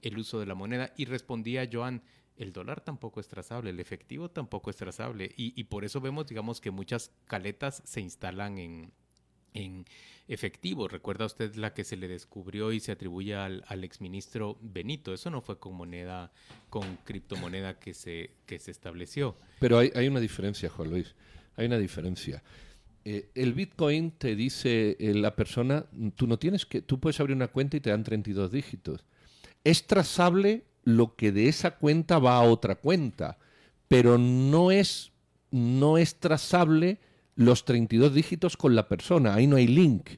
el 0.02 0.18
uso 0.18 0.40
de 0.40 0.48
la 0.48 0.56
moneda. 0.56 0.92
Y 0.98 1.06
respondía 1.06 1.70
Joan, 1.72 2.02
el 2.38 2.54
dólar 2.54 2.82
tampoco 2.82 3.20
es 3.20 3.28
trazable, 3.28 3.70
el 3.72 3.80
efectivo 3.80 4.30
tampoco 4.30 4.70
es 4.70 4.76
trazable. 4.76 5.32
Y, 5.36 5.64
por 5.66 5.84
eso 5.86 6.02
vemos, 6.02 6.28
digamos, 6.28 6.62
que 6.62 6.72
muchas 6.72 7.12
caletas 7.26 7.82
se 7.86 8.02
instalan 8.02 8.58
en, 8.58 8.92
en 9.54 9.86
efectivo. 10.28 10.88
Recuerda 10.88 11.26
usted 11.26 11.56
la 11.56 11.74
que 11.74 11.84
se 11.84 11.98
le 11.98 12.08
descubrió 12.08 12.72
y 12.72 12.80
se 12.80 12.92
atribuye 12.92 13.36
al, 13.36 13.64
al 13.68 13.84
exministro 13.84 14.58
Benito. 14.62 15.14
Eso 15.14 15.30
no 15.30 15.42
fue 15.42 15.60
con 15.60 15.74
moneda, 15.74 16.32
con 16.70 16.98
criptomoneda 17.04 17.80
que 17.80 17.94
se, 17.94 18.32
que 18.46 18.60
se 18.60 18.72
estableció. 18.72 19.36
Pero 19.60 19.80
hay, 19.80 19.92
hay 19.96 20.08
una 20.08 20.20
diferencia, 20.20 20.70
Juan 20.70 20.92
Luis. 20.92 21.16
Hay 21.56 21.66
una 21.66 21.78
diferencia. 21.78 22.44
Eh, 23.10 23.30
el 23.36 23.54
Bitcoin 23.54 24.12
te 24.12 24.36
dice 24.36 24.98
eh, 25.00 25.14
la 25.14 25.36
persona, 25.36 25.86
tú 26.16 26.28
no 26.28 26.38
tienes 26.38 26.66
que, 26.66 26.82
tú 26.82 27.00
puedes 27.00 27.20
abrir 27.20 27.36
una 27.36 27.48
cuenta 27.48 27.78
y 27.78 27.80
te 27.80 27.90
dan 27.90 28.04
32 28.04 28.52
dígitos. 28.52 29.06
Es 29.64 29.88
trazable 29.88 30.66
lo 30.88 31.18
que 31.18 31.34
de 31.34 31.50
esa 31.50 31.72
cuenta 31.72 32.18
va 32.18 32.38
a 32.38 32.44
otra 32.44 32.76
cuenta, 32.76 33.38
pero 33.90 34.18
no 34.18 34.72
es, 34.72 35.12
no 35.52 35.98
es 35.98 36.16
trazable 36.16 36.98
los 37.36 37.66
32 37.66 38.14
dígitos 38.14 38.56
con 38.56 38.74
la 38.74 38.88
persona, 38.88 39.34
ahí 39.34 39.48
no 39.48 39.58
hay 39.58 39.68
link. 39.68 40.12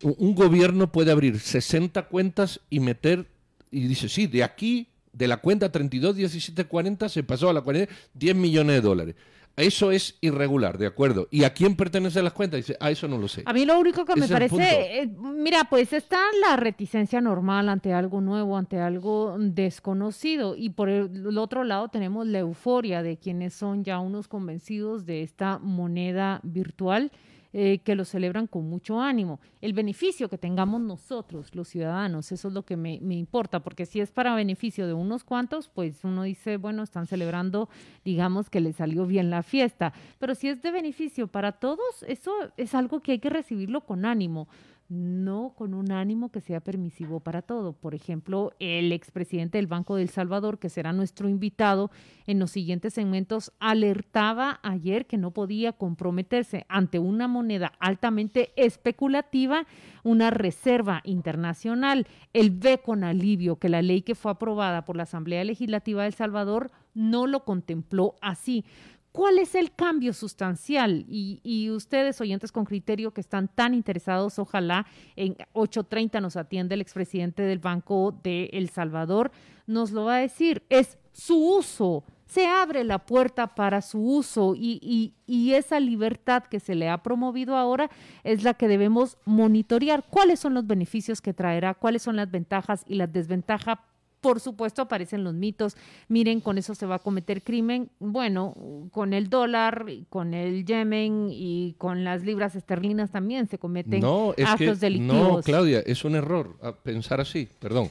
Un 0.00 0.36
gobierno 0.36 0.92
puede 0.92 1.10
abrir 1.10 1.40
60 1.40 2.06
cuentas 2.06 2.60
y 2.70 2.78
meter, 2.78 3.26
y 3.72 3.88
dice, 3.88 4.08
sí, 4.08 4.28
de 4.28 4.44
aquí, 4.44 4.86
de 5.12 5.26
la 5.26 5.38
cuenta 5.38 5.72
32 5.72 6.14
17 6.14 6.66
40 6.66 7.08
se 7.08 7.24
pasó 7.24 7.50
a 7.50 7.52
la 7.52 7.62
cuenta 7.62 7.92
10 8.14 8.36
millones 8.36 8.76
de 8.76 8.80
dólares. 8.82 9.16
Eso 9.60 9.92
es 9.92 10.16
irregular, 10.20 10.78
de 10.78 10.86
acuerdo. 10.86 11.28
¿Y 11.30 11.44
a 11.44 11.52
quién 11.52 11.76
pertenecen 11.76 12.24
las 12.24 12.32
cuentas? 12.32 12.58
Dice, 12.58 12.76
ah, 12.80 12.90
eso 12.90 13.06
no 13.08 13.18
lo 13.18 13.28
sé. 13.28 13.42
A 13.46 13.52
mí 13.52 13.64
lo 13.64 13.78
único 13.78 14.04
que 14.04 14.16
me 14.16 14.28
parece, 14.28 15.02
eh, 15.02 15.06
mira, 15.06 15.64
pues 15.68 15.92
está 15.92 16.20
la 16.40 16.56
reticencia 16.56 17.20
normal 17.20 17.68
ante 17.68 17.92
algo 17.92 18.20
nuevo, 18.20 18.56
ante 18.56 18.78
algo 18.78 19.36
desconocido. 19.38 20.56
Y 20.56 20.70
por 20.70 20.88
el, 20.88 21.38
otro 21.38 21.64
lado 21.64 21.88
tenemos 21.88 22.26
la 22.26 22.40
euforia 22.40 23.02
de 23.02 23.18
quienes 23.18 23.54
son 23.54 23.84
ya 23.84 23.98
unos 24.00 24.28
convencidos 24.28 25.06
de 25.06 25.22
esta 25.22 25.58
moneda 25.58 26.40
virtual. 26.42 27.12
Eh, 27.52 27.80
que 27.84 27.94
lo 27.94 28.04
celebran 28.04 28.46
con 28.46 28.68
mucho 28.68 29.00
ánimo. 29.00 29.40
El 29.60 29.72
beneficio 29.72 30.28
que 30.28 30.38
tengamos 30.38 30.80
nosotros, 30.80 31.54
los 31.54 31.68
ciudadanos, 31.68 32.30
eso 32.30 32.48
es 32.48 32.54
lo 32.54 32.64
que 32.64 32.76
me, 32.76 33.00
me, 33.00 33.16
importa, 33.16 33.60
porque 33.60 33.86
si 33.86 34.00
es 34.00 34.12
para 34.12 34.34
beneficio 34.34 34.86
de 34.86 34.92
unos 34.92 35.24
cuantos, 35.24 35.68
pues 35.68 36.04
uno 36.04 36.22
dice, 36.22 36.56
bueno, 36.56 36.82
están 36.82 37.06
celebrando, 37.06 37.68
digamos 38.04 38.50
que 38.50 38.60
le 38.60 38.72
salió 38.72 39.06
bien 39.06 39.30
la 39.30 39.42
fiesta, 39.42 39.92
pero 40.18 40.34
si 40.34 40.48
es 40.48 40.62
de 40.62 40.70
beneficio 40.70 41.26
para 41.26 41.52
todos, 41.52 42.04
eso 42.06 42.32
es 42.56 42.74
algo 42.74 43.00
que 43.00 43.12
hay 43.12 43.18
que 43.18 43.30
recibirlo 43.30 43.80
con 43.80 44.04
ánimo 44.04 44.48
no 44.90 45.54
con 45.56 45.72
un 45.72 45.92
ánimo 45.92 46.30
que 46.32 46.40
sea 46.40 46.60
permisivo 46.60 47.20
para 47.20 47.42
todo. 47.42 47.72
Por 47.72 47.94
ejemplo, 47.94 48.52
el 48.58 48.90
expresidente 48.90 49.56
del 49.56 49.68
Banco 49.68 49.94
del 49.94 50.10
Salvador, 50.10 50.58
que 50.58 50.68
será 50.68 50.92
nuestro 50.92 51.28
invitado 51.28 51.92
en 52.26 52.40
los 52.40 52.50
siguientes 52.50 52.94
segmentos, 52.94 53.52
alertaba 53.60 54.58
ayer 54.64 55.06
que 55.06 55.16
no 55.16 55.30
podía 55.30 55.72
comprometerse 55.72 56.66
ante 56.68 56.98
una 56.98 57.28
moneda 57.28 57.72
altamente 57.78 58.52
especulativa, 58.56 59.64
una 60.02 60.30
reserva 60.30 61.02
internacional. 61.04 62.08
Él 62.32 62.50
ve 62.50 62.78
con 62.84 63.04
alivio 63.04 63.56
que 63.56 63.68
la 63.68 63.82
ley 63.82 64.02
que 64.02 64.16
fue 64.16 64.32
aprobada 64.32 64.84
por 64.84 64.96
la 64.96 65.04
Asamblea 65.04 65.44
Legislativa 65.44 66.02
de 66.02 66.08
El 66.08 66.14
Salvador 66.14 66.72
no 66.94 67.28
lo 67.28 67.44
contempló 67.44 68.16
así. 68.20 68.64
¿Cuál 69.12 69.40
es 69.40 69.56
el 69.56 69.72
cambio 69.72 70.12
sustancial? 70.12 71.04
Y, 71.08 71.70
ustedes, 71.70 72.20
oyentes 72.20 72.52
con 72.52 72.64
criterio 72.64 73.12
que 73.12 73.20
están 73.20 73.48
tan 73.48 73.74
interesados, 73.74 74.38
ojalá 74.38 74.86
en 75.16 75.34
8.30 75.52 76.22
nos 76.22 76.36
atiende 76.36 76.74
el 76.76 76.80
expresidente 76.80 77.42
del 77.42 77.58
Banco 77.58 78.14
de 78.22 78.50
El 78.52 78.68
Salvador, 78.70 79.32
nos 79.66 79.90
lo 79.90 80.04
va 80.04 80.16
a 80.16 80.20
decir. 80.20 80.62
Es 80.68 80.96
su 81.12 81.36
uso. 81.36 82.04
Se 82.26 82.46
abre 82.46 82.84
la 82.84 83.00
puerta 83.00 83.48
para 83.56 83.82
su 83.82 84.00
uso 84.00 84.54
y, 84.54 85.14
y 85.26 85.54
esa 85.54 85.80
libertad 85.80 86.44
que 86.44 86.60
se 86.60 86.76
le 86.76 86.88
ha 86.88 87.02
promovido 87.02 87.56
ahora 87.56 87.90
es 88.22 88.44
la 88.44 88.54
que 88.54 88.68
debemos 88.68 89.18
monitorear. 89.24 90.04
¿Cuáles 90.08 90.38
son 90.38 90.54
los 90.54 90.64
beneficios 90.68 91.20
que 91.20 91.34
traerá? 91.34 91.74
¿Cuáles 91.74 92.02
son 92.02 92.14
las 92.14 92.30
ventajas 92.30 92.84
y 92.86 92.94
las 92.94 93.12
desventajas 93.12 93.80
por 94.20 94.40
supuesto 94.40 94.82
aparecen 94.82 95.24
los 95.24 95.34
mitos, 95.34 95.76
miren, 96.08 96.40
con 96.40 96.58
eso 96.58 96.74
se 96.74 96.86
va 96.86 96.96
a 96.96 96.98
cometer 96.98 97.42
crimen. 97.42 97.90
Bueno, 97.98 98.54
con 98.92 99.12
el 99.14 99.30
dólar, 99.30 99.86
con 100.08 100.34
el 100.34 100.64
Yemen 100.64 101.28
y 101.30 101.74
con 101.78 102.04
las 102.04 102.22
libras 102.22 102.54
esterlinas 102.54 103.10
también 103.10 103.48
se 103.48 103.58
cometen 103.58 104.00
no, 104.00 104.34
es 104.36 104.46
actos 104.46 104.78
que, 104.78 104.86
delictivos. 104.86 105.36
No, 105.38 105.42
Claudia, 105.42 105.80
es 105.80 106.04
un 106.04 106.14
error 106.14 106.58
pensar 106.82 107.20
así, 107.20 107.48
perdón. 107.58 107.90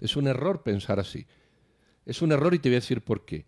Es 0.00 0.16
un 0.16 0.26
error 0.26 0.62
pensar 0.62 0.98
así. 0.98 1.26
Es 2.06 2.22
un 2.22 2.32
error 2.32 2.54
y 2.54 2.58
te 2.58 2.68
voy 2.68 2.76
a 2.76 2.80
decir 2.80 3.02
por 3.02 3.24
qué. 3.24 3.46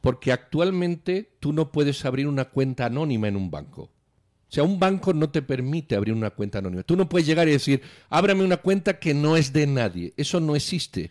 Porque 0.00 0.32
actualmente 0.32 1.36
tú 1.40 1.52
no 1.52 1.72
puedes 1.72 2.04
abrir 2.04 2.26
una 2.26 2.46
cuenta 2.46 2.86
anónima 2.86 3.28
en 3.28 3.36
un 3.36 3.50
banco. 3.50 3.82
O 3.82 4.54
sea, 4.54 4.62
un 4.62 4.78
banco 4.78 5.12
no 5.12 5.30
te 5.30 5.42
permite 5.42 5.96
abrir 5.96 6.14
una 6.14 6.30
cuenta 6.30 6.58
anónima. 6.58 6.82
Tú 6.82 6.96
no 6.96 7.08
puedes 7.08 7.26
llegar 7.26 7.48
y 7.48 7.52
decir, 7.52 7.82
ábrame 8.08 8.44
una 8.44 8.58
cuenta 8.58 8.98
que 8.98 9.12
no 9.12 9.36
es 9.36 9.52
de 9.52 9.66
nadie. 9.66 10.12
Eso 10.16 10.40
no 10.40 10.54
existe 10.54 11.10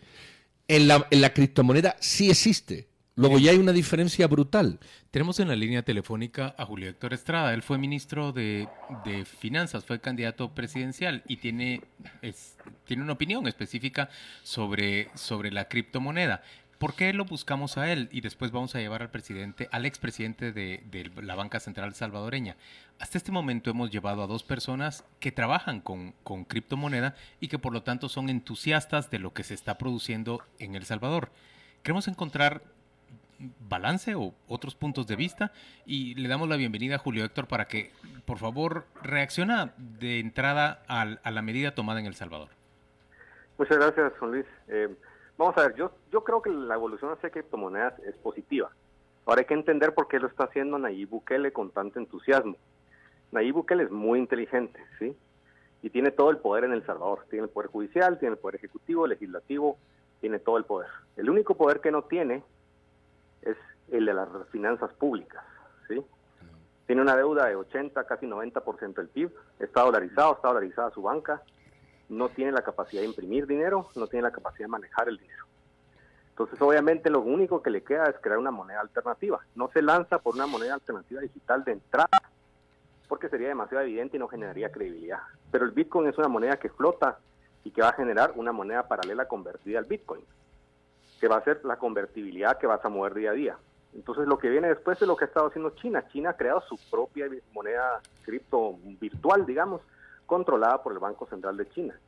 en 0.68 0.88
la, 0.88 1.32
criptomoneda 1.32 1.96
sí 2.00 2.30
existe. 2.30 2.88
Luego 3.16 3.38
ya 3.38 3.52
hay 3.52 3.58
una 3.58 3.72
diferencia 3.72 4.26
brutal. 4.26 4.80
Tenemos 5.12 5.38
en 5.38 5.46
la 5.46 5.54
línea 5.54 5.82
telefónica 5.82 6.54
a 6.58 6.64
Julio 6.64 6.88
Héctor 6.88 7.14
Estrada. 7.14 7.54
Él 7.54 7.62
fue 7.62 7.78
ministro 7.78 8.32
de, 8.32 8.68
Finanzas, 9.38 9.84
fue 9.84 10.00
candidato 10.00 10.52
presidencial 10.52 11.22
y 11.28 11.36
tiene, 11.36 11.82
tiene 12.84 13.04
una 13.04 13.12
opinión 13.12 13.46
específica 13.46 14.08
sobre, 14.42 15.10
sobre 15.14 15.52
la 15.52 15.68
criptomoneda. 15.68 16.42
¿Por 16.78 16.94
qué 16.94 17.12
lo 17.12 17.24
buscamos 17.24 17.78
a 17.78 17.90
él? 17.90 18.08
Y 18.12 18.20
después 18.20 18.50
vamos 18.50 18.74
a 18.74 18.78
llevar 18.78 19.02
al 19.02 19.10
presidente, 19.10 19.68
al 19.70 19.86
expresidente 19.86 20.52
de, 20.52 20.82
de 20.90 21.10
la 21.22 21.34
Banca 21.34 21.60
Central 21.60 21.94
Salvadoreña. 21.94 22.56
Hasta 22.98 23.18
este 23.18 23.32
momento 23.32 23.70
hemos 23.70 23.90
llevado 23.90 24.22
a 24.22 24.26
dos 24.26 24.42
personas 24.42 25.04
que 25.20 25.32
trabajan 25.32 25.80
con, 25.80 26.12
criptomoneda 26.44 27.14
y 27.40 27.48
que 27.48 27.58
por 27.58 27.72
lo 27.72 27.82
tanto 27.82 28.08
son 28.08 28.28
entusiastas 28.28 29.10
de 29.10 29.18
lo 29.18 29.32
que 29.32 29.42
se 29.42 29.54
está 29.54 29.78
produciendo 29.78 30.42
en 30.58 30.74
El 30.74 30.84
Salvador. 30.84 31.30
Queremos 31.82 32.08
encontrar 32.08 32.62
balance 33.68 34.14
o 34.14 34.32
otros 34.46 34.74
puntos 34.74 35.06
de 35.06 35.16
vista 35.16 35.52
y 35.84 36.14
le 36.14 36.28
damos 36.28 36.48
la 36.48 36.56
bienvenida 36.56 36.96
a 36.96 36.98
Julio 36.98 37.24
Héctor 37.24 37.48
para 37.48 37.66
que 37.66 37.90
por 38.24 38.38
favor 38.38 38.86
reacciona 39.02 39.74
de 39.76 40.20
entrada 40.20 40.82
a 40.86 41.30
la 41.30 41.42
medida 41.42 41.74
tomada 41.74 42.00
en 42.00 42.06
El 42.06 42.14
Salvador. 42.14 42.50
Muchas 43.58 43.78
gracias, 43.78 44.12
Juan 44.18 44.30
Luis. 44.30 44.46
Eh, 44.68 44.88
Vamos 45.36 45.56
a 45.58 45.62
ver, 45.62 45.74
yo, 45.74 45.90
yo 46.12 46.22
creo 46.22 46.40
que 46.40 46.50
la 46.50 46.74
evolución 46.74 47.12
hacia 47.12 47.30
criptomonedas 47.30 47.98
es 48.00 48.16
positiva. 48.16 48.70
Ahora 49.26 49.40
hay 49.40 49.46
que 49.46 49.54
entender 49.54 49.94
por 49.94 50.06
qué 50.06 50.20
lo 50.20 50.28
está 50.28 50.44
haciendo 50.44 50.78
Nayib 50.78 51.08
Bukele 51.08 51.52
con 51.52 51.70
tanto 51.70 51.98
entusiasmo. 51.98 52.56
Nayib 53.32 53.54
Bukele 53.54 53.84
es 53.84 53.90
muy 53.90 54.18
inteligente, 54.18 54.80
¿sí? 54.98 55.16
Y 55.82 55.90
tiene 55.90 56.10
todo 56.10 56.30
el 56.30 56.38
poder 56.38 56.64
en 56.64 56.72
El 56.72 56.86
Salvador. 56.86 57.26
Tiene 57.30 57.44
el 57.44 57.50
poder 57.50 57.70
judicial, 57.70 58.18
tiene 58.18 58.34
el 58.34 58.38
poder 58.38 58.56
ejecutivo, 58.56 59.06
legislativo, 59.06 59.78
tiene 60.20 60.38
todo 60.38 60.56
el 60.56 60.64
poder. 60.64 60.88
El 61.16 61.28
único 61.28 61.56
poder 61.56 61.80
que 61.80 61.90
no 61.90 62.02
tiene 62.04 62.42
es 63.42 63.56
el 63.90 64.06
de 64.06 64.14
las 64.14 64.28
finanzas 64.50 64.92
públicas, 64.94 65.44
¿sí? 65.88 66.02
Tiene 66.86 67.02
una 67.02 67.16
deuda 67.16 67.46
de 67.46 67.56
80, 67.56 68.04
casi 68.04 68.26
90% 68.26 68.94
del 68.94 69.08
PIB, 69.08 69.30
está 69.58 69.82
dolarizado, 69.82 70.34
está 70.34 70.48
dolarizada 70.48 70.90
su 70.90 71.02
banca, 71.02 71.42
no 72.08 72.28
tiene 72.28 72.52
la 72.52 72.62
capacidad 72.62 73.02
de 73.02 73.08
imprimir 73.08 73.46
dinero, 73.46 73.88
no 73.94 74.06
tiene 74.06 74.22
la 74.22 74.32
capacidad 74.32 74.64
de 74.64 74.70
manejar 74.70 75.08
el 75.08 75.18
dinero. 75.18 75.44
Entonces, 76.30 76.60
obviamente, 76.60 77.10
lo 77.10 77.20
único 77.20 77.62
que 77.62 77.70
le 77.70 77.84
queda 77.84 78.06
es 78.06 78.16
crear 78.20 78.38
una 78.38 78.50
moneda 78.50 78.80
alternativa. 78.80 79.40
No 79.54 79.68
se 79.68 79.80
lanza 79.82 80.18
por 80.18 80.34
una 80.34 80.46
moneda 80.46 80.74
alternativa 80.74 81.20
digital 81.20 81.62
de 81.62 81.72
entrada, 81.72 82.20
porque 83.08 83.28
sería 83.28 83.48
demasiado 83.48 83.84
evidente 83.84 84.16
y 84.16 84.20
no 84.20 84.26
generaría 84.26 84.72
credibilidad. 84.72 85.20
Pero 85.52 85.64
el 85.64 85.70
Bitcoin 85.70 86.08
es 86.08 86.18
una 86.18 86.26
moneda 86.26 86.56
que 86.56 86.70
flota 86.70 87.18
y 87.62 87.70
que 87.70 87.82
va 87.82 87.90
a 87.90 87.92
generar 87.92 88.32
una 88.34 88.50
moneda 88.50 88.88
paralela 88.88 89.28
convertida 89.28 89.78
al 89.78 89.84
Bitcoin, 89.84 90.24
que 91.20 91.28
va 91.28 91.36
a 91.36 91.44
ser 91.44 91.64
la 91.64 91.76
convertibilidad 91.76 92.58
que 92.58 92.66
vas 92.66 92.84
a 92.84 92.88
mover 92.88 93.14
día 93.14 93.30
a 93.30 93.34
día. 93.34 93.56
Entonces, 93.94 94.26
lo 94.26 94.38
que 94.38 94.50
viene 94.50 94.66
después 94.66 95.00
es 95.00 95.06
lo 95.06 95.16
que 95.16 95.26
ha 95.26 95.28
estado 95.28 95.46
haciendo 95.46 95.70
China. 95.70 96.04
China 96.08 96.30
ha 96.30 96.36
creado 96.36 96.60
su 96.62 96.76
propia 96.90 97.26
moneda 97.52 98.00
cripto 98.24 98.76
virtual, 99.00 99.46
digamos, 99.46 99.82
controlada 100.26 100.82
por 100.82 100.92
el 100.92 100.98
Banco 100.98 101.26
Central 101.26 101.56
de 101.56 101.68
China. 101.70 101.98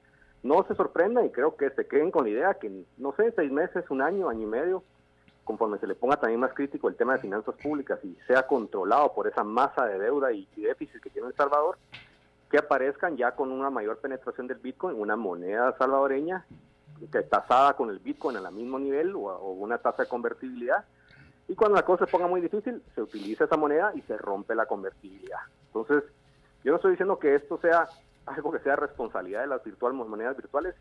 No 0.43 0.65
se 0.69 0.75
sorprendan 0.75 1.27
y 1.27 1.31
creo 1.31 1.57
que 1.57 1.71
se 1.71 1.87
queden 1.87 2.11
con 2.11 2.25
la 2.25 2.31
idea 2.31 2.55
que, 2.55 2.85
no 2.99 3.13
sé, 3.17 3.33
seis 3.33 3.51
meses, 3.51 3.85
un 3.91 4.03
año, 4.03 4.29
año 4.29 4.43
y 4.43 4.47
medio, 4.47 4.83
conforme 5.45 5.79
se 5.79 5.87
le 5.87 5.95
ponga 5.95 6.17
también 6.17 6.41
más 6.41 6.53
crítico 6.53 6.89
el 6.89 6.97
tema 6.97 7.15
de 7.15 7.21
finanzas 7.21 7.55
públicas 7.57 7.99
y 8.05 8.17
sea 8.27 8.47
controlado 8.47 9.13
por 9.15 9.27
esa 9.27 9.45
masa 9.45 9.87
de 9.87 9.99
deuda 9.99 10.33
y, 10.33 10.47
déficit 10.57 11.01
que 11.01 11.11
tiene 11.11 11.29
El 11.29 11.35
Salvador, 11.35 11.79
que 12.51 12.59
aparezcan 12.59 13.17
ya 13.17 13.33
con 13.33 13.51
una 13.51 13.71
mayor 13.71 13.99
penetración 13.99 14.47
del 14.47 14.59
Bitcoin, 14.59 15.01
una 15.01 15.17
moneda 15.17 15.77
salvadoreña 15.79 16.45
que 17.13 17.23
tasada 17.23 17.75
con 17.75 17.91
el 17.91 17.99
Bitcoin 17.99 18.37
a 18.37 18.41
la 18.41 18.51
mismo 18.51 18.79
nivel 18.79 19.15
o, 19.15 19.21
o, 19.21 19.53
una 19.53 19.79
tasa 19.79 20.05
de 20.05 20.09
convertibilidad. 20.09 20.85
Y 21.49 21.55
cuando 21.55 21.77
la 21.77 21.85
cosa 21.85 22.07
se 22.07 22.11
ponga 22.11 22.27
muy 22.27 22.41
difícil, 22.41 22.83
se 22.95 23.03
utiliza 23.03 23.45
esa 23.45 23.57
moneda 23.57 23.93
y 23.95 24.01
se 24.03 24.17
rompe 24.17 24.55
la 24.55 24.67
convertibilidad. 24.67 25.39
Entonces, 25.67 26.05
yo 26.65 26.73
no 26.73 26.77
estoy 26.77 26.93
diciendo 26.93 27.19
que 27.19 27.35
esto 27.35 27.59
sea 27.59 27.87
algo 28.27 28.53
que 28.53 28.59
sea 28.61 28.77
responsabilidad 28.77 29.43
de 29.43 29.47
las 29.47 29.65
virtuales, 29.65 30.07
monedas 30.07 30.37
virtuales, 30.37 30.75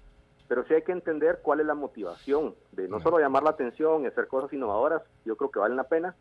pero 0.48 0.64
sí 0.66 0.74
hay 0.74 0.84
que 0.84 0.92
entender 0.92 1.40
cuál 1.42 1.60
es 1.60 1.66
la 1.66 1.74
motivación 1.74 2.56
de 2.72 2.88
no 2.88 3.00
solo 3.00 3.20
llamar 3.20 3.44
la 3.44 3.52
atención 3.52 4.04
y 4.04 4.08
hacer 4.08 4.28
cosas 4.28 4.54
innovadoras, 4.54 5.02
yo 5.26 5.36
creo 5.38 5.50
que 5.50 5.60
valen 5.60 5.78
la 5.78 5.86
pena, 5.86 6.16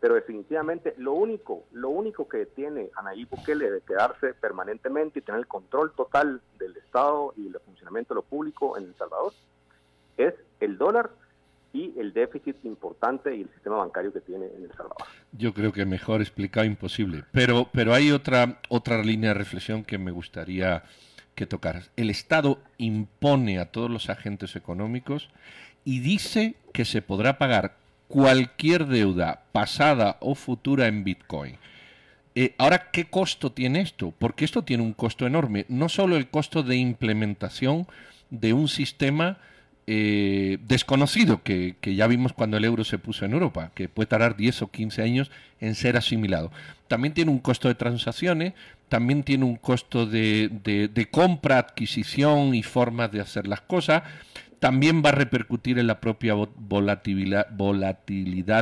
pero 0.00 0.14
definitivamente 0.14 0.94
lo 0.98 1.12
único, 1.12 1.62
lo 1.72 1.88
único 1.88 2.28
que 2.28 2.44
tiene 2.44 2.90
a 2.96 3.02
Nayib 3.02 3.30
Bukele 3.30 3.70
de 3.70 3.80
quedarse 3.82 4.34
permanentemente 4.34 5.20
y 5.20 5.22
tener 5.22 5.38
el 5.38 5.46
control 5.46 5.92
total 5.92 6.42
del 6.58 6.76
Estado 6.76 7.32
y 7.36 7.46
el 7.46 7.58
funcionamiento 7.60 8.12
de 8.12 8.16
lo 8.16 8.22
público 8.22 8.76
en 8.76 8.84
El 8.84 8.94
Salvador 8.96 9.32
es 10.16 10.34
el 10.60 10.76
dólar 10.76 11.10
y 11.72 11.92
el 11.98 12.12
déficit 12.12 12.56
importante 12.64 13.34
y 13.34 13.42
el 13.42 13.48
sistema 13.50 13.76
bancario 13.76 14.12
que 14.12 14.20
tiene 14.20 14.46
en 14.46 14.64
El 14.64 14.70
Salvador. 14.70 15.06
Yo 15.32 15.54
creo 15.54 15.72
que 15.72 15.86
mejor 15.86 16.20
explicado 16.20 16.66
imposible. 16.66 17.24
Pero, 17.32 17.68
pero 17.72 17.94
hay 17.94 18.10
otra, 18.10 18.60
otra 18.68 19.02
línea 19.02 19.30
de 19.30 19.34
reflexión 19.34 19.84
que 19.84 19.98
me 19.98 20.10
gustaría 20.10 20.84
que 21.34 21.46
tocaras. 21.46 21.90
El 21.96 22.10
Estado 22.10 22.58
impone 22.78 23.58
a 23.58 23.72
todos 23.72 23.90
los 23.90 24.10
agentes 24.10 24.54
económicos 24.56 25.30
y 25.84 26.00
dice 26.00 26.56
que 26.72 26.84
se 26.84 27.02
podrá 27.02 27.38
pagar 27.38 27.76
cualquier 28.08 28.86
deuda 28.86 29.44
pasada 29.52 30.18
o 30.20 30.34
futura 30.34 30.86
en 30.86 31.04
Bitcoin. 31.04 31.56
Eh, 32.34 32.54
ahora, 32.58 32.90
¿qué 32.90 33.06
costo 33.06 33.52
tiene 33.52 33.80
esto? 33.80 34.12
Porque 34.18 34.44
esto 34.44 34.62
tiene 34.62 34.82
un 34.82 34.92
costo 34.92 35.26
enorme. 35.26 35.64
No 35.68 35.88
solo 35.88 36.16
el 36.16 36.28
costo 36.28 36.62
de 36.62 36.76
implementación 36.76 37.86
de 38.30 38.52
un 38.52 38.68
sistema 38.68 39.38
eh, 39.88 40.58
desconocido 40.68 41.42
que, 41.42 41.74
ya 41.82 42.06
vimos 42.06 42.32
cuando 42.32 42.56
el 42.56 42.64
euro 42.64 42.84
se 42.84 42.98
puso 42.98 43.24
en 43.24 43.32
Europa, 43.32 43.72
que 43.74 43.88
puede 43.88 44.06
tardar 44.06 44.36
10 44.36 44.62
o 44.62 44.70
15 44.70 45.02
años 45.02 45.30
en 45.60 45.74
ser 45.74 45.96
asimilado. 45.96 46.52
También 46.86 47.14
tiene 47.14 47.32
un 47.32 47.40
costo 47.40 47.66
de 47.66 47.74
transacciones, 47.74 48.52
también 48.88 49.24
tiene 49.24 49.44
un 49.44 49.56
costo 49.56 50.06
de, 50.06 51.08
compra, 51.10 51.58
adquisición 51.58 52.54
y 52.54 52.62
formas 52.62 53.10
de 53.10 53.20
hacer 53.20 53.48
las 53.48 53.60
cosas. 53.60 54.04
También 54.60 55.02
va 55.04 55.08
a 55.08 55.12
repercutir 55.12 55.80
en 55.80 55.88
la 55.88 56.00
propia 56.00 56.34
volatilidad, 56.34 57.44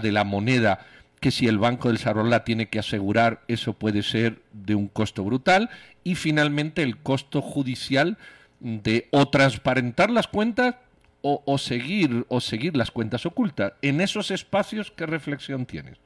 de 0.02 0.12
la 0.12 0.24
moneda 0.24 0.86
que 1.20 1.30
si 1.30 1.46
el 1.46 1.58
Banco 1.58 1.88
del 1.88 1.98
Salvador 1.98 2.30
la 2.30 2.44
tiene 2.44 2.70
que 2.70 2.78
asegurar, 2.78 3.42
eso 3.46 3.74
puede 3.74 4.02
ser 4.02 4.40
de 4.54 4.74
un 4.74 4.88
costo 4.88 5.22
brutal, 5.22 5.68
y 6.02 6.14
finalmente 6.14 6.82
el 6.82 6.96
costo 6.96 7.42
judicial 7.42 8.16
de 8.60 9.08
o 9.10 9.28
transparentar 9.28 10.08
las 10.08 10.28
cuentas 10.28 10.76
o, 11.22 11.58
seguir 11.58 12.24
o 12.28 12.40
seguir 12.40 12.76
las 12.76 12.90
cuentas 12.90 13.26
ocultas. 13.26 13.74
En 13.82 14.00
esos 14.00 14.30
espacios, 14.30 14.90
¿qué 14.90 15.06
reflexión 15.06 15.66
tienes? 15.66 15.98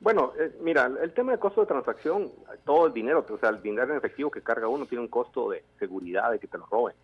Bueno, 0.00 0.32
eh, 0.38 0.52
mira, 0.60 0.90
el 1.00 1.12
tema 1.12 1.32
del 1.32 1.40
costo 1.40 1.60
de 1.60 1.68
transacción, 1.68 2.30
todo 2.64 2.86
el 2.86 2.92
dinero, 2.92 3.24
o 3.28 3.38
sea, 3.38 3.50
el 3.50 3.62
dinero 3.62 3.92
en 3.92 3.98
efectivo 3.98 4.30
que 4.30 4.42
carga 4.42 4.68
uno 4.68 4.86
tiene 4.86 5.02
un 5.02 5.08
costo 5.08 5.50
de 5.50 5.64
seguridad 5.78 6.30
de 6.32 6.38
que 6.38 6.48
te 6.48 6.58
lo 6.58 6.66
roben. 6.66 6.94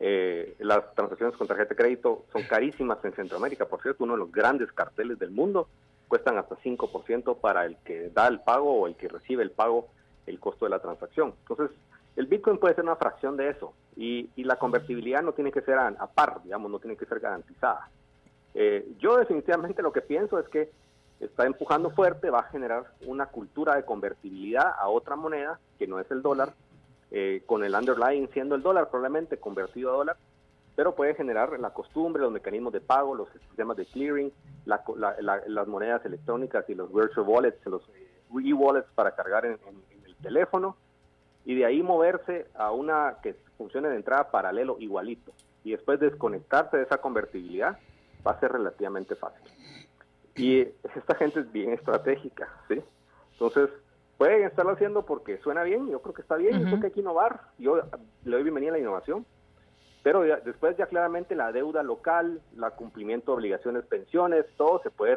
Eh, 0.00 0.56
las 0.58 0.94
transacciones 0.94 1.36
con 1.36 1.46
tarjeta 1.46 1.70
de 1.70 1.76
crédito 1.76 2.24
son 2.32 2.42
carísimas 2.42 2.98
en 3.04 3.12
Centroamérica. 3.12 3.66
Por 3.66 3.80
cierto, 3.80 4.04
uno 4.04 4.14
de 4.14 4.18
los 4.18 4.32
grandes 4.32 4.72
carteles 4.72 5.18
del 5.18 5.30
mundo 5.30 5.68
cuestan 6.08 6.36
hasta 6.36 6.56
5% 6.56 7.38
para 7.38 7.64
el 7.64 7.76
que 7.84 8.10
da 8.10 8.26
el 8.26 8.40
pago 8.40 8.80
o 8.80 8.86
el 8.86 8.96
que 8.96 9.08
recibe 9.08 9.42
el 9.42 9.52
pago, 9.52 9.88
el 10.26 10.40
costo 10.40 10.66
de 10.66 10.70
la 10.70 10.80
transacción. 10.80 11.34
Entonces, 11.48 11.76
el 12.16 12.26
Bitcoin 12.26 12.58
puede 12.58 12.74
ser 12.74 12.84
una 12.84 12.96
fracción 12.96 13.36
de 13.36 13.50
eso 13.50 13.72
y, 13.96 14.28
la 14.42 14.56
convertibilidad 14.56 15.22
no 15.22 15.32
tiene 15.32 15.52
que 15.52 15.62
ser 15.62 15.78
a, 15.78 16.06
par, 16.06 16.42
digamos, 16.42 16.70
no 16.70 16.78
tiene 16.78 16.96
que 16.96 17.06
ser 17.06 17.20
garantizada. 17.20 17.88
Eh, 18.54 18.86
yo 18.98 19.16
definitivamente 19.16 19.82
lo 19.82 19.92
que 19.92 20.00
pienso 20.00 20.38
es 20.38 20.48
que 20.48 20.70
está 21.20 21.46
empujando 21.46 21.90
fuerte, 21.90 22.30
va 22.30 22.40
a 22.40 22.50
generar 22.50 22.84
una 23.06 23.26
cultura 23.26 23.76
de 23.76 23.84
convertibilidad 23.84 24.74
a 24.78 24.88
otra 24.88 25.16
moneda 25.16 25.58
que 25.78 25.86
no 25.86 25.98
es 25.98 26.10
el 26.10 26.22
dólar, 26.22 26.52
eh, 27.10 27.42
con 27.46 27.64
el 27.64 27.74
underlying 27.74 28.28
siendo 28.32 28.54
el 28.54 28.62
dólar 28.62 28.90
probablemente 28.90 29.38
convertido 29.38 29.90
a 29.90 29.96
dólar, 29.96 30.16
pero 30.76 30.94
puede 30.94 31.14
generar 31.14 31.58
la 31.60 31.70
costumbre, 31.70 32.22
los 32.22 32.32
mecanismos 32.32 32.72
de 32.72 32.80
pago, 32.80 33.14
los 33.14 33.28
sistemas 33.30 33.76
de 33.76 33.86
clearing, 33.86 34.32
las 34.66 35.68
monedas 35.68 36.04
electrónicas 36.04 36.68
y 36.68 36.74
los 36.74 36.92
virtual 36.92 37.26
wallets, 37.26 37.64
los 37.66 37.82
eh, 37.90 38.08
e-wallets 38.44 38.88
para 38.94 39.14
cargar 39.14 39.46
en, 39.46 39.58
el 40.04 40.16
teléfono, 40.16 40.76
y 41.44 41.54
de 41.54 41.66
ahí 41.66 41.82
moverse 41.82 42.46
a 42.54 42.72
una 42.72 43.18
que 43.22 43.36
funcione 43.56 43.88
de 43.88 43.96
entrada 43.96 44.30
paralelo 44.30 44.76
igualito, 44.78 45.32
y 45.62 45.72
después 45.72 46.00
desconectarse 46.00 46.76
de 46.76 46.82
esa 46.84 46.98
convertibilidad 46.98 47.78
va 48.26 48.32
a 48.32 48.40
ser 48.40 48.52
relativamente 48.52 49.14
fácil. 49.16 49.42
Y 50.36 50.60
esta 50.96 51.14
gente 51.16 51.40
es 51.40 51.52
bien 51.52 51.72
estratégica, 51.72 52.48
¿sí? 52.68 52.82
Entonces, 53.32 53.70
pueden 54.18 54.44
estarlo 54.44 54.72
haciendo 54.72 55.04
porque 55.04 55.38
suena 55.38 55.64
bien, 55.64 55.88
yo 55.88 56.00
creo 56.00 56.14
que 56.14 56.22
está 56.22 56.36
bien, 56.36 56.60
yo 56.60 56.66
creo 56.66 56.80
que 56.80 56.86
hay 56.86 56.92
que 56.92 57.00
innovar, 57.00 57.40
yo 57.58 57.76
le 58.24 58.30
doy 58.30 58.42
bienvenida 58.42 58.70
a 58.70 58.74
la 58.74 58.78
innovación, 58.78 59.26
pero 60.02 60.20
después 60.22 60.76
ya 60.76 60.86
claramente 60.86 61.34
la 61.34 61.50
deuda 61.50 61.82
local, 61.82 62.40
la 62.56 62.72
cumplimiento 62.72 63.32
de 63.32 63.36
obligaciones, 63.36 63.84
pensiones, 63.86 64.44
todo 64.56 64.80
se 64.82 64.90
puede 64.90 65.14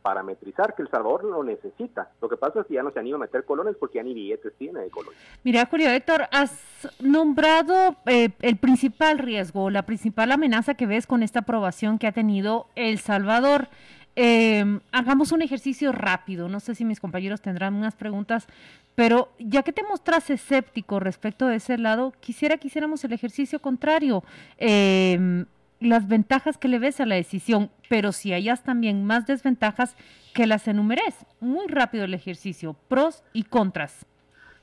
reparametrizar, 0.00 0.74
que 0.74 0.82
El 0.82 0.88
Salvador 0.88 1.24
lo 1.24 1.44
necesita. 1.44 2.10
Lo 2.20 2.28
que 2.28 2.36
pasa 2.36 2.60
es 2.60 2.66
que 2.66 2.74
ya 2.74 2.82
no 2.82 2.90
se 2.90 2.98
anima 2.98 3.16
a 3.16 3.20
meter 3.20 3.44
colones 3.44 3.76
porque 3.78 3.98
ya 3.98 4.02
ni 4.02 4.14
billetes 4.14 4.52
tiene 4.56 4.80
de 4.80 4.90
colones. 4.90 5.18
Mira, 5.44 5.66
Julio 5.66 5.90
Héctor, 5.90 6.26
has 6.32 6.88
nombrado 7.00 7.96
eh, 8.06 8.30
el 8.40 8.56
principal 8.56 9.18
riesgo, 9.18 9.70
la 9.70 9.82
principal 9.82 10.32
amenaza 10.32 10.74
que 10.74 10.86
ves 10.86 11.06
con 11.06 11.22
esta 11.22 11.40
aprobación 11.40 11.98
que 11.98 12.06
ha 12.06 12.12
tenido 12.12 12.66
El 12.74 12.98
Salvador. 12.98 13.68
Eh, 14.16 14.80
hagamos 14.92 15.32
un 15.32 15.42
ejercicio 15.42 15.92
rápido. 15.92 16.48
No 16.48 16.60
sé 16.60 16.74
si 16.74 16.84
mis 16.84 17.00
compañeros 17.00 17.40
tendrán 17.40 17.74
unas 17.74 17.94
preguntas, 17.94 18.46
pero 18.94 19.28
ya 19.38 19.62
que 19.62 19.72
te 19.72 19.82
mostras 19.82 20.30
escéptico 20.30 20.98
respecto 20.98 21.46
de 21.46 21.56
ese 21.56 21.78
lado, 21.78 22.12
quisiera 22.20 22.56
que 22.56 22.68
hiciéramos 22.68 23.04
el 23.04 23.12
ejercicio 23.12 23.60
contrario. 23.60 24.24
Em, 24.58 25.46
las 25.80 26.06
ventajas 26.08 26.58
que 26.58 26.68
le 26.68 26.78
ves 26.78 27.00
a 27.00 27.06
la 27.06 27.14
decisión, 27.14 27.70
pero 27.88 28.12
si 28.12 28.32
hayas 28.32 28.62
también 28.62 29.04
más 29.04 29.26
desventajas, 29.26 29.96
que 30.34 30.46
las 30.46 30.68
enumeres. 30.68 31.26
Muy 31.40 31.66
rápido 31.66 32.04
el 32.04 32.14
ejercicio, 32.14 32.76
pros 32.88 33.24
y 33.32 33.44
contras. 33.44 34.06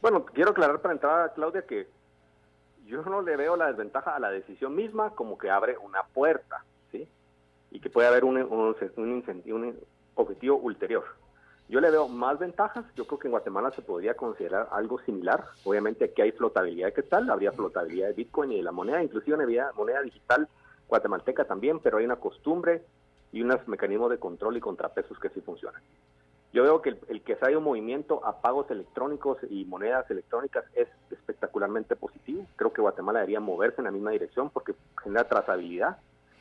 Bueno, 0.01 0.25
quiero 0.25 0.51
aclarar 0.51 0.79
para 0.79 0.93
entrar, 0.93 1.33
Claudia, 1.33 1.63
que 1.63 1.87
yo 2.85 3.01
no 3.01 3.21
le 3.21 3.35
veo 3.35 3.57
la 3.57 3.67
desventaja 3.67 4.15
a 4.15 4.19
la 4.19 4.29
decisión 4.29 4.75
misma 4.75 5.09
como 5.09 5.37
que 5.37 5.49
abre 5.49 5.77
una 5.77 6.03
puerta 6.03 6.63
y 7.69 7.81
que 7.81 7.89
puede 7.89 8.07
haber 8.07 8.23
un, 8.23 8.37
incentivo, 8.97 9.57
un 9.57 9.77
objetivo 10.15 10.55
ulterior. 10.57 11.03
Yo 11.67 11.81
le 11.81 11.91
veo 11.91 12.07
más 12.07 12.39
ventajas. 12.39 12.85
Yo 12.95 13.05
creo 13.05 13.19
que 13.19 13.27
en 13.27 13.33
Guatemala 13.33 13.71
se 13.71 13.81
podría 13.81 14.13
considerar 14.13 14.69
algo 14.71 14.99
similar. 15.01 15.43
Obviamente 15.65 16.05
aquí 16.05 16.21
hay 16.21 16.31
flotabilidad 16.31 16.93
que 16.93 17.03
tal, 17.03 17.29
habría 17.29 17.51
flotabilidad 17.51 18.07
de 18.07 18.13
Bitcoin 18.13 18.53
y 18.53 18.57
de 18.57 18.63
la 18.63 18.71
moneda, 18.71 19.03
inclusive 19.03 19.43
había 19.43 19.71
moneda 19.75 20.01
digital 20.01 20.47
guatemalteca 20.87 21.45
también, 21.45 21.79
pero 21.79 21.97
hay 21.97 22.05
una 22.05 22.17
costumbre 22.17 22.83
y 23.31 23.41
unos 23.41 23.67
mecanismos 23.67 24.09
de 24.09 24.19
control 24.19 24.57
y 24.57 24.61
contrapesos 24.61 25.19
que 25.19 25.29
sí 25.29 25.41
funcionan. 25.41 25.81
Yo 26.53 26.63
veo 26.63 26.81
que 26.81 26.97
el, 27.09 27.21
que 27.21 27.35
se 27.35 27.45
haya 27.45 27.57
un 27.57 27.65
movimiento 27.65 28.25
a 28.25 28.41
pagos 28.41 28.71
electrónicos 28.71 29.37
y 29.49 29.65
monedas 29.65 30.09
electrónicas 30.09 30.63
es 30.73 30.87
espectacularmente 31.11 31.95
positivo. 31.95 32.45
Creo 32.55 32.71
que 32.71 32.81
Guatemala 32.81 33.19
debería 33.19 33.39
moverse 33.39 33.75
en 33.79 33.85
la 33.85 33.91
misma 33.91 34.11
dirección 34.11 34.49
porque 34.49 34.73
genera 35.03 35.27
trazabilidad. 35.27 35.97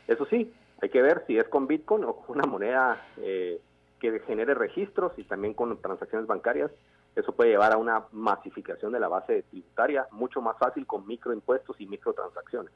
Eso 0.07 0.25
sí, 0.27 0.55
hay 0.81 0.89
que 0.91 1.03
ver 1.03 1.25
si 1.27 1.37
es 1.37 1.49
con 1.49 1.67
Bitcoin 1.67 2.05
o 2.05 2.17
con 2.17 2.39
una 2.39 2.47
moneda 2.47 3.05
eh, 3.19 3.61
que 3.99 4.21
genere 4.21 4.55
registros 4.55 5.13
y 5.19 5.25
también 5.25 5.55
con 5.55 5.77
transacciones 5.83 6.29
bancarias. 6.29 6.71
Eso 7.17 7.33
puede 7.33 7.51
llevar 7.51 7.73
a 7.73 7.79
una 7.79 8.05
masificación 8.13 8.93
de 8.93 9.01
la 9.01 9.09
base 9.09 9.43
tributaria 9.51 10.07
mucho 10.13 10.41
más 10.41 10.57
fácil 10.59 10.87
con 10.87 11.07
microimpuestos 11.07 11.81
y 11.81 11.87
microtransacciones. 11.87 12.73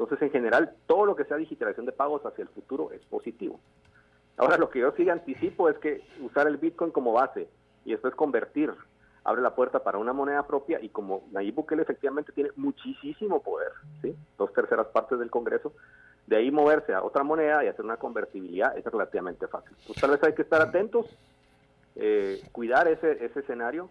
Entonces, 0.00 0.22
en 0.22 0.30
general, 0.30 0.74
todo 0.86 1.04
lo 1.04 1.14
que 1.14 1.24
sea 1.24 1.36
digitalización 1.36 1.84
de 1.84 1.92
pagos 1.92 2.24
hacia 2.24 2.42
el 2.42 2.48
futuro 2.48 2.90
es 2.90 3.04
positivo. 3.04 3.60
Ahora, 4.38 4.56
lo 4.56 4.70
que 4.70 4.78
yo 4.78 4.92
sí 4.96 5.08
anticipo 5.10 5.68
es 5.68 5.76
que 5.78 6.02
usar 6.22 6.46
el 6.46 6.56
Bitcoin 6.56 6.90
como 6.90 7.12
base 7.12 7.48
y 7.84 7.90
después 7.90 8.14
convertir 8.14 8.72
abre 9.24 9.42
la 9.42 9.54
puerta 9.54 9.84
para 9.84 9.98
una 9.98 10.14
moneda 10.14 10.46
propia 10.46 10.80
y 10.80 10.88
como 10.88 11.24
Nayib 11.32 11.56
Bukele 11.56 11.82
efectivamente 11.82 12.32
tiene 12.32 12.50
muchísimo 12.56 13.42
poder, 13.42 13.72
¿sí? 14.00 14.16
dos 14.38 14.50
terceras 14.54 14.86
partes 14.86 15.18
del 15.18 15.30
Congreso, 15.30 15.74
de 16.26 16.36
ahí 16.36 16.50
moverse 16.50 16.94
a 16.94 17.02
otra 17.02 17.22
moneda 17.22 17.62
y 17.62 17.68
hacer 17.68 17.84
una 17.84 17.98
convertibilidad 17.98 18.76
es 18.78 18.84
relativamente 18.86 19.46
fácil. 19.48 19.76
Pues 19.86 20.00
tal 20.00 20.12
vez 20.12 20.22
hay 20.22 20.32
que 20.34 20.42
estar 20.42 20.62
atentos, 20.62 21.06
eh, 21.96 22.42
cuidar 22.52 22.88
ese, 22.88 23.22
ese 23.22 23.40
escenario, 23.40 23.90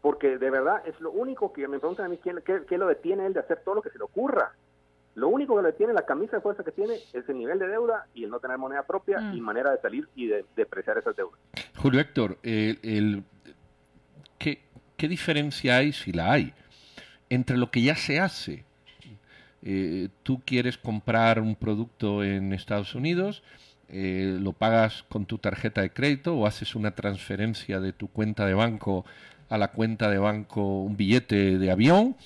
porque 0.00 0.38
de 0.38 0.50
verdad 0.50 0.82
es 0.86 1.00
lo 1.00 1.10
único 1.10 1.52
que 1.52 1.66
me 1.66 1.80
preguntan 1.80 2.06
a 2.06 2.08
mí 2.08 2.18
¿quién, 2.22 2.40
qué, 2.44 2.78
lo 2.78 2.86
detiene 2.86 3.26
él 3.26 3.32
de 3.32 3.40
hacer 3.40 3.62
todo 3.64 3.74
lo 3.74 3.82
que 3.82 3.90
se 3.90 3.98
le 3.98 4.04
ocurra. 4.04 4.52
Lo 5.18 5.28
único 5.28 5.56
que 5.56 5.62
le 5.62 5.68
detiene, 5.72 5.92
la 5.92 6.06
camisa 6.06 6.36
de 6.36 6.42
fuerza 6.42 6.62
que 6.62 6.72
tiene, 6.72 6.94
es 7.12 7.28
el 7.28 7.36
nivel 7.36 7.58
de 7.58 7.66
deuda 7.66 8.06
y 8.14 8.24
el 8.24 8.30
no 8.30 8.38
tener 8.38 8.56
moneda 8.56 8.84
propia 8.84 9.18
y 9.34 9.40
mm. 9.40 9.44
manera 9.44 9.72
de 9.72 9.80
salir 9.80 10.08
y 10.14 10.28
de 10.28 10.44
depreciar 10.54 10.96
esas 10.96 11.16
deudas. 11.16 11.38
Julio 11.76 12.00
Héctor, 12.00 12.38
el, 12.42 13.24
¿qué, 14.38 14.62
¿qué 14.96 15.08
diferencia 15.08 15.78
hay, 15.78 15.92
si 15.92 16.12
la 16.12 16.32
hay, 16.32 16.54
entre 17.28 17.56
lo 17.56 17.70
que 17.70 17.82
ya 17.82 17.96
se 17.96 18.20
hace 18.20 18.64
eh, 19.62 20.08
tú 20.22 20.40
quieres 20.44 20.78
comprar 20.78 21.40
un 21.40 21.56
producto 21.56 22.22
en 22.22 22.52
Estados 22.52 22.94
Unidos, 22.94 23.42
eh, 23.88 24.36
lo 24.40 24.52
pagas 24.52 25.04
con 25.08 25.26
tu 25.26 25.38
tarjeta 25.38 25.80
de 25.80 25.90
crédito 25.90 26.36
o 26.36 26.46
haces 26.46 26.74
una 26.76 26.92
transferencia 26.92 27.80
de 27.80 27.92
tu 27.92 28.08
cuenta 28.08 28.46
de 28.46 28.54
banco 28.54 29.04
a 29.48 29.58
la 29.58 29.72
cuenta 29.72 30.10
de 30.10 30.18
banco, 30.18 30.82
un 30.82 30.96
billete 30.96 31.58
de 31.58 31.70
avión 31.70 32.16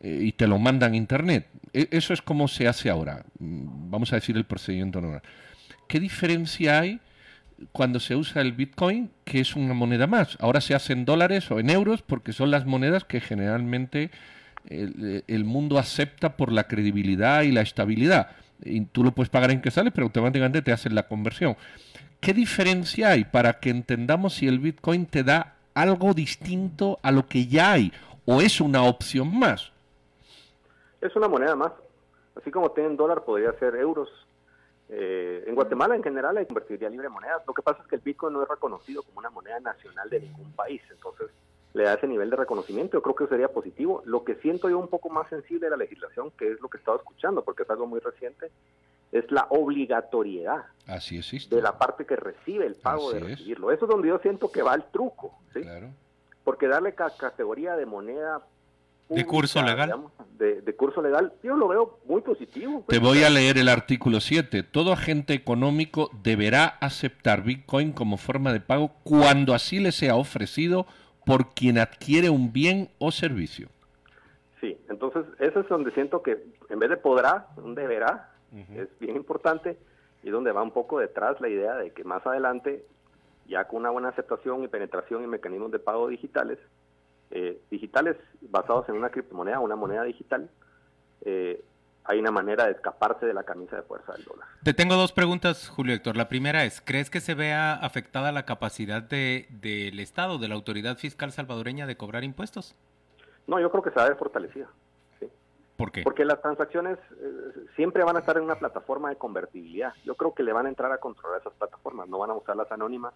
eh, 0.00 0.20
y 0.22 0.32
te 0.32 0.46
lo 0.46 0.58
mandan 0.58 0.92
a 0.92 0.96
internet. 0.96 1.46
E, 1.72 1.88
eso 1.90 2.12
es 2.12 2.22
como 2.22 2.48
se 2.48 2.68
hace 2.68 2.90
ahora. 2.90 3.24
Mm, 3.38 3.90
vamos 3.90 4.12
a 4.12 4.16
decir 4.16 4.36
el 4.36 4.44
procedimiento 4.44 5.00
normal. 5.00 5.22
¿Qué 5.88 6.00
diferencia 6.00 6.80
hay 6.80 7.00
cuando 7.72 7.98
se 7.98 8.14
usa 8.14 8.42
el 8.42 8.52
Bitcoin, 8.52 9.10
que 9.24 9.40
es 9.40 9.56
una 9.56 9.74
moneda 9.74 10.06
más? 10.06 10.36
Ahora 10.40 10.60
se 10.60 10.74
hace 10.74 10.92
en 10.92 11.04
dólares 11.04 11.50
o 11.50 11.58
en 11.58 11.70
euros 11.70 12.02
porque 12.02 12.32
son 12.32 12.50
las 12.50 12.66
monedas 12.66 13.04
que 13.04 13.20
generalmente 13.20 14.10
el, 14.68 15.44
mundo 15.44 15.78
acepta 15.78 16.36
por 16.36 16.52
la 16.52 16.64
credibilidad 16.64 17.42
y 17.42 17.52
la 17.52 17.62
estabilidad. 17.62 18.30
Y 18.62 18.82
tú 18.82 19.02
lo 19.02 19.12
puedes 19.12 19.30
pagar 19.30 19.50
en 19.50 19.60
que 19.60 19.70
sale, 19.70 19.90
pero 19.90 20.06
automáticamente 20.06 20.62
te 20.62 20.72
hacen 20.72 20.94
la 20.94 21.04
conversión. 21.04 21.56
¿Qué 22.20 22.34
diferencia 22.34 23.10
hay 23.10 23.24
para 23.24 23.60
que 23.60 23.70
entendamos 23.70 24.34
si 24.34 24.48
el 24.48 24.58
Bitcoin 24.58 25.06
te 25.06 25.24
da 25.24 25.54
algo 25.74 26.12
distinto 26.12 26.98
a 27.02 27.12
lo 27.12 27.26
que 27.26 27.46
ya 27.46 27.72
hay 27.72 27.92
o 28.26 28.42
es 28.42 28.60
una 28.60 28.82
opción 28.82 29.36
más? 29.38 29.72
Es 31.00 31.14
una 31.16 31.28
moneda 31.28 31.54
más. 31.54 31.72
Así 32.34 32.50
como 32.50 32.70
tienen 32.70 32.96
dólar, 32.96 33.24
podría 33.24 33.52
ser 33.58 33.76
euros. 33.76 34.08
Eh, 34.88 35.44
en 35.46 35.54
Guatemala 35.54 35.96
en 35.96 36.02
general 36.02 36.36
hay 36.36 36.46
convertiría 36.46 36.88
libre 36.88 37.08
moneda. 37.08 37.42
Lo 37.46 37.52
que 37.52 37.62
pasa 37.62 37.82
es 37.82 37.88
que 37.88 37.96
el 37.96 38.02
Bitcoin 38.02 38.32
no 38.32 38.42
es 38.42 38.48
reconocido 38.48 39.02
como 39.02 39.18
una 39.18 39.30
moneda 39.30 39.60
nacional 39.60 40.08
de 40.08 40.20
ningún 40.20 40.52
país. 40.52 40.80
Entonces, 40.90 41.28
le 41.74 41.84
da 41.84 41.94
ese 41.94 42.06
nivel 42.06 42.30
de 42.30 42.36
reconocimiento, 42.36 42.96
yo 42.96 43.02
creo 43.02 43.14
que 43.14 43.26
sería 43.26 43.48
positivo. 43.48 44.02
Lo 44.06 44.24
que 44.24 44.36
siento 44.36 44.68
yo 44.68 44.78
un 44.78 44.88
poco 44.88 45.10
más 45.10 45.28
sensible 45.28 45.66
de 45.66 45.70
la 45.70 45.76
legislación, 45.76 46.30
que 46.32 46.52
es 46.52 46.60
lo 46.60 46.68
que 46.68 46.78
he 46.78 46.80
estado 46.80 46.98
escuchando, 46.98 47.42
porque 47.42 47.64
es 47.64 47.70
algo 47.70 47.86
muy 47.86 48.00
reciente, 48.00 48.50
es 49.12 49.30
la 49.30 49.46
obligatoriedad 49.50 50.66
Así 50.86 51.20
de 51.48 51.62
la 51.62 51.78
parte 51.78 52.04
que 52.04 52.16
recibe 52.16 52.66
el 52.66 52.74
pago 52.74 53.12
de 53.12 53.20
recibirlo. 53.20 53.70
Eso 53.70 53.84
es 53.84 53.90
donde 53.90 54.08
yo 54.08 54.18
siento 54.18 54.50
que 54.50 54.62
va 54.62 54.74
el 54.74 54.84
truco, 54.84 55.38
¿sí? 55.52 55.60
Porque 56.44 56.66
darle 56.66 56.94
categoría 56.94 57.76
de 57.76 57.86
moneda 57.86 58.42
de 59.08 59.24
curso 59.24 59.62
legal. 59.62 59.94
de, 60.38 60.76
curso 60.76 61.02
legal, 61.02 61.32
yo 61.42 61.56
lo 61.56 61.68
veo 61.68 61.98
muy 62.06 62.20
positivo. 62.20 62.84
Pues. 62.84 62.98
Te 62.98 63.04
voy 63.04 63.24
a 63.24 63.30
leer 63.30 63.58
el 63.58 63.68
artículo 63.68 64.20
7. 64.20 64.62
Todo 64.62 64.92
agente 64.92 65.34
económico 65.34 66.10
deberá 66.22 66.66
aceptar 66.66 67.42
Bitcoin 67.42 67.92
como 67.92 68.16
forma 68.16 68.52
de 68.52 68.60
pago 68.60 68.92
cuando 69.02 69.54
así 69.54 69.80
le 69.80 69.92
sea 69.92 70.16
ofrecido 70.16 70.86
por 71.24 71.54
quien 71.54 71.78
adquiere 71.78 72.30
un 72.30 72.52
bien 72.52 72.90
o 72.98 73.10
servicio. 73.10 73.68
Sí, 74.60 74.76
entonces 74.88 75.24
eso 75.38 75.60
es 75.60 75.68
donde 75.68 75.90
siento 75.92 76.22
que 76.22 76.42
en 76.68 76.78
vez 76.78 76.90
de 76.90 76.96
podrá, 76.96 77.48
deberá, 77.56 78.30
es 78.74 78.88
bien 78.98 79.16
importante 79.16 79.76
y 80.22 80.30
donde 80.30 80.52
va 80.52 80.62
un 80.62 80.70
poco 80.70 80.98
detrás 80.98 81.40
la 81.40 81.48
idea 81.48 81.76
de 81.76 81.90
que 81.90 82.02
más 82.02 82.26
adelante, 82.26 82.84
ya 83.46 83.66
con 83.66 83.80
una 83.80 83.90
buena 83.90 84.08
aceptación 84.08 84.64
y 84.64 84.68
penetración 84.68 85.22
en 85.22 85.30
mecanismos 85.30 85.70
de 85.70 85.78
pago 85.78 86.08
digitales, 86.08 86.58
eh, 87.30 87.60
digitales 87.70 88.16
basados 88.40 88.88
en 88.88 88.96
una 88.96 89.10
criptomoneda, 89.10 89.60
una 89.60 89.76
moneda 89.76 90.02
digital, 90.04 90.48
eh, 91.24 91.62
hay 92.04 92.18
una 92.18 92.30
manera 92.30 92.64
de 92.64 92.72
escaparse 92.72 93.26
de 93.26 93.34
la 93.34 93.42
camisa 93.42 93.76
de 93.76 93.82
fuerza 93.82 94.14
del 94.14 94.24
dólar. 94.24 94.48
Te 94.62 94.72
tengo 94.72 94.94
dos 94.94 95.12
preguntas, 95.12 95.68
Julio 95.68 95.94
Héctor. 95.94 96.16
La 96.16 96.28
primera 96.30 96.64
es, 96.64 96.80
¿crees 96.80 97.10
que 97.10 97.20
se 97.20 97.34
vea 97.34 97.74
afectada 97.74 98.32
la 98.32 98.46
capacidad 98.46 99.02
del 99.02 99.46
de, 99.60 99.92
Estado, 99.98 100.38
de 100.38 100.48
la 100.48 100.54
autoridad 100.54 100.96
fiscal 100.96 101.32
salvadoreña 101.32 101.86
de 101.86 101.98
cobrar 101.98 102.24
impuestos? 102.24 102.74
No, 103.46 103.60
yo 103.60 103.70
creo 103.70 103.82
que 103.82 103.90
se 103.90 103.96
va 103.96 104.06
a 104.06 104.08
ver 104.08 104.16
fortalecida. 104.16 104.68
¿Por 105.76 105.92
qué? 105.92 106.02
Porque 106.02 106.24
las 106.24 106.40
transacciones 106.40 106.98
eh, 107.20 107.66
siempre 107.76 108.02
van 108.02 108.16
a 108.16 108.20
estar 108.20 108.36
en 108.36 108.42
una 108.42 108.56
plataforma 108.56 109.10
de 109.10 109.16
convertibilidad. 109.16 109.92
Yo 110.04 110.16
creo 110.16 110.34
que 110.34 110.42
le 110.42 110.52
van 110.52 110.66
a 110.66 110.70
entrar 110.70 110.90
a 110.90 110.98
controlar 110.98 111.40
esas 111.40 111.52
plataformas, 111.52 112.08
no 112.08 112.18
van 112.18 112.30
a 112.30 112.34
usar 112.34 112.56
las 112.56 112.72
anónimas 112.72 113.14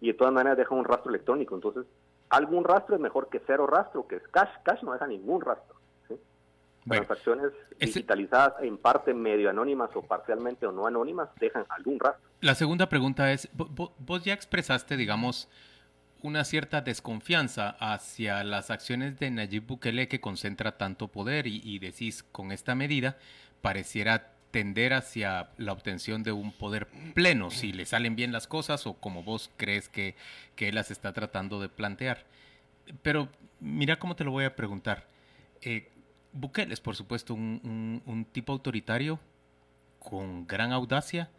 y 0.00 0.06
de 0.06 0.14
todas 0.14 0.32
maneras 0.32 0.56
dejan 0.56 0.78
un 0.78 0.84
rastro 0.84 1.10
electrónico. 1.10 1.54
Entonces, 1.54 1.84
algún 2.30 2.64
rastro 2.64 2.94
es 2.96 3.00
mejor 3.00 3.28
que 3.28 3.40
cero 3.46 3.66
rastro, 3.66 4.06
que 4.06 4.16
es 4.16 4.28
cash. 4.28 4.50
Cash 4.62 4.82
no 4.82 4.92
deja 4.92 5.06
ningún 5.06 5.40
rastro. 5.40 5.76
Transacciones 6.86 7.52
digitalizadas 7.78 8.54
en 8.62 8.78
parte 8.78 9.12
medio 9.12 9.50
anónimas 9.50 9.90
o 9.94 10.00
parcialmente 10.00 10.66
o 10.66 10.72
no 10.72 10.86
anónimas 10.86 11.28
dejan 11.38 11.66
algún 11.68 12.00
rastro. 12.00 12.26
La 12.40 12.54
segunda 12.54 12.88
pregunta 12.88 13.30
es, 13.30 13.50
vos 13.52 14.24
ya 14.24 14.32
expresaste, 14.32 14.96
digamos, 14.96 15.50
una 16.22 16.44
cierta 16.44 16.80
desconfianza 16.80 17.76
hacia 17.78 18.42
las 18.42 18.70
acciones 18.70 19.18
de 19.18 19.30
Nayib 19.30 19.66
Bukele 19.66 20.08
que 20.08 20.20
concentra 20.20 20.78
tanto 20.78 21.08
poder 21.08 21.46
y, 21.46 21.78
decís 21.78 22.22
con 22.22 22.52
esta 22.52 22.74
medida 22.74 23.18
pareciera 23.60 24.32
tender 24.50 24.94
hacia 24.94 25.50
la 25.58 25.72
obtención 25.72 26.22
de 26.22 26.32
un 26.32 26.52
poder 26.52 26.88
pleno, 27.14 27.50
si 27.50 27.72
le 27.72 27.84
salen 27.86 28.16
bien 28.16 28.32
las 28.32 28.46
cosas 28.46 28.86
o 28.86 28.94
como 28.94 29.22
vos 29.22 29.50
crees 29.56 29.88
que, 29.88 30.14
que 30.56 30.68
él 30.68 30.74
las 30.74 30.90
está 30.90 31.12
tratando 31.12 31.60
de 31.60 31.68
plantear. 31.68 32.24
Pero 33.02 33.28
mira 33.60 33.98
cómo 33.98 34.16
te 34.16 34.24
lo 34.24 34.30
voy 34.30 34.44
a 34.44 34.56
preguntar. 34.56 35.06
Eh, 35.62 35.90
es, 36.56 36.80
por 36.80 36.96
supuesto, 36.96 37.34
un, 37.34 38.02
un 38.04 38.24
tipo 38.24 38.52
autoritario 38.52 39.18
con 39.98 40.46
gran 40.46 40.72
audacia 40.72 41.30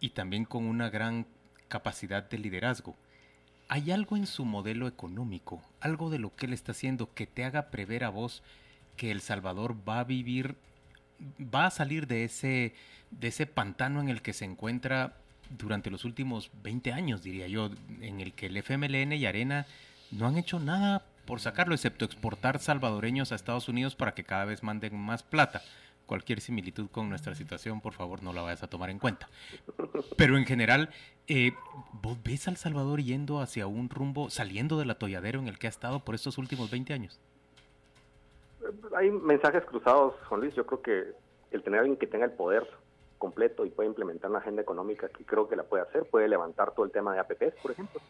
y 0.00 0.10
también 0.10 0.44
con 0.44 0.66
una 0.66 0.90
gran 0.90 1.26
capacidad 1.68 2.28
de 2.28 2.38
liderazgo. 2.38 2.96
¿Hay 3.68 3.90
algo 3.90 4.16
en 4.16 4.26
su 4.26 4.44
modelo 4.44 4.88
económico, 4.88 5.62
algo 5.80 6.10
de 6.10 6.18
lo 6.18 6.34
que 6.34 6.46
él 6.46 6.54
está 6.54 6.72
haciendo 6.72 7.12
que 7.12 7.26
te 7.26 7.44
haga 7.44 7.70
prever 7.70 8.04
a 8.04 8.08
vos 8.08 8.42
que 8.96 9.10
El 9.10 9.20
Salvador 9.20 9.76
va 9.88 10.00
a 10.00 10.04
vivir, 10.04 10.56
va 11.42 11.66
a 11.66 11.70
salir 11.70 12.06
de 12.06 12.24
ese, 12.24 12.74
de 13.10 13.28
ese 13.28 13.46
pantano 13.46 14.00
en 14.00 14.08
el 14.08 14.22
que 14.22 14.32
se 14.32 14.44
encuentra 14.44 15.16
durante 15.56 15.90
los 15.90 16.04
últimos 16.04 16.50
20 16.62 16.92
años, 16.92 17.22
diría 17.22 17.48
yo, 17.48 17.70
en 18.00 18.20
el 18.20 18.32
que 18.32 18.46
el 18.46 18.56
FMLN 18.56 19.12
y 19.12 19.26
Arena 19.26 19.66
no 20.10 20.26
han 20.26 20.36
hecho 20.36 20.60
nada 20.60 21.04
por 21.24 21.40
sacarlo, 21.40 21.74
excepto 21.74 22.04
exportar 22.04 22.58
salvadoreños 22.58 23.32
a 23.32 23.34
Estados 23.34 23.68
Unidos 23.68 23.94
para 23.94 24.14
que 24.14 24.24
cada 24.24 24.44
vez 24.44 24.62
manden 24.62 24.98
más 24.98 25.22
plata 25.22 25.62
cualquier 26.08 26.40
similitud 26.40 26.88
con 26.90 27.08
nuestra 27.08 27.36
situación, 27.36 27.80
por 27.80 27.92
favor, 27.92 28.22
no 28.22 28.32
la 28.32 28.40
vayas 28.40 28.62
a 28.64 28.66
tomar 28.66 28.90
en 28.90 28.98
cuenta. 28.98 29.28
Pero 30.16 30.38
en 30.38 30.46
general, 30.46 30.88
eh, 31.28 31.52
¿vos 31.92 32.16
ves 32.24 32.48
al 32.48 32.56
Salvador 32.56 33.02
yendo 33.02 33.40
hacia 33.40 33.66
un 33.66 33.90
rumbo, 33.90 34.30
saliendo 34.30 34.78
del 34.78 34.90
atolladero 34.90 35.38
en 35.38 35.48
el 35.48 35.58
que 35.58 35.66
ha 35.66 35.70
estado 35.70 36.00
por 36.04 36.14
estos 36.14 36.38
últimos 36.38 36.70
20 36.70 36.94
años? 36.94 37.20
Hay 38.96 39.10
mensajes 39.10 39.64
cruzados, 39.64 40.14
Juan 40.28 40.40
Luis. 40.40 40.54
Yo 40.54 40.66
creo 40.66 40.82
que 40.82 41.12
el 41.50 41.62
tener 41.62 41.80
alguien 41.80 41.96
que 41.96 42.06
tenga 42.06 42.24
el 42.24 42.32
poder 42.32 42.68
completo 43.18 43.64
y 43.64 43.70
pueda 43.70 43.88
implementar 43.88 44.30
una 44.30 44.38
agenda 44.38 44.62
económica 44.62 45.08
que 45.08 45.24
creo 45.24 45.48
que 45.48 45.56
la 45.56 45.64
puede 45.64 45.82
hacer, 45.82 46.04
puede 46.04 46.28
levantar 46.28 46.72
todo 46.72 46.84
el 46.84 46.92
tema 46.92 47.12
de 47.12 47.20
APPs, 47.20 47.60
por 47.62 47.72
ejemplo. 47.72 48.00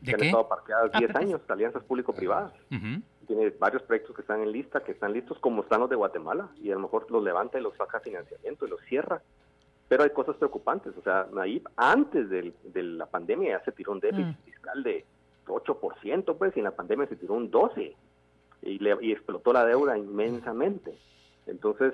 ¿De 0.00 0.10
que 0.10 0.14
han 0.16 0.22
estado 0.22 0.48
parqueadas 0.48 0.92
10 0.92 1.16
años, 1.16 1.40
alianzas 1.48 1.82
público-privadas 1.84 2.52
tiene 3.24 3.50
varios 3.50 3.82
proyectos 3.82 4.14
que 4.14 4.22
están 4.22 4.40
en 4.42 4.52
lista, 4.52 4.80
que 4.80 4.92
están 4.92 5.12
listos, 5.12 5.38
como 5.38 5.62
están 5.62 5.80
los 5.80 5.90
de 5.90 5.96
Guatemala, 5.96 6.48
y 6.62 6.70
a 6.70 6.74
lo 6.74 6.80
mejor 6.80 7.10
los 7.10 7.22
levanta 7.22 7.58
y 7.58 7.62
los 7.62 7.76
saca 7.76 8.00
financiamiento 8.00 8.66
y 8.66 8.70
los 8.70 8.80
cierra. 8.82 9.22
Pero 9.88 10.02
hay 10.02 10.10
cosas 10.10 10.36
preocupantes. 10.36 10.96
O 10.96 11.02
sea, 11.02 11.26
Naib, 11.32 11.68
antes 11.76 12.30
de 12.30 12.52
la 12.82 13.06
pandemia 13.06 13.58
ya 13.58 13.64
se 13.64 13.72
tiró 13.72 13.92
un 13.92 14.00
déficit 14.00 14.38
mm. 14.38 14.44
fiscal 14.44 14.82
de 14.82 15.04
8%, 15.46 16.36
pues, 16.36 16.56
y 16.56 16.60
en 16.60 16.64
la 16.64 16.70
pandemia 16.70 17.06
se 17.06 17.16
tiró 17.16 17.34
un 17.34 17.50
12%, 17.50 17.94
y, 18.64 18.78
le, 18.78 18.96
y 19.00 19.12
explotó 19.12 19.52
la 19.52 19.64
deuda 19.64 19.96
inmensamente. 19.96 20.98
Entonces, 21.46 21.92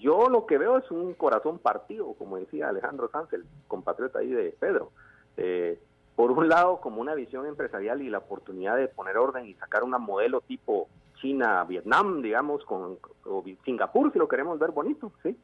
yo 0.00 0.28
lo 0.28 0.46
que 0.46 0.58
veo 0.58 0.78
es 0.78 0.90
un 0.90 1.14
corazón 1.14 1.58
partido, 1.58 2.14
como 2.14 2.36
decía 2.36 2.68
Alejandro 2.68 3.10
Sanz, 3.10 3.32
el 3.32 3.44
compatriota 3.66 4.20
ahí 4.20 4.30
de 4.30 4.54
Pedro. 4.58 4.92
Eh, 5.36 5.80
por 6.14 6.30
un 6.30 6.48
lado 6.48 6.80
como 6.80 7.00
una 7.00 7.14
visión 7.14 7.46
empresarial 7.46 8.02
y 8.02 8.10
la 8.10 8.18
oportunidad 8.18 8.76
de 8.76 8.86
poner 8.86 9.16
orden 9.16 9.46
y 9.46 9.54
sacar 9.54 9.82
una 9.82 9.98
modelo 9.98 10.40
tipo 10.42 10.88
China, 11.20 11.64
Vietnam, 11.64 12.22
digamos, 12.22 12.64
con, 12.64 12.98
o 13.24 13.44
Singapur, 13.64 14.12
si 14.12 14.18
lo 14.18 14.28
queremos 14.28 14.58
ver 14.58 14.70
bonito, 14.70 15.12
¿sí? 15.22 15.36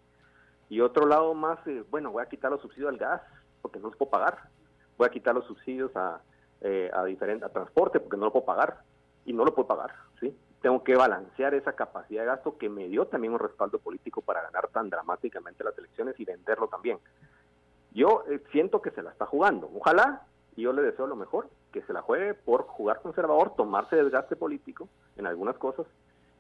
Y 0.68 0.80
otro 0.80 1.06
lado 1.06 1.34
más, 1.34 1.58
eh, 1.66 1.82
bueno, 1.90 2.12
voy 2.12 2.22
a 2.22 2.28
quitar 2.28 2.50
los 2.50 2.60
subsidios 2.60 2.90
al 2.90 2.98
gas 2.98 3.22
porque 3.62 3.78
no 3.80 3.88
los 3.88 3.96
puedo 3.96 4.10
pagar. 4.10 4.38
Voy 4.98 5.06
a 5.06 5.10
quitar 5.10 5.34
los 5.34 5.46
subsidios 5.46 5.90
a, 5.96 6.20
eh, 6.60 6.90
a, 6.92 7.04
diferente, 7.04 7.44
a 7.44 7.48
transporte 7.48 8.00
porque 8.00 8.16
no 8.16 8.26
lo 8.26 8.32
puedo 8.32 8.44
pagar. 8.44 8.82
Y 9.24 9.32
no 9.32 9.44
lo 9.44 9.54
puedo 9.54 9.66
pagar. 9.66 9.94
Tengo 10.60 10.82
que 10.82 10.96
balancear 10.96 11.54
esa 11.54 11.72
capacidad 11.74 12.22
de 12.22 12.26
gasto 12.26 12.58
que 12.58 12.68
me 12.68 12.88
dio 12.88 13.06
también 13.06 13.32
un 13.32 13.38
respaldo 13.38 13.78
político 13.78 14.20
para 14.22 14.42
ganar 14.42 14.68
tan 14.68 14.90
dramáticamente 14.90 15.62
las 15.62 15.76
elecciones 15.78 16.18
y 16.18 16.24
venderlo 16.24 16.68
también. 16.68 16.98
Yo 17.92 18.24
eh, 18.28 18.42
siento 18.50 18.82
que 18.82 18.90
se 18.90 19.02
la 19.02 19.10
está 19.10 19.26
jugando. 19.26 19.70
Ojalá 19.74 20.26
y 20.58 20.62
yo 20.62 20.72
le 20.72 20.82
deseo 20.82 21.06
lo 21.06 21.14
mejor, 21.14 21.48
que 21.72 21.82
se 21.82 21.92
la 21.92 22.02
juegue 22.02 22.34
por 22.34 22.62
jugar 22.62 23.00
conservador, 23.00 23.54
tomarse 23.54 23.94
desgaste 23.94 24.34
político 24.34 24.88
en 25.16 25.28
algunas 25.28 25.56
cosas 25.56 25.86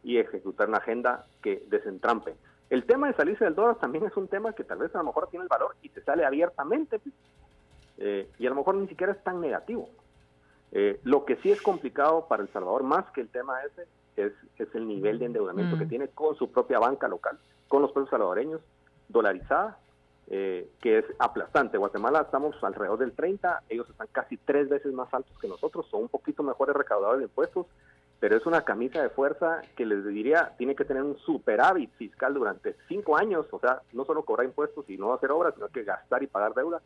y 0.02 0.18
ejecutar 0.18 0.68
una 0.68 0.78
agenda 0.78 1.24
que 1.40 1.64
desentrampe. 1.68 2.34
El 2.68 2.84
tema 2.84 3.06
de 3.06 3.14
salirse 3.14 3.44
del 3.44 3.54
dólar 3.54 3.76
también 3.76 4.04
es 4.04 4.16
un 4.16 4.26
tema 4.26 4.52
que 4.54 4.64
tal 4.64 4.78
vez 4.78 4.92
a 4.96 4.98
lo 4.98 5.04
mejor 5.04 5.28
tiene 5.28 5.44
el 5.44 5.48
valor 5.48 5.76
y 5.82 5.88
se 5.90 6.02
sale 6.02 6.24
abiertamente 6.24 6.98
pues, 6.98 7.14
eh, 7.98 8.28
y 8.40 8.46
a 8.46 8.50
lo 8.50 8.56
mejor 8.56 8.74
ni 8.74 8.88
siquiera 8.88 9.12
es 9.12 9.22
tan 9.22 9.40
negativo. 9.40 9.88
Eh, 10.72 10.98
lo 11.04 11.24
que 11.24 11.36
sí 11.36 11.52
es 11.52 11.62
complicado 11.62 12.26
para 12.26 12.42
El 12.42 12.48
Salvador, 12.48 12.82
más 12.82 13.08
que 13.12 13.20
el 13.20 13.28
tema 13.28 13.62
ese, 13.62 13.86
es, 14.18 14.32
es 14.58 14.74
el 14.74 14.86
nivel 14.86 15.18
de 15.18 15.26
endeudamiento 15.26 15.78
que 15.78 15.84
mm. 15.84 15.88
tiene 15.88 16.08
con 16.08 16.36
su 16.36 16.50
propia 16.50 16.78
banca 16.78 17.08
local, 17.08 17.38
con 17.68 17.82
los 17.82 17.92
propios 17.92 18.10
salvadoreños, 18.10 18.60
dolarizada, 19.08 19.78
eh, 20.28 20.68
que 20.80 20.98
es 20.98 21.04
aplastante. 21.18 21.78
Guatemala 21.78 22.22
estamos 22.22 22.54
alrededor 22.62 22.98
del 22.98 23.12
30, 23.12 23.62
ellos 23.68 23.88
están 23.88 24.08
casi 24.12 24.36
tres 24.36 24.68
veces 24.68 24.92
más 24.92 25.12
altos 25.14 25.38
que 25.38 25.48
nosotros, 25.48 25.86
son 25.90 26.02
un 26.02 26.08
poquito 26.08 26.42
mejores 26.42 26.76
recaudadores 26.76 27.20
de 27.20 27.26
impuestos, 27.26 27.66
pero 28.20 28.36
es 28.36 28.44
una 28.46 28.62
camisa 28.62 29.00
de 29.00 29.10
fuerza 29.10 29.62
que 29.76 29.86
les 29.86 30.04
diría 30.04 30.54
tiene 30.58 30.74
que 30.74 30.84
tener 30.84 31.02
un 31.02 31.16
superávit 31.18 31.92
fiscal 31.94 32.34
durante 32.34 32.76
cinco 32.88 33.16
años, 33.16 33.46
o 33.52 33.60
sea, 33.60 33.82
no 33.92 34.04
solo 34.04 34.24
cobrar 34.24 34.46
impuestos 34.46 34.84
y 34.90 34.98
no 34.98 35.14
hacer 35.14 35.30
obras, 35.30 35.54
sino 35.54 35.68
que 35.68 35.84
gastar 35.84 36.22
y 36.22 36.26
pagar 36.26 36.52
deuda 36.54 36.82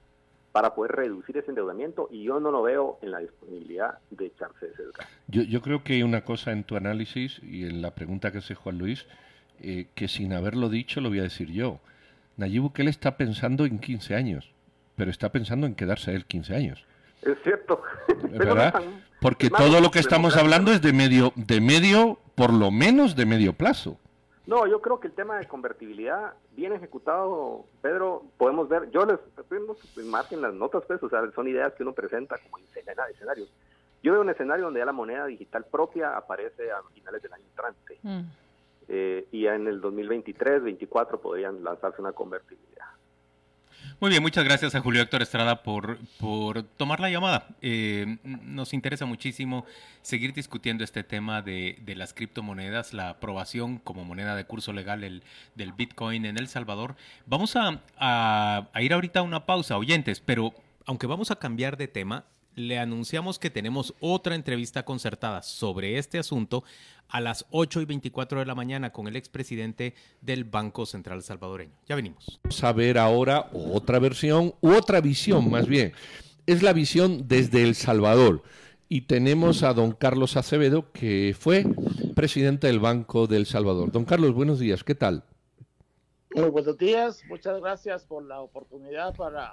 para 0.52 0.74
poder 0.74 0.92
reducir 0.92 1.36
ese 1.38 1.50
endeudamiento 1.50 2.08
y 2.10 2.24
yo 2.24 2.38
no 2.38 2.50
lo 2.50 2.62
veo 2.62 2.98
en 3.02 3.10
la 3.10 3.18
disponibilidad 3.18 3.98
de 4.10 4.26
echarse 4.26 4.66
ese 4.66 4.84
gasto. 4.84 5.04
Yo, 5.28 5.42
yo 5.42 5.62
creo 5.62 5.82
que 5.82 5.94
hay 5.94 6.02
una 6.02 6.24
cosa 6.24 6.52
en 6.52 6.64
tu 6.64 6.76
análisis 6.76 7.40
y 7.42 7.64
en 7.64 7.80
la 7.82 7.94
pregunta 7.94 8.30
que 8.30 8.38
hace 8.38 8.54
Juan 8.54 8.78
Luis, 8.78 9.06
eh, 9.60 9.86
que 9.94 10.08
sin 10.08 10.32
haberlo 10.32 10.68
dicho 10.68 11.00
lo 11.00 11.08
voy 11.08 11.20
a 11.20 11.24
decir 11.24 11.50
yo. 11.50 11.80
Nayib 12.36 12.62
Bukele 12.62 12.90
está 12.90 13.16
pensando 13.16 13.64
en 13.64 13.78
15 13.78 14.14
años, 14.14 14.52
pero 14.96 15.10
está 15.10 15.32
pensando 15.32 15.66
en 15.66 15.74
quedarse 15.74 16.14
él 16.14 16.26
15 16.26 16.54
años. 16.54 16.84
Es 17.22 17.38
cierto. 17.42 17.82
¿Verdad? 18.30 18.82
Porque 19.20 19.48
todo 19.48 19.80
lo 19.80 19.90
que 19.90 20.00
estamos 20.00 20.36
hablando 20.36 20.72
es 20.72 20.82
de 20.82 20.92
medio, 20.92 21.32
de 21.36 21.60
medio, 21.60 22.18
por 22.34 22.52
lo 22.52 22.70
menos 22.70 23.14
de 23.14 23.24
medio 23.24 23.52
plazo. 23.52 23.98
No, 24.46 24.66
yo 24.66 24.80
creo 24.80 24.98
que 24.98 25.06
el 25.06 25.14
tema 25.14 25.38
de 25.38 25.46
convertibilidad 25.46 26.34
bien 26.52 26.72
ejecutado, 26.72 27.64
Pedro, 27.80 28.24
podemos 28.38 28.68
ver, 28.68 28.90
yo 28.90 29.06
les 29.06 29.18
vemos 29.48 29.78
más 30.04 30.30
en 30.32 30.42
las 30.42 30.52
notas, 30.52 30.82
pues, 30.86 31.02
o 31.02 31.08
sea, 31.08 31.30
son 31.32 31.46
ideas 31.46 31.72
que 31.74 31.84
uno 31.84 31.92
presenta 31.92 32.36
como 32.38 32.58
escenarios. 32.58 33.48
Yo 34.02 34.12
veo 34.12 34.20
un 34.20 34.30
escenario 34.30 34.64
donde 34.64 34.80
ya 34.80 34.86
la 34.86 34.92
moneda 34.92 35.26
digital 35.26 35.64
propia 35.70 36.16
aparece 36.16 36.72
a 36.72 36.82
finales 36.92 37.22
del 37.22 37.32
año 37.32 37.44
entrante. 37.44 37.98
Mm. 38.02 38.20
Eh, 38.88 39.28
y 39.30 39.46
en 39.46 39.68
el 39.68 39.80
2023, 39.80 40.54
2024 40.54 41.20
podrían 41.20 41.62
lanzarse 41.62 42.02
una 42.02 42.12
convertibilidad. 42.12 42.86
Muy 44.00 44.10
bien, 44.10 44.22
muchas 44.22 44.44
gracias 44.44 44.74
a 44.74 44.80
Julio 44.80 45.00
Héctor 45.02 45.22
Estrada 45.22 45.62
por, 45.62 45.98
por 46.18 46.64
tomar 46.64 46.98
la 47.00 47.10
llamada. 47.10 47.46
Eh, 47.60 48.18
nos 48.24 48.72
interesa 48.72 49.06
muchísimo 49.06 49.64
seguir 50.02 50.32
discutiendo 50.32 50.82
este 50.82 51.04
tema 51.04 51.40
de, 51.40 51.80
las 51.96 52.12
criptomonedas, 52.12 52.94
la 52.94 53.10
aprobación 53.10 53.78
como 53.78 54.04
moneda 54.04 54.34
de 54.34 54.44
curso 54.44 54.72
legal 54.72 55.04
el, 55.04 55.22
del 55.54 55.72
Bitcoin 55.72 56.26
en 56.26 56.36
El 56.36 56.48
Salvador. 56.48 56.96
Vamos 57.26 57.54
a, 57.56 57.82
a 57.98 58.82
ir 58.82 58.92
ahorita 58.92 59.20
a 59.20 59.22
una 59.22 59.46
pausa, 59.46 59.76
oyentes, 59.76 60.20
pero 60.20 60.52
aunque 60.86 61.06
vamos 61.06 61.30
a 61.30 61.36
cambiar 61.36 61.76
de 61.76 61.88
tema, 61.88 62.24
le 62.54 62.78
anunciamos 62.78 63.38
que 63.38 63.50
tenemos 63.50 63.94
otra 64.00 64.34
entrevista 64.34 64.84
concertada 64.84 65.42
sobre 65.42 65.98
este 65.98 66.18
asunto 66.18 66.64
a 67.08 67.20
las 67.20 67.46
8 67.50 67.82
y 67.82 67.84
24 67.84 68.40
de 68.40 68.46
la 68.46 68.54
mañana 68.54 68.90
con 68.90 69.06
el 69.06 69.16
expresidente 69.16 69.94
del 70.20 70.44
Banco 70.44 70.86
Central 70.86 71.22
Salvadoreño. 71.22 71.74
Ya 71.86 71.96
venimos. 71.96 72.40
Vamos 72.42 72.64
a 72.64 72.72
ver 72.72 72.98
ahora 72.98 73.50
otra 73.52 73.98
versión, 73.98 74.54
u 74.60 74.72
otra 74.72 75.00
visión 75.00 75.50
más 75.50 75.66
bien. 75.66 75.92
Es 76.46 76.62
la 76.62 76.72
visión 76.72 77.28
desde 77.28 77.62
El 77.62 77.74
Salvador. 77.74 78.42
Y 78.88 79.02
tenemos 79.02 79.62
a 79.62 79.72
don 79.72 79.92
Carlos 79.92 80.36
Acevedo, 80.36 80.92
que 80.92 81.34
fue 81.38 81.64
presidente 82.14 82.66
del 82.66 82.78
Banco 82.80 83.26
del 83.26 83.46
Salvador. 83.46 83.90
Don 83.90 84.04
Carlos, 84.04 84.34
buenos 84.34 84.58
días, 84.58 84.84
¿qué 84.84 84.94
tal? 84.94 85.24
Muy 86.34 86.50
buenos 86.50 86.78
días, 86.78 87.22
muchas 87.28 87.60
gracias 87.60 88.04
por 88.04 88.24
la 88.24 88.40
oportunidad 88.40 89.14
para 89.14 89.52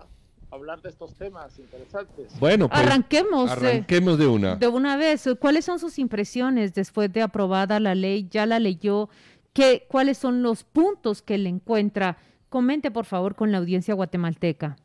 hablar 0.52 0.82
de 0.82 0.90
estos 0.90 1.16
temas 1.16 1.58
interesantes. 1.60 2.40
Bueno, 2.40 2.70
pues, 2.70 2.82
arranquemos. 2.82 3.52
Arranquemos 3.52 4.18
de, 4.18 4.28
una. 4.28 4.56
De 4.56 4.68
una 4.68 4.98
vez. 4.98 5.28
¿Cuáles 5.40 5.66
son 5.66 5.80
sus 5.80 6.00
impresiones 6.00 6.74
después 6.74 7.12
de 7.12 7.22
aprobada 7.22 7.80
la 7.80 7.96
ley? 7.96 8.28
¿Ya 8.30 8.46
la 8.46 8.60
leyó? 8.60 9.10
¿Qué, 9.54 9.86
¿Cuáles 9.88 10.18
son 10.18 10.44
los 10.44 10.64
puntos 10.64 11.22
que 11.22 11.38
le 11.38 11.50
encuentra? 11.50 12.18
Comente, 12.50 12.92
por 12.92 13.06
favor, 13.06 13.36
con 13.36 13.52
la 13.52 13.60
audiencia 13.60 13.94
guatemalteca. 13.94 14.78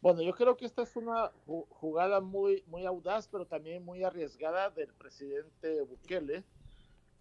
Bueno, 0.00 0.22
yo 0.22 0.32
creo 0.32 0.56
que 0.56 0.64
esta 0.64 0.82
es 0.82 0.94
una 0.94 1.32
jugada 1.70 2.20
muy, 2.20 2.62
muy 2.66 2.86
audaz, 2.86 3.26
pero 3.28 3.46
también 3.46 3.84
muy 3.84 4.04
arriesgada 4.04 4.70
del 4.70 4.92
presidente 4.94 5.82
Bukele, 5.82 6.44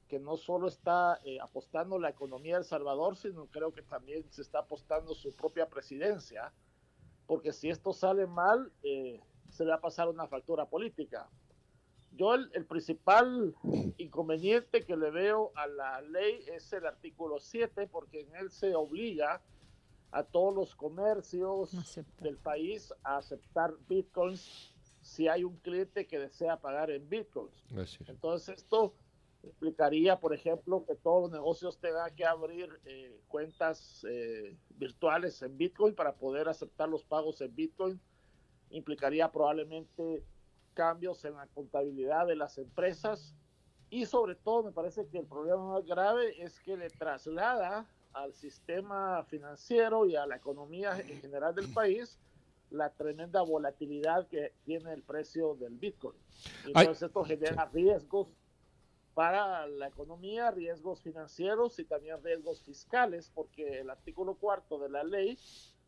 que 0.07 0.19
no 0.19 0.37
solo 0.37 0.67
está 0.67 1.19
eh, 1.25 1.39
apostando 1.41 1.97
la 1.97 2.09
economía 2.09 2.53
de 2.53 2.59
El 2.59 2.65
Salvador, 2.65 3.17
sino 3.17 3.47
creo 3.47 3.73
que 3.73 3.81
también 3.81 4.23
se 4.29 4.41
está 4.41 4.59
apostando 4.59 5.15
su 5.15 5.33
propia 5.33 5.67
presidencia 5.67 6.53
porque 7.27 7.53
si 7.53 7.69
esto 7.69 7.93
sale 7.93 8.25
mal, 8.25 8.71
eh, 8.83 9.21
se 9.49 9.63
le 9.63 9.71
va 9.71 9.77
a 9.77 9.81
pasar 9.81 10.09
una 10.09 10.27
factura 10.27 10.65
política. 10.65 11.29
Yo 12.13 12.33
el, 12.33 12.65
principal 12.65 13.53
inconveniente 13.97 14.85
que 14.85 14.95
le 14.95 15.11
veo 15.11 15.51
a 15.55 15.67
la 15.67 16.01
ley 16.01 16.43
es 16.47 16.71
el 16.73 16.85
artículo 16.85 17.39
7, 17.39 17.87
porque 17.87 18.21
en 18.21 18.35
él 18.35 18.49
se 18.49 18.73
obliga 18.73 19.41
a 20.11 20.23
todos 20.23 20.55
los 20.55 20.73
comercios 20.73 21.71
del 22.21 22.37
país 22.37 22.93
a 23.03 23.17
aceptar 23.17 23.73
bitcoins 23.89 24.73
si 25.01 25.27
hay 25.27 25.43
un 25.43 25.57
cliente 25.57 26.07
que 26.07 26.17
desea 26.17 26.59
pagar 26.59 26.89
en 26.91 27.07
bitcoins. 27.07 27.63
Entonces 28.07 28.57
esto 28.57 28.93
implicaría, 29.43 30.19
por 30.19 30.33
ejemplo, 30.33 30.85
que 30.85 30.95
todos 30.95 31.23
los 31.23 31.31
negocios 31.31 31.79
tengan 31.79 32.13
que 32.15 32.25
abrir 32.25 32.69
eh, 32.85 33.19
cuentas 33.27 34.05
eh, 34.09 34.55
virtuales 34.69 35.41
en 35.41 35.57
Bitcoin 35.57 35.95
para 35.95 36.13
poder 36.15 36.49
aceptar 36.49 36.89
los 36.89 37.03
pagos 37.03 37.41
en 37.41 37.55
Bitcoin. 37.55 37.99
Implicaría 38.69 39.31
probablemente 39.31 40.23
cambios 40.73 41.23
en 41.25 41.35
la 41.35 41.47
contabilidad 41.47 42.27
de 42.27 42.35
las 42.35 42.57
empresas 42.57 43.35
y 43.89 44.05
sobre 44.05 44.35
todo 44.35 44.63
me 44.63 44.71
parece 44.71 45.07
que 45.07 45.19
el 45.19 45.25
problema 45.25 45.73
más 45.73 45.85
grave 45.85 46.43
es 46.43 46.59
que 46.59 46.75
le 46.75 46.89
traslada 46.89 47.87
al 48.13 48.33
sistema 48.33 49.23
financiero 49.23 50.05
y 50.05 50.15
a 50.15 50.25
la 50.25 50.35
economía 50.35 50.99
en 50.99 51.21
general 51.21 51.55
del 51.55 51.71
país 51.73 52.19
la 52.69 52.89
tremenda 52.89 53.41
volatilidad 53.43 54.27
que 54.27 54.53
tiene 54.65 54.91
el 54.93 55.01
precio 55.03 55.55
del 55.55 55.77
Bitcoin. 55.77 56.17
Entonces 56.65 57.03
esto 57.03 57.23
genera 57.23 57.65
riesgos 57.73 58.27
para 59.17 59.65
la 59.65 59.87
economía, 59.87 60.51
riesgos 60.51 61.01
financieros 61.01 61.79
y 61.79 61.85
también 61.85 62.23
riesgos 62.23 62.61
fiscales, 62.61 63.31
porque 63.33 63.79
el 63.79 63.89
artículo 63.89 64.35
cuarto 64.35 64.77
de 64.77 64.89
la 64.89 65.03
ley 65.03 65.39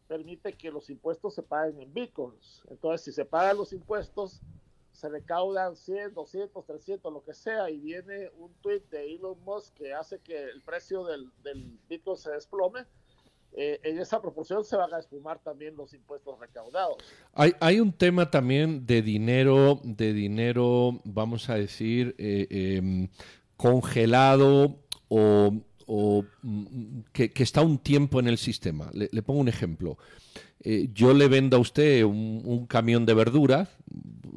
permite 0.08 0.54
que 0.54 0.72
los 0.72 0.90
impuestos 0.90 1.36
se 1.36 1.44
paguen 1.44 1.80
en 1.80 1.94
bitcoins. 1.94 2.64
Entonces, 2.72 3.06
si 3.06 3.12
se 3.12 3.26
pagan 3.26 3.58
los 3.58 3.72
impuestos, 3.72 4.42
se 4.94 5.10
recaudan 5.10 5.76
100, 5.76 6.16
200, 6.16 6.66
300, 6.66 7.14
lo 7.14 7.24
que 7.24 7.36
sea, 7.36 7.70
y 7.70 7.80
viene 7.80 8.32
un 8.36 8.52
tweet 8.64 8.82
de 8.90 9.14
Elon 9.14 9.40
Musk 9.44 9.76
que 9.76 9.94
hace 9.94 10.18
que 10.22 10.46
el 10.46 10.64
precio 10.64 11.04
del, 11.04 11.32
del 11.44 11.78
bitcoin 11.88 12.18
se 12.18 12.32
desplome, 12.32 12.88
eh, 13.54 13.80
en 13.84 14.00
esa 14.00 14.22
proporción 14.22 14.64
se 14.64 14.76
van 14.78 14.94
a 14.94 15.00
espumar 15.00 15.40
también 15.40 15.76
los 15.76 15.94
impuestos 15.94 16.40
recaudados. 16.40 16.98
Hay, 17.34 17.54
hay 17.60 17.80
un 17.80 17.92
tema 17.92 18.30
también 18.30 18.86
de 18.86 19.02
dinero, 19.02 19.82
de 19.84 20.14
dinero, 20.14 21.02
vamos 21.04 21.50
a 21.50 21.56
decir, 21.56 22.16
eh, 22.20 22.48
em, 22.50 23.10
congelado 23.58 24.78
o, 25.08 25.52
mm, 26.42 27.00
que, 27.12 27.32
está 27.36 27.62
un 27.62 27.80
tiempo 27.80 28.20
en 28.20 28.28
el 28.28 28.38
sistema. 28.38 28.92
Le, 28.94 29.22
pongo 29.24 29.42
un 29.42 29.50
ejemplo. 29.50 29.98
Eh, 30.62 30.90
yo 30.94 31.14
le 31.14 31.28
vendo 31.28 31.58
a 31.58 31.60
usted 31.60 32.04
un, 32.04 32.68
camión 32.68 33.06
de 33.06 33.16
verduras, 33.16 33.70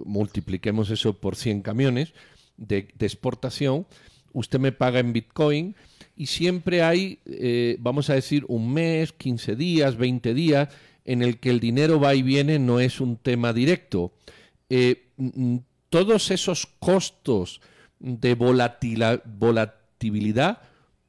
multipliquemos 0.04 0.90
eso 0.90 1.20
por 1.20 1.36
100 1.36 1.62
camiones 1.62 2.14
de, 2.56 2.88
de 2.94 3.06
exportación, 3.06 3.86
usted 4.32 4.58
me 4.58 4.72
paga 4.72 5.00
en 5.00 5.12
Bitcoin 5.12 5.74
y 6.16 6.26
siempre 6.26 6.82
hay, 6.82 7.18
eh, 7.26 7.76
vamos 7.80 8.10
a 8.10 8.14
decir, 8.14 8.44
un 8.48 8.72
mes, 8.72 9.12
15 9.12 9.56
días, 9.56 9.96
20 9.96 10.34
días, 10.34 10.68
en 11.04 11.22
el 11.22 11.38
que 11.38 11.50
el 11.50 11.60
dinero 11.60 11.98
va 12.00 12.14
y 12.14 12.22
viene, 12.22 12.58
no 12.58 12.80
es 12.80 13.00
un 13.00 13.16
tema 13.16 13.52
directo. 13.52 14.12
Eh, 14.70 15.08
todos 15.88 16.30
esos 16.30 16.66
costos 16.78 17.60
de 17.98 18.34
volatilidad, 18.34 19.22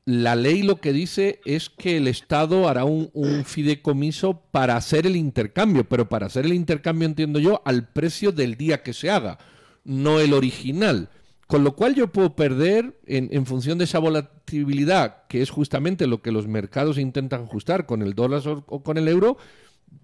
la 0.05 0.35
ley 0.35 0.63
lo 0.63 0.81
que 0.81 0.91
dice 0.91 1.39
es 1.45 1.69
que 1.69 1.97
el 1.97 2.07
Estado 2.07 2.67
hará 2.67 2.83
un, 2.83 3.09
un, 3.13 3.45
fideicomiso 3.45 4.41
para 4.51 4.75
hacer 4.75 5.07
el 5.07 5.15
intercambio, 5.15 5.87
pero 5.87 6.09
para 6.09 6.25
hacer 6.25 6.45
el 6.45 6.53
intercambio, 6.53 7.07
entiendo 7.07 7.39
yo, 7.39 7.61
al 7.63 7.87
precio 7.87 8.33
del 8.33 8.55
día 8.55 8.83
que 8.83 8.93
se 8.93 9.09
haga, 9.09 9.37
no 9.85 10.19
el 10.19 10.33
original. 10.33 11.09
Con 11.53 11.63
lo 11.63 11.75
cual 11.75 11.93
yo 11.93 12.07
puedo 12.07 12.35
perder 12.35 12.99
en, 13.05 13.45
función 13.45 13.77
de 13.77 13.83
esa 13.83 13.99
volatilidad, 13.99 15.27
que 15.27 15.43
es 15.43 15.51
justamente 15.51 16.07
lo 16.07 16.23
que 16.23 16.31
los 16.31 16.47
mercados 16.47 16.97
intentan 16.97 17.43
ajustar 17.43 17.85
con 17.85 18.01
el 18.01 18.15
dólar 18.15 18.41
o, 18.47 18.81
con 18.81 18.97
el 18.97 19.07
euro, 19.07 19.37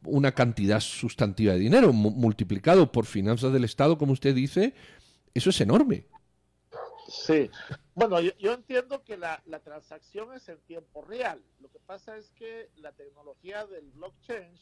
una 0.04 0.36
cantidad 0.36 0.80
sustantiva 0.80 1.54
de 1.54 1.60
dinero 1.60 1.92
multiplicado 1.92 2.92
por 2.92 3.08
finanzas 3.08 3.52
del 3.52 3.64
Estado, 3.64 3.98
como 3.98 4.14
usted 4.14 4.36
dice, 4.36 4.76
eso 5.34 5.50
es 5.50 5.60
enorme. 5.60 6.06
Sí, 7.08 7.50
bueno, 7.96 8.22
yo, 8.22 8.54
entiendo 8.54 9.04
que 9.04 9.18
la, 9.18 9.42
transacción 9.64 10.32
es 10.36 10.48
en 10.50 10.60
tiempo 10.68 11.02
real. 11.02 11.42
Lo 11.62 11.72
que 11.72 11.80
pasa 11.80 12.16
es 12.16 12.30
que 12.30 12.70
la 12.76 12.92
tecnología 12.92 13.66
del 13.66 13.90
blockchain 13.94 14.54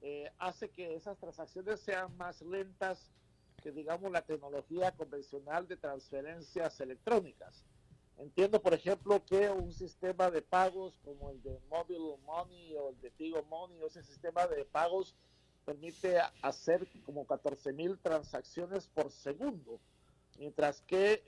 eh, 0.00 0.28
hace 0.38 0.70
que 0.70 0.96
esas 0.96 1.16
transacciones 1.18 1.78
sean 1.78 2.16
más 2.16 2.42
lentas 2.42 3.12
que 3.60 3.72
digamos 3.72 4.10
la 4.10 4.22
tecnología 4.22 4.92
convencional 4.92 5.66
de 5.68 5.76
transferencias 5.76 6.80
electrónicas. 6.80 7.64
Entiendo, 8.18 8.60
por 8.60 8.74
ejemplo, 8.74 9.24
que 9.24 9.48
un 9.48 9.72
sistema 9.72 10.30
de 10.30 10.42
pagos 10.42 10.94
como 11.04 11.30
el 11.30 11.42
de 11.42 11.58
Mobile 11.70 12.18
Money 12.26 12.76
o 12.76 12.90
el 12.90 13.00
de 13.00 13.10
Tigo 13.10 13.42
Money, 13.44 13.80
o 13.82 13.86
ese 13.86 14.02
sistema 14.02 14.46
de 14.46 14.64
pagos 14.66 15.16
permite 15.64 16.18
hacer 16.42 16.86
como 17.06 17.26
14 17.26 17.72
mil 17.72 17.98
transacciones 17.98 18.88
por 18.88 19.10
segundo, 19.10 19.80
mientras 20.38 20.82
que 20.82 21.22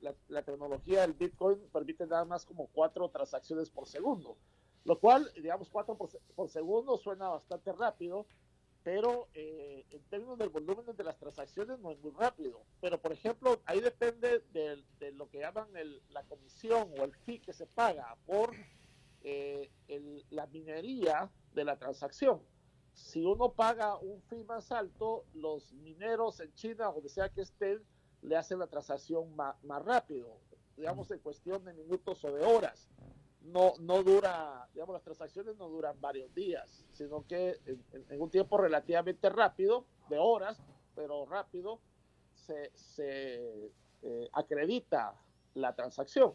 la, 0.00 0.14
la, 0.28 0.42
tecnología 0.42 1.02
del 1.02 1.12
Bitcoin 1.12 1.60
permite 1.72 2.06
nada 2.06 2.24
más 2.24 2.44
como 2.44 2.66
cuatro 2.68 3.08
transacciones 3.10 3.70
por 3.70 3.86
segundo, 3.86 4.36
lo 4.84 4.98
cual, 4.98 5.30
digamos, 5.36 5.68
cuatro 5.70 5.96
por, 5.96 6.10
por 6.34 6.48
segundo 6.48 6.96
suena 6.98 7.28
bastante 7.28 7.72
rápido, 7.72 8.26
pero 8.84 9.28
eh, 9.32 9.86
en 9.90 10.02
términos 10.04 10.38
del 10.38 10.50
volumen 10.50 10.94
de 10.94 11.04
las 11.04 11.16
transacciones 11.16 11.80
no 11.80 11.90
es 11.90 11.98
muy 12.00 12.12
rápido. 12.12 12.60
Pero, 12.82 13.00
por 13.00 13.12
ejemplo, 13.12 13.58
ahí 13.64 13.80
depende 13.80 14.44
de, 14.52 15.12
lo 15.12 15.28
que 15.30 15.40
llaman 15.40 15.68
la 16.10 16.22
comisión 16.24 16.90
o 16.98 17.04
el 17.04 17.14
fee 17.24 17.40
que 17.40 17.54
se 17.54 17.66
paga 17.66 18.14
por 18.26 18.54
eh, 19.22 19.70
la 20.30 20.46
minería 20.48 21.30
de 21.54 21.64
la 21.64 21.78
transacción. 21.78 22.42
Si 22.92 23.24
uno 23.24 23.52
paga 23.52 23.96
un 23.96 24.20
fee 24.24 24.44
más 24.44 24.70
alto, 24.70 25.24
los 25.32 25.72
mineros 25.72 26.38
en 26.40 26.52
China 26.52 26.90
o 26.90 26.94
donde 26.94 27.08
sea 27.08 27.30
que 27.30 27.40
estén, 27.40 27.82
le 28.20 28.36
hacen 28.36 28.58
la 28.58 28.66
transacción 28.66 29.34
más, 29.34 29.56
más 29.64 29.82
rápido, 29.82 30.38
digamos 30.76 31.10
en 31.10 31.20
cuestión 31.20 31.64
de 31.64 31.72
minutos 31.72 32.22
o 32.24 32.32
de 32.32 32.44
horas 32.44 32.88
no, 33.44 33.74
no 33.80 34.02
dura, 34.02 34.68
digamos, 34.72 34.94
las 34.94 35.02
transacciones 35.02 35.56
no 35.56 35.68
duran 35.68 36.00
varios 36.00 36.34
días, 36.34 36.84
sino 36.92 37.26
que 37.26 37.58
en, 37.66 38.20
un 38.20 38.30
tiempo 38.30 38.56
relativamente 38.56 39.28
rápido, 39.28 39.84
de 40.08 40.18
horas, 40.18 40.62
pero 40.94 41.26
rápido, 41.26 41.80
se, 42.34 42.70
se 42.74 43.70
eh, 44.02 44.28
acredita 44.32 45.14
la 45.54 45.74
transacción. 45.74 46.34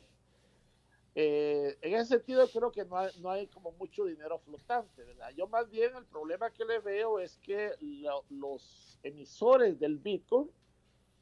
Eh, 1.16 1.78
en 1.82 1.96
ese 1.96 2.18
sentido 2.18 2.48
creo 2.48 2.72
que 2.72 2.86
no 2.86 2.98
hay, 2.98 3.12
no 3.20 3.32
hay, 3.32 3.48
como 3.48 3.72
mucho 3.74 4.06
dinero 4.06 4.40
flotante, 4.40 5.04
¿verdad? 5.04 5.32
Yo 5.36 5.48
más 5.48 5.70
bien 5.70 5.96
el 5.96 6.06
problema 6.06 6.52
que 6.52 6.66
le 6.66 6.80
veo 6.80 7.20
es 7.20 7.38
que 7.40 7.72
los 8.30 9.00
emisores 9.04 9.80
del 9.80 9.98
Bitcoin 9.98 10.50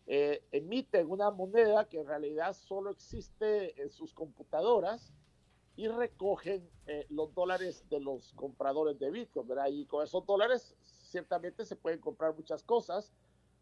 eh, 0.05 0.43
emiten 0.51 1.09
una 1.09 1.31
moneda 1.31 1.87
que 1.87 1.99
en 1.99 2.07
realidad 2.07 2.53
solo 2.53 2.91
existe 2.91 3.81
en 3.81 3.89
sus 3.89 4.13
computadoras 4.13 5.13
y 5.77 5.87
recogen 5.87 6.67
eh, 6.87 7.05
los 7.09 7.33
dólares 7.35 7.85
de 7.89 7.99
los 7.99 8.33
compradores 8.33 8.99
de 8.99 9.11
Bitcoin, 9.11 9.47
¿verdad? 9.47 9.67
Y 9.67 9.85
con 9.85 10.03
esos 10.03 10.25
dólares 10.25 10.75
ciertamente 10.83 11.65
se 11.65 11.75
pueden 11.75 11.99
comprar 11.99 12.35
muchas 12.35 12.63
cosas, 12.63 13.13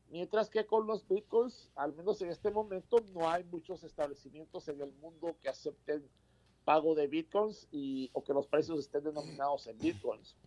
mientras 0.09 0.49
que 0.49 0.65
con 0.65 0.87
los 0.87 1.05
Bitcoins, 1.07 1.69
al 1.75 1.93
menos 1.93 2.21
en 2.21 2.29
este 2.29 2.51
momento, 2.51 2.97
no 3.13 3.29
hay 3.29 3.43
muchos 3.43 3.83
establecimientos 3.83 4.67
en 4.69 4.81
el 4.81 4.93
mundo 4.93 5.35
que 5.41 5.49
acepten 5.49 6.07
pago 6.63 6.95
de 6.95 7.07
Bitcoins 7.07 7.67
y, 7.69 8.09
o 8.13 8.23
que 8.23 8.33
los 8.33 8.47
precios 8.47 8.79
estén 8.79 9.03
denominados 9.03 9.67
en 9.67 9.77
Bitcoins. 9.77 10.37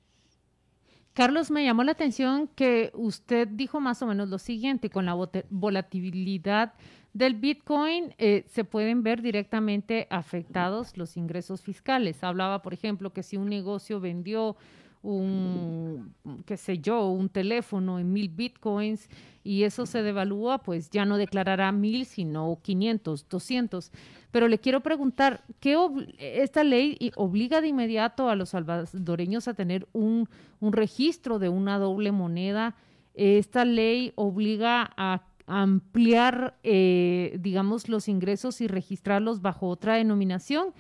Carlos, 1.12 1.50
me 1.50 1.64
llamó 1.64 1.84
la 1.84 1.92
atención 1.92 2.48
que 2.48 2.92
usted 2.94 3.46
dijo 3.46 3.78
más 3.78 4.00
o 4.02 4.06
menos 4.06 4.28
lo 4.28 4.38
siguiente, 4.38 4.88
con 4.88 5.04
la 5.04 5.14
volatilidad 5.50 6.74
del 7.18 7.34
Bitcoin 7.34 8.14
eh, 8.16 8.44
se 8.46 8.62
pueden 8.62 9.02
ver 9.02 9.22
directamente 9.22 10.06
afectados 10.08 10.96
los 10.96 11.16
ingresos 11.16 11.62
fiscales. 11.62 12.22
Hablaba, 12.22 12.62
por 12.62 12.72
ejemplo, 12.72 13.12
que 13.12 13.24
si 13.24 13.36
un 13.36 13.48
negocio 13.48 13.98
vendió 13.98 14.56
un, 15.02 16.14
qué 16.46 16.56
sé 16.56 16.78
yo, 16.78 17.08
un 17.08 17.28
teléfono 17.28 17.98
en 17.98 18.12
mil 18.12 18.28
bitcoins 18.28 19.08
y 19.42 19.64
eso 19.64 19.84
se 19.84 20.04
devalúa, 20.04 20.58
pues 20.58 20.90
ya 20.90 21.04
no 21.04 21.16
declarará 21.16 21.72
mil, 21.72 22.06
sino 22.06 22.60
500, 22.62 23.28
200. 23.28 23.90
Pero 24.30 24.46
le 24.46 24.58
quiero 24.58 24.80
preguntar, 24.80 25.42
¿qué 25.58 25.76
esta 26.18 26.62
ley 26.62 27.10
obliga 27.16 27.60
de 27.60 27.68
inmediato 27.68 28.28
a 28.28 28.36
los 28.36 28.50
salvadoreños 28.50 29.48
a 29.48 29.54
tener 29.54 29.88
un, 29.92 30.28
un 30.60 30.72
registro 30.72 31.40
de 31.40 31.48
una 31.48 31.78
doble 31.78 32.12
moneda? 32.12 32.76
¿Esta 33.14 33.64
ley 33.64 34.12
obliga 34.14 34.92
a 34.96 35.27
ampliar, 35.48 36.58
eh, 36.62 37.36
digamos, 37.40 37.88
los 37.88 38.06
ingresos 38.06 38.60
y 38.60 38.68
registrarlos 38.68 39.40
bajo 39.40 39.68
otra 39.68 39.94
denominación. 39.94 40.74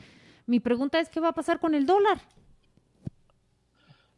Mi 0.46 0.60
pregunta 0.60 1.00
es, 1.00 1.08
¿qué 1.08 1.20
va 1.20 1.28
a 1.28 1.34
pasar 1.34 1.58
con 1.58 1.74
el 1.74 1.86
dólar? 1.86 2.20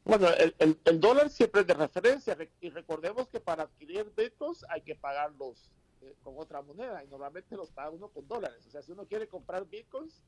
Bueno, 0.05 0.27
el, 0.59 1.01
dólar 1.01 1.31
siempre 1.31 1.61
es 1.61 1.67
de 1.67 1.75
referencia 1.75 2.37
y 2.61 2.71
recordemos 2.71 3.29
que 3.29 3.39
para 3.39 3.65
adquirir 3.65 4.13
bitcoins 4.17 4.65
hay 4.69 4.81
que 4.81 4.97
pagarlos 4.97 5.71
eh, 6.03 6.17
con 6.25 6.35
otra 6.37 6.63
moneda 6.63 7.05
y 7.05 7.09
normalmente 7.09 7.57
los 7.57 7.71
paga 7.71 7.91
uno 7.91 8.09
con 8.09 8.27
dólares. 8.27 8.67
O 8.67 8.71
sea, 8.71 8.83
si 8.83 8.91
uno 8.91 9.07
quiere 9.07 9.29
comprar 9.29 9.67
bitcoins, 9.67 10.25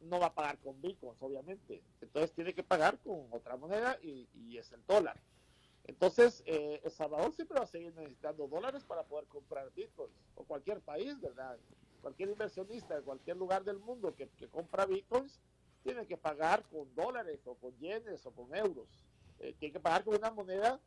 no 0.00 0.18
va 0.18 0.26
a 0.26 0.34
pagar 0.34 0.58
con 0.58 0.80
bitcoins, 0.80 1.22
obviamente. 1.22 1.82
Entonces 2.00 2.32
tiene 2.32 2.52
que 2.52 2.64
pagar 2.64 2.98
con 2.98 3.26
otra 3.30 3.56
moneda 3.56 3.96
y, 4.02 4.28
y 4.34 4.58
es 4.58 4.72
el 4.72 4.84
dólar. 4.86 5.16
Entonces, 5.86 6.42
eh, 6.46 6.80
El 6.82 6.90
Salvador 6.90 7.32
siempre 7.32 7.58
va 7.58 7.64
a 7.64 7.68
seguir 7.68 7.94
necesitando 7.94 8.48
dólares 8.48 8.84
para 8.84 9.04
poder 9.04 9.26
comprar 9.26 9.72
bitcoins, 9.72 10.12
o 10.34 10.44
cualquier 10.44 10.80
país, 10.80 11.20
¿verdad? 11.20 11.56
Cualquier 12.02 12.30
inversionista 12.30 12.96
de 12.96 13.02
cualquier 13.02 13.36
lugar 13.36 13.64
del 13.64 13.78
mundo 13.78 14.14
que, 14.14 14.28
compra 14.48 14.84
bitcoins 14.86 15.40
tiene 15.84 16.06
que 16.06 16.16
pagar 16.16 16.64
con 16.64 16.92
dólares, 16.96 17.40
o 17.46 17.54
con 17.54 17.76
yenes, 17.78 18.26
o 18.26 18.32
con 18.32 18.54
euros. 18.54 18.88
Eh, 19.38 19.54
tiene 19.58 19.72
que 19.72 19.80
pagar 19.80 20.02
con 20.04 20.16
una 20.16 20.30
moneda 20.30 20.80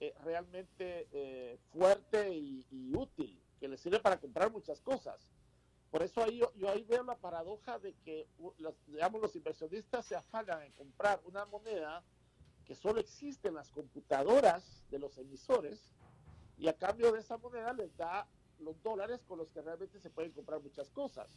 eh, 0.00 0.12
realmente 0.24 1.06
eh, 1.12 1.56
fuerte 1.72 2.34
y, 2.34 2.92
útil, 2.92 3.40
que 3.60 3.68
le 3.68 3.76
sirve 3.76 4.00
para 4.00 4.18
comprar 4.18 4.50
muchas 4.50 4.80
cosas. 4.80 5.28
Por 5.92 6.02
eso 6.02 6.24
ahí, 6.24 6.40
yo, 6.56 6.68
ahí 6.68 6.82
veo 6.82 7.04
la 7.04 7.16
paradoja 7.16 7.78
de 7.78 7.94
que, 8.04 8.26
digamos, 8.88 9.20
los 9.20 9.36
inversionistas 9.36 10.04
se 10.04 10.16
afanan 10.16 10.62
en 10.62 10.72
comprar 10.72 11.20
una 11.24 11.44
moneda 11.46 12.02
que 12.64 12.74
solo 12.74 13.00
existen 13.00 13.54
las 13.54 13.70
computadoras 13.70 14.84
de 14.90 14.98
los 14.98 15.16
emisores 15.18 15.92
y 16.56 16.68
a 16.68 16.72
cambio 16.72 17.12
de 17.12 17.20
esa 17.20 17.36
moneda 17.36 17.72
les 17.72 17.96
da 17.96 18.26
los 18.60 18.80
dólares 18.82 19.20
con 19.26 19.38
los 19.38 19.50
que 19.50 19.60
realmente 19.60 20.00
se 20.00 20.10
pueden 20.10 20.32
comprar 20.32 20.60
muchas 20.62 20.90
cosas. 20.90 21.28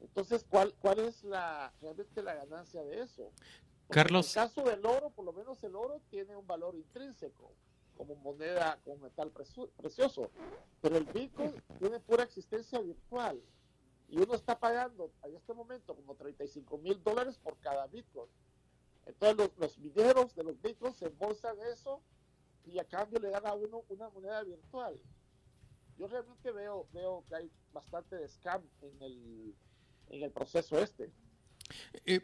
Entonces, 0.00 0.44
¿cuál, 0.48 0.74
cuál 0.80 0.98
es 0.98 1.22
la 1.24 1.72
realmente 1.80 2.22
la 2.22 2.34
ganancia 2.34 2.82
de 2.82 3.02
eso? 3.02 3.30
Carlos. 3.88 4.36
En 4.36 4.42
el 4.42 4.48
caso 4.48 4.62
del 4.62 4.84
oro, 4.84 5.10
por 5.10 5.24
lo 5.24 5.32
menos 5.32 5.62
el 5.64 5.74
oro 5.74 6.00
tiene 6.10 6.36
un 6.36 6.46
valor 6.46 6.74
intrínseco 6.74 7.52
como 7.96 8.14
moneda, 8.16 8.78
como 8.82 8.96
metal 8.96 9.30
precioso, 9.30 10.30
pero 10.80 10.96
el 10.96 11.04
Bitcoin 11.04 11.52
tiene 11.78 12.00
pura 12.00 12.24
existencia 12.24 12.78
virtual 12.80 13.38
y 14.08 14.16
uno 14.16 14.34
está 14.34 14.58
pagando 14.58 15.12
en 15.22 15.36
este 15.36 15.52
momento 15.52 15.94
como 15.94 16.14
35 16.14 16.78
mil 16.78 17.02
dólares 17.02 17.38
por 17.38 17.58
cada 17.58 17.86
Bitcoin. 17.88 18.30
Entonces 19.06 19.50
los, 19.58 19.78
mineros 19.78 20.34
de 20.34 20.44
los 20.44 20.60
bitcoins 20.60 20.96
se 20.96 21.06
embolsan 21.06 21.56
eso 21.72 22.02
y 22.64 22.78
a 22.78 22.84
cambio 22.84 23.18
le 23.18 23.30
dan 23.30 23.46
a 23.46 23.54
uno 23.54 23.84
una 23.88 24.08
moneda 24.10 24.42
virtual. 24.42 25.00
Yo 25.98 26.06
realmente 26.06 26.50
veo, 26.52 26.88
veo 26.92 27.24
que 27.28 27.34
hay 27.34 27.50
bastante 27.72 28.16
de 28.16 28.28
scam 28.28 28.62
en 28.80 29.02
el, 29.02 29.54
en 30.08 30.22
el 30.22 30.30
proceso 30.30 30.78
este. 30.78 31.12
Eh, 32.06 32.20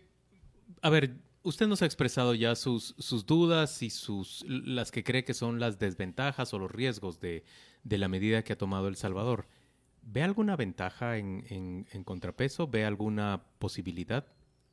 a 0.82 0.90
ver, 0.90 1.16
usted 1.42 1.66
nos 1.66 1.82
ha 1.82 1.86
expresado 1.86 2.34
ya 2.34 2.54
sus, 2.54 2.94
sus 2.98 3.26
dudas 3.26 3.82
y 3.82 3.90
sus 3.90 4.44
las 4.48 4.90
que 4.90 5.04
cree 5.04 5.24
que 5.24 5.34
son 5.34 5.60
las 5.60 5.78
desventajas 5.78 6.52
o 6.54 6.58
los 6.58 6.70
riesgos 6.70 7.20
de, 7.20 7.44
de 7.84 7.98
la 7.98 8.08
medida 8.08 8.42
que 8.42 8.52
ha 8.52 8.58
tomado 8.58 8.88
El 8.88 8.96
Salvador. 8.96 9.46
¿Ve 10.02 10.22
alguna 10.22 10.56
ventaja 10.56 11.18
en, 11.18 11.44
en, 11.48 11.86
en 11.90 12.04
contrapeso? 12.04 12.68
¿Ve 12.68 12.84
alguna 12.84 13.44
posibilidad? 13.58 14.26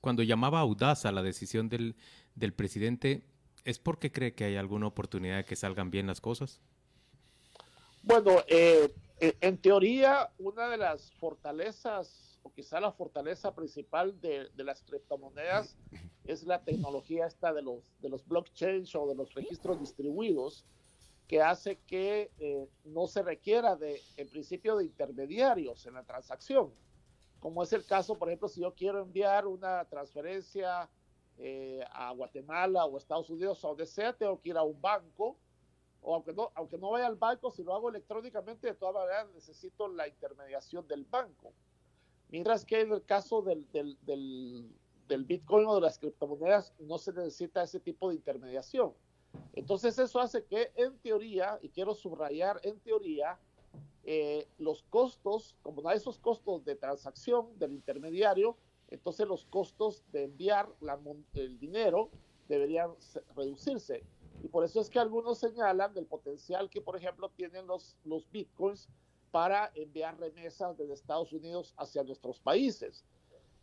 Cuando 0.03 0.21
llamaba 0.21 0.59
audaz 0.59 1.05
a 1.05 1.13
la 1.13 1.23
decisión 1.23 1.69
del, 1.69 1.95
del 2.35 2.53
presidente, 2.53 3.23
¿es 3.63 3.79
porque 3.79 4.11
cree 4.11 4.35
que 4.35 4.43
hay 4.43 4.57
alguna 4.57 4.87
oportunidad 4.87 5.37
de 5.37 5.45
que 5.45 5.55
salgan 5.55 5.91
bien 5.91 6.07
las 6.07 6.19
cosas? 6.19 6.59
Bueno, 8.01 8.43
eh, 8.49 8.93
eh, 9.21 9.37
en 9.39 9.57
teoría, 9.57 10.29
una 10.39 10.67
de 10.67 10.75
las 10.75 11.09
fortalezas, 11.13 12.37
o 12.43 12.51
quizá 12.51 12.81
la 12.81 12.91
fortaleza 12.91 13.55
principal 13.55 14.19
de, 14.19 14.49
de, 14.53 14.63
las 14.65 14.81
criptomonedas, 14.81 15.77
es 16.25 16.43
la 16.43 16.61
tecnología 16.61 17.25
esta 17.25 17.53
de 17.53 17.61
los, 17.61 17.79
de 18.01 18.09
los 18.09 18.27
blockchains 18.27 18.93
o 18.95 19.07
de 19.07 19.15
los 19.15 19.33
registros 19.33 19.79
distribuidos, 19.79 20.65
que 21.29 21.41
hace 21.41 21.77
que 21.87 22.29
eh, 22.39 22.67
no 22.83 23.07
se 23.07 23.23
requiera 23.23 23.77
de, 23.77 24.01
en 24.17 24.27
principio, 24.27 24.75
de 24.75 24.83
intermediarios 24.83 25.85
en 25.85 25.93
la 25.93 26.03
transacción 26.03 26.73
como 27.43 27.61
es 27.61 27.73
el 27.73 27.85
caso, 27.85 28.15
por 28.17 28.29
ejemplo, 28.29 28.47
si 28.47 28.61
yo 28.61 28.73
quiero 28.73 29.01
enviar 29.01 29.45
una 29.47 29.83
transferencia 29.83 30.89
eh, 31.37 31.83
a 31.91 32.13
Guatemala 32.13 32.85
o 32.85 32.97
Estados 32.97 33.29
Unidos 33.29 33.61
o 33.65 33.67
donde 33.67 33.85
sea, 33.85 34.13
tengo 34.13 34.39
que 34.39 34.51
ir 34.51 34.57
a 34.57 34.63
un 34.63 34.79
banco, 34.79 35.35
o 36.01 36.15
aunque 36.15 36.31
no, 36.31 36.51
aunque 36.55 36.77
no 36.77 36.91
vaya 36.91 37.05
al 37.05 37.17
banco, 37.17 37.51
si 37.51 37.61
lo 37.61 37.73
hago 37.73 37.89
electrónicamente, 37.89 38.67
de 38.67 38.75
todas 38.75 38.95
maneras 38.95 39.27
necesito 39.35 39.89
la 39.89 40.07
intermediación 40.07 40.87
del 40.87 41.03
banco. 41.03 41.51
Mientras 42.29 42.63
que 42.63 42.79
en 42.79 42.93
el 42.93 43.03
caso 43.03 43.41
del, 43.41 43.69
del, 43.73 43.97
del, 44.05 44.73
del 45.09 45.25
Bitcoin 45.25 45.67
o 45.67 45.75
de 45.75 45.81
las 45.81 45.99
criptomonedas 45.99 46.73
no 46.79 46.97
se 46.97 47.11
necesita 47.11 47.61
ese 47.61 47.81
tipo 47.81 48.07
de 48.07 48.15
intermediación. 48.15 48.93
Entonces 49.51 49.99
eso 49.99 50.21
hace 50.21 50.45
que 50.45 50.71
en 50.77 50.97
teoría, 50.99 51.59
y 51.61 51.67
quiero 51.67 51.93
subrayar 51.93 52.61
en 52.63 52.79
teoría, 52.79 53.37
eh, 54.05 54.47
los 54.57 54.83
costos, 54.83 55.55
como 55.61 55.87
hay 55.87 55.97
esos 55.97 56.19
costos 56.19 56.65
de 56.65 56.75
transacción 56.75 57.57
del 57.57 57.73
intermediario, 57.73 58.57
entonces 58.89 59.27
los 59.27 59.45
costos 59.45 60.03
de 60.11 60.23
enviar 60.23 60.69
el 61.33 61.59
dinero 61.59 62.09
deberían 62.47 62.91
reducirse. 63.35 64.03
Y 64.43 64.49
por 64.49 64.65
eso 64.65 64.81
es 64.81 64.89
que 64.89 64.99
algunos 64.99 65.37
señalan 65.37 65.93
del 65.93 66.05
potencial 66.05 66.69
que, 66.69 66.81
por 66.81 66.97
ejemplo, 66.97 67.29
tienen 67.29 67.65
los, 67.65 67.97
los 68.03 68.29
bitcoins 68.29 68.89
para 69.31 69.71
enviar 69.73 70.19
remesas 70.19 70.77
desde 70.77 70.93
Estados 70.93 71.31
Unidos 71.31 71.73
hacia 71.77 72.03
nuestros 72.03 72.39
países. 72.39 73.05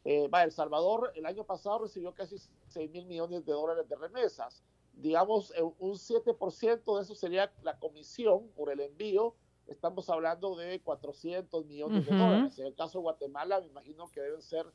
Eh, 0.04 0.28
El 0.32 0.52
Salvador 0.52 1.12
el 1.14 1.26
año 1.26 1.44
pasado 1.44 1.80
recibió 1.80 2.14
casi 2.14 2.36
6 2.68 2.90
mil 2.90 3.06
millones 3.06 3.44
de 3.44 3.52
dólares 3.52 3.88
de 3.88 3.96
remesas. 3.96 4.64
Digamos, 4.94 5.52
eh, 5.54 5.62
un 5.62 5.96
7% 5.96 6.96
de 6.96 7.02
eso 7.02 7.14
sería 7.14 7.52
la 7.62 7.78
comisión 7.78 8.48
por 8.56 8.72
el 8.72 8.80
envío 8.80 9.34
estamos 9.70 10.10
hablando 10.10 10.56
de 10.56 10.80
400 10.80 11.64
millones 11.64 12.04
de 12.04 12.16
dólares. 12.16 12.58
En 12.58 12.66
el 12.66 12.74
caso 12.74 12.98
de 12.98 13.02
Guatemala, 13.02 13.60
me 13.60 13.68
imagino 13.68 14.10
que 14.10 14.20
deben 14.20 14.42
ser, 14.42 14.66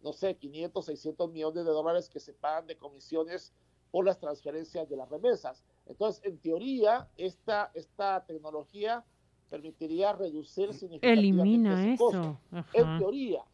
no 0.00 0.12
sé, 0.12 0.36
500, 0.36 0.84
600 0.86 1.30
millones 1.30 1.64
de 1.64 1.70
dólares 1.70 2.08
que 2.08 2.20
se 2.20 2.32
pagan 2.32 2.66
de 2.66 2.76
comisiones 2.76 3.52
por 3.90 4.04
las 4.04 4.18
transferencias 4.18 4.88
de 4.88 4.96
las 4.96 5.08
remesas. 5.08 5.64
Entonces, 5.86 6.24
en 6.24 6.38
teoría, 6.38 7.08
esta, 7.16 7.70
esta 7.74 8.24
tecnología 8.24 9.04
permitiría 9.50 10.12
reducir 10.12 10.72
significativamente 10.72 11.10
Elimina 11.12 11.92
eso. 11.92 12.38
En 12.72 12.98
teoría. 12.98 13.44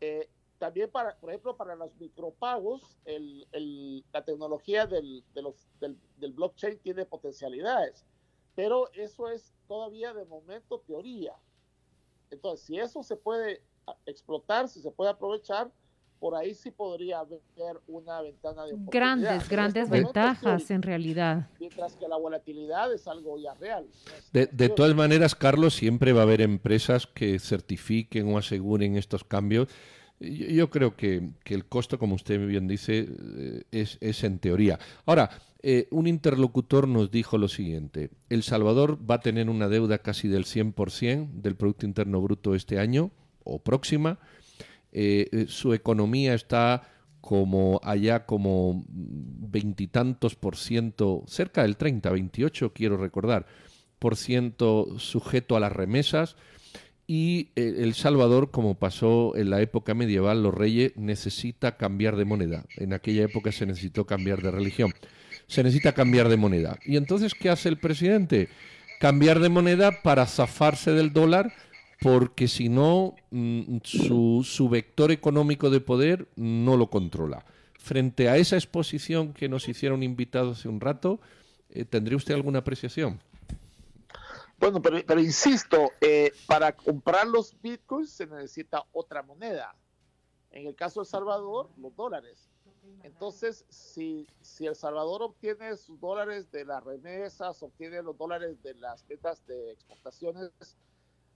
Eh, 0.00 0.28
también, 0.58 0.90
para, 0.90 1.16
por 1.18 1.30
ejemplo, 1.30 1.56
para 1.56 1.74
los 1.74 1.94
micropagos, 1.96 2.98
el, 3.04 3.46
el, 3.52 4.04
la 4.12 4.24
tecnología 4.24 4.86
del, 4.86 5.22
de 5.34 5.42
los, 5.42 5.68
del, 5.78 5.98
del 6.16 6.32
blockchain 6.32 6.78
tiene 6.78 7.04
potencialidades 7.04 8.06
pero 8.56 8.90
eso 8.94 9.30
es 9.30 9.52
todavía 9.68 10.12
de 10.12 10.24
momento 10.24 10.82
teoría. 10.86 11.34
Entonces, 12.30 12.66
si 12.66 12.78
eso 12.78 13.04
se 13.04 13.14
puede 13.14 13.62
explotar, 14.06 14.68
si 14.68 14.80
se 14.80 14.90
puede 14.90 15.10
aprovechar, 15.10 15.70
por 16.18 16.34
ahí 16.34 16.54
sí 16.54 16.70
podría 16.70 17.20
haber 17.20 17.42
una 17.86 18.22
ventana 18.22 18.64
de 18.64 18.72
oportunidad. 18.72 18.90
Grandes, 18.90 19.48
grandes 19.48 19.90
ventajas 19.90 20.70
en 20.70 20.82
realidad. 20.82 21.50
Mientras 21.60 21.94
que 21.96 22.08
la 22.08 22.16
volatilidad 22.16 22.92
es 22.92 23.06
algo 23.06 23.38
ya 23.38 23.52
real. 23.54 23.86
De, 24.32 24.46
de, 24.46 24.68
todas 24.70 24.94
maneras, 24.94 25.34
Carlos, 25.34 25.74
siempre 25.74 26.14
va 26.14 26.20
a 26.20 26.22
haber 26.24 26.40
empresas 26.40 27.06
que 27.06 27.38
certifiquen 27.38 28.32
o 28.32 28.38
aseguren 28.38 28.96
estos 28.96 29.24
cambios. 29.24 29.68
Yo, 30.18 30.70
creo 30.70 30.96
que, 30.96 31.30
que, 31.44 31.54
el 31.54 31.66
costo, 31.66 31.98
como 31.98 32.14
usted 32.14 32.46
bien 32.46 32.66
dice, 32.66 33.06
eh, 33.36 33.62
es, 33.70 33.98
es 34.00 34.24
en 34.24 34.38
teoría. 34.38 34.78
Ahora, 35.04 35.30
eh, 35.62 35.88
un 35.90 36.06
interlocutor 36.06 36.88
nos 36.88 37.10
dijo 37.10 37.38
lo 37.38 37.48
siguiente, 37.48 38.10
El 38.30 38.42
Salvador 38.42 38.98
va 39.08 39.16
a 39.16 39.20
tener 39.20 39.50
una 39.50 39.68
deuda 39.68 39.98
casi 39.98 40.28
del 40.28 40.44
100% 40.44 41.32
del 41.32 41.56
Producto 41.56 41.86
Interno 41.86 42.20
Bruto 42.20 42.54
este 42.54 42.78
año 42.78 43.10
o 43.44 43.58
próxima, 43.58 44.18
eh, 44.92 45.46
su 45.48 45.74
economía 45.74 46.34
está 46.34 46.88
como 47.20 47.80
allá 47.82 48.24
como 48.24 48.84
veintitantos 48.88 50.36
por 50.36 50.56
ciento, 50.56 51.24
cerca 51.26 51.62
del 51.62 51.76
30, 51.76 52.10
28 52.10 52.72
quiero 52.72 52.96
recordar, 52.96 53.46
por 53.98 54.16
ciento 54.16 54.98
sujeto 54.98 55.56
a 55.56 55.60
las 55.60 55.72
remesas 55.72 56.36
y 57.06 57.50
El 57.54 57.94
Salvador, 57.94 58.50
como 58.50 58.74
pasó 58.74 59.36
en 59.36 59.50
la 59.50 59.60
época 59.60 59.94
medieval, 59.94 60.42
los 60.42 60.52
reyes 60.52 60.92
necesita 60.96 61.76
cambiar 61.76 62.16
de 62.16 62.24
moneda. 62.24 62.64
En 62.76 62.92
aquella 62.92 63.24
época 63.24 63.52
se 63.52 63.64
necesitó 63.66 64.06
cambiar 64.06 64.42
de 64.42 64.50
religión. 64.50 64.92
Se 65.46 65.62
necesita 65.62 65.92
cambiar 65.92 66.28
de 66.28 66.36
moneda. 66.36 66.78
¿Y 66.84 66.96
entonces 66.96 67.34
qué 67.34 67.48
hace 67.48 67.68
el 67.68 67.78
presidente? 67.78 68.48
Cambiar 68.98 69.38
de 69.38 69.48
moneda 69.48 70.02
para 70.02 70.26
zafarse 70.26 70.90
del 70.90 71.12
dólar 71.12 71.52
porque 72.00 72.48
si 72.48 72.68
no, 72.68 73.14
mm, 73.30 73.78
su, 73.84 74.44
su, 74.44 74.68
vector 74.68 75.12
económico 75.12 75.70
de 75.70 75.80
poder 75.80 76.26
no 76.36 76.76
lo 76.76 76.90
controla. 76.90 77.44
Frente 77.78 78.28
a 78.28 78.36
esa 78.36 78.56
exposición 78.56 79.32
que 79.32 79.48
nos 79.48 79.68
hicieron 79.68 80.02
invitados 80.02 80.58
hace 80.58 80.68
un 80.68 80.80
rato, 80.80 81.20
eh, 81.70 81.84
¿tendría 81.84 82.16
usted 82.16 82.34
alguna 82.34 82.58
apreciación? 82.58 83.20
Bueno, 84.58 84.80
pero, 84.80 84.98
pero 85.06 85.20
insisto, 85.20 85.90
eh, 86.00 86.32
para 86.46 86.72
comprar 86.74 87.26
los 87.26 87.60
bitcoins 87.60 88.10
se 88.10 88.26
necesita 88.26 88.84
otra 88.92 89.22
moneda. 89.22 89.76
En 90.50 90.66
el 90.66 90.74
caso 90.74 91.00
de 91.00 91.04
El 91.04 91.10
Salvador, 91.10 91.70
los 91.76 91.94
dólares. 91.94 92.48
Entonces, 93.02 93.64
si, 93.68 94.26
El 94.60 94.74
Salvador 94.74 95.22
obtiene 95.22 95.76
sus 95.76 96.00
dólares 96.00 96.50
de 96.50 96.64
las 96.64 96.82
remesas, 96.82 97.62
obtiene 97.62 98.02
los 98.02 98.16
dólares 98.16 98.62
de 98.62 98.74
las 98.74 99.06
ventas 99.06 99.44
de 99.46 99.72
exportaciones, 99.72 100.50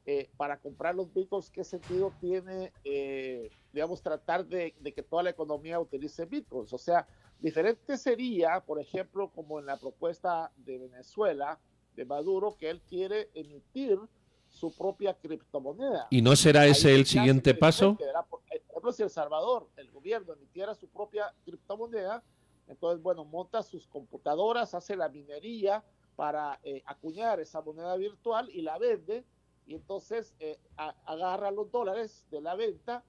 eh, 0.06 0.30
para 0.36 0.58
comprar 0.58 0.94
los 0.94 1.12
bitcoins, 1.12 1.50
¿qué 1.50 1.62
sentido 1.62 2.12
tiene, 2.20 2.72
eh, 2.84 3.50
digamos, 3.72 4.02
tratar 4.02 4.46
de, 4.46 4.74
de, 4.80 4.94
que 4.94 5.02
toda 5.02 5.22
la 5.22 5.30
economía 5.30 5.78
utilice 5.78 6.24
bitcoins? 6.24 6.72
O 6.72 6.78
sea, 6.78 7.06
diferente 7.38 7.98
sería, 7.98 8.60
por 8.60 8.80
ejemplo, 8.80 9.30
como 9.30 9.58
en 9.58 9.66
la 9.66 9.76
propuesta 9.76 10.50
de 10.56 10.78
Venezuela, 10.78 11.60
de 12.00 12.06
Maduro, 12.06 12.56
que 12.58 12.70
él 12.70 12.80
quiere 12.80 13.28
emitir 13.34 14.00
su 14.48 14.72
propia 14.72 15.12
criptomoneda. 15.12 16.06
¿Y 16.08 16.22
no 16.22 16.34
será 16.34 16.66
ese 16.66 16.88
Ahí 16.88 16.94
el 16.94 17.04
siguiente 17.04 17.52
paso? 17.52 17.98
Por 18.30 18.40
ejemplo, 18.48 18.92
si 18.92 19.02
El 19.02 19.10
Salvador, 19.10 19.68
el 19.76 19.90
gobierno, 19.90 20.32
emitiera 20.32 20.74
su 20.74 20.88
propia 20.88 21.34
criptomoneda, 21.44 22.22
entonces, 22.68 23.02
bueno, 23.02 23.26
monta 23.26 23.62
sus 23.62 23.86
computadoras, 23.86 24.72
hace 24.72 24.96
la 24.96 25.10
minería 25.10 25.84
para 26.16 26.58
eh, 26.64 26.82
acuñar 26.86 27.38
esa 27.38 27.60
moneda 27.60 27.94
virtual 27.96 28.48
y 28.50 28.62
la 28.62 28.78
vende 28.78 29.22
y 29.66 29.74
entonces 29.74 30.34
eh, 30.40 30.56
a, 30.78 30.94
agarra 31.04 31.50
los 31.50 31.70
dólares 31.70 32.24
de 32.30 32.40
la 32.40 32.54
venta 32.54 33.04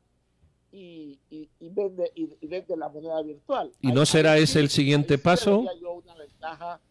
y, 0.70 1.18
y, 1.30 1.50
y 1.60 1.70
vende 1.70 2.12
y, 2.14 2.30
y, 2.42 2.48
vende 2.48 2.76
la 2.76 2.90
moneda 2.90 3.22
virtual. 3.22 3.72
¿Y 3.80 3.94
no 3.94 4.06
será 4.06 4.38
ese 4.38 4.60
el 4.60 4.70
siguiente 4.70 5.18
paso? 5.18 5.66
Yo 5.80 5.94
una 5.94 6.14
ventaja, 6.16 6.82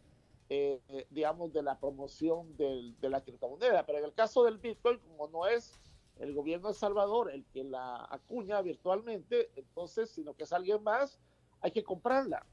eh, 0.52 1.06
digamos, 1.10 1.52
de 1.52 1.62
la 1.62 1.78
promoción 1.78 2.56
del, 2.56 2.98
de 3.00 3.08
la 3.08 3.22
criptomoneda, 3.22 3.86
pero 3.86 3.98
en 3.98 4.04
el 4.04 4.12
caso 4.12 4.44
del 4.44 4.58
Bitcoin, 4.58 4.98
como 4.98 5.28
no 5.28 5.46
es 5.46 5.78
el 6.16 6.34
gobierno 6.34 6.68
de 6.68 6.74
Salvador 6.74 7.30
el 7.30 7.44
que 7.46 7.62
la 7.62 8.04
acuña 8.10 8.60
virtualmente, 8.60 9.52
entonces, 9.54 10.10
sino 10.10 10.34
que 10.34 10.42
es 10.42 10.52
alguien 10.52 10.82
más, 10.82 11.20
hay 11.60 11.70
que 11.70 11.84
comprarla. 11.84 12.44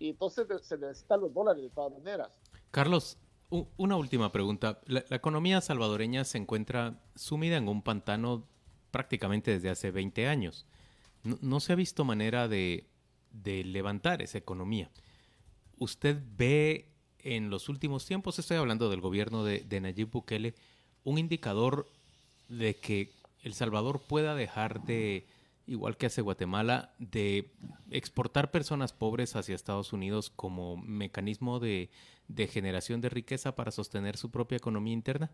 Y 0.00 0.10
entonces 0.10 0.48
se 0.62 0.76
necesitan 0.76 1.20
los 1.20 1.32
dólares 1.32 1.62
de 1.62 1.70
todas 1.70 1.92
maneras. 1.92 2.40
Carlos, 2.72 3.18
una 3.50 3.96
última 3.96 4.32
pregunta. 4.32 4.80
La, 4.86 5.04
la, 5.08 5.16
economía 5.16 5.60
salvadoreña 5.60 6.24
se 6.24 6.38
encuentra 6.38 7.00
sumida 7.14 7.56
en 7.56 7.68
un 7.68 7.82
pantano 7.82 8.48
prácticamente 8.90 9.52
desde 9.52 9.70
hace 9.70 9.92
20 9.92 10.26
años. 10.26 10.66
No, 11.22 11.38
no 11.40 11.60
se 11.60 11.72
ha 11.72 11.76
visto 11.76 12.04
manera 12.04 12.48
de, 12.48 12.90
de, 13.30 13.62
levantar 13.62 14.22
esa 14.22 14.38
economía. 14.38 14.90
¿Usted 15.78 16.20
ve 16.36 16.95
en 17.22 17.50
los 17.50 17.68
últimos 17.68 18.06
tiempos, 18.06 18.38
estoy 18.38 18.56
hablando 18.56 18.90
del 18.90 19.00
gobierno 19.00 19.44
de, 19.44 19.80
Nayib 19.80 20.10
Bukele, 20.10 20.54
un 21.04 21.18
indicador 21.18 21.90
de 22.48 22.76
que 22.76 23.12
El 23.42 23.54
Salvador 23.54 24.00
pueda 24.00 24.34
dejar 24.34 24.82
de, 24.84 25.26
igual 25.66 25.96
que 25.96 26.06
hace 26.06 26.22
Guatemala, 26.22 26.94
de 26.98 27.50
exportar 27.90 28.50
personas 28.50 28.92
pobres 28.92 29.36
hacia 29.36 29.54
Estados 29.54 29.92
Unidos 29.92 30.30
como 30.34 30.76
mecanismo 30.76 31.60
de 31.60 31.90
generación 32.48 33.00
de 33.00 33.08
riqueza 33.08 33.56
para 33.56 33.70
sostener 33.70 34.16
su 34.16 34.30
propia 34.30 34.56
economía 34.56 34.94
interna? 34.94 35.30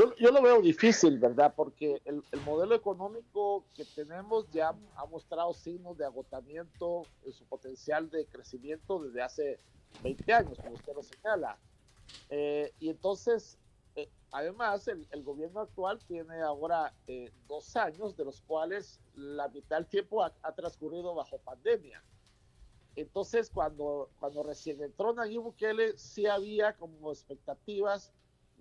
Yo, 0.00 0.14
yo 0.16 0.30
lo 0.30 0.40
veo 0.40 0.62
difícil, 0.62 1.18
¿verdad? 1.18 1.52
Porque 1.54 2.00
el, 2.06 2.24
el, 2.32 2.40
modelo 2.40 2.74
económico 2.74 3.66
que 3.74 3.84
tenemos 3.84 4.50
ya 4.50 4.74
ha 4.96 5.04
mostrado 5.04 5.52
signos 5.52 5.98
de 5.98 6.06
agotamiento 6.06 7.02
en 7.22 7.32
su 7.34 7.44
potencial 7.44 8.08
de 8.08 8.24
crecimiento 8.24 8.98
desde 9.00 9.20
hace 9.20 9.60
20 10.02 10.32
años, 10.32 10.58
como 10.58 10.76
usted 10.76 10.94
lo 10.94 11.02
señala. 11.02 11.58
Eh, 12.30 12.72
y 12.80 12.88
entonces, 12.88 13.58
eh, 13.94 14.08
además, 14.32 14.88
el, 14.88 15.06
el, 15.10 15.22
gobierno 15.22 15.60
actual 15.60 15.98
tiene 16.06 16.40
ahora 16.40 16.94
eh, 17.06 17.30
dos 17.46 17.76
años, 17.76 18.16
de 18.16 18.24
los 18.24 18.40
cuales 18.40 19.00
la 19.16 19.48
mitad 19.48 19.76
del 19.76 19.86
tiempo 19.86 20.22
ha, 20.22 20.32
ha 20.40 20.54
transcurrido 20.54 21.14
bajo 21.14 21.36
pandemia. 21.40 22.02
Entonces, 22.96 23.50
cuando, 23.50 24.08
cuando 24.18 24.44
recién 24.44 24.82
entró 24.82 25.12
Nayib 25.12 25.42
Bukele, 25.42 25.98
sí 25.98 26.24
había 26.24 26.74
como 26.74 27.12
expectativas 27.12 28.14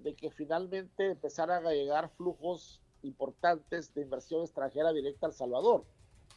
de 0.03 0.15
que 0.15 0.31
finalmente 0.31 1.11
empezaran 1.11 1.65
a 1.65 1.71
llegar 1.71 2.09
flujos 2.09 2.81
importantes 3.01 3.93
de 3.93 4.01
inversión 4.01 4.41
extranjera 4.41 4.91
directa 4.91 5.27
al 5.27 5.33
Salvador. 5.33 5.85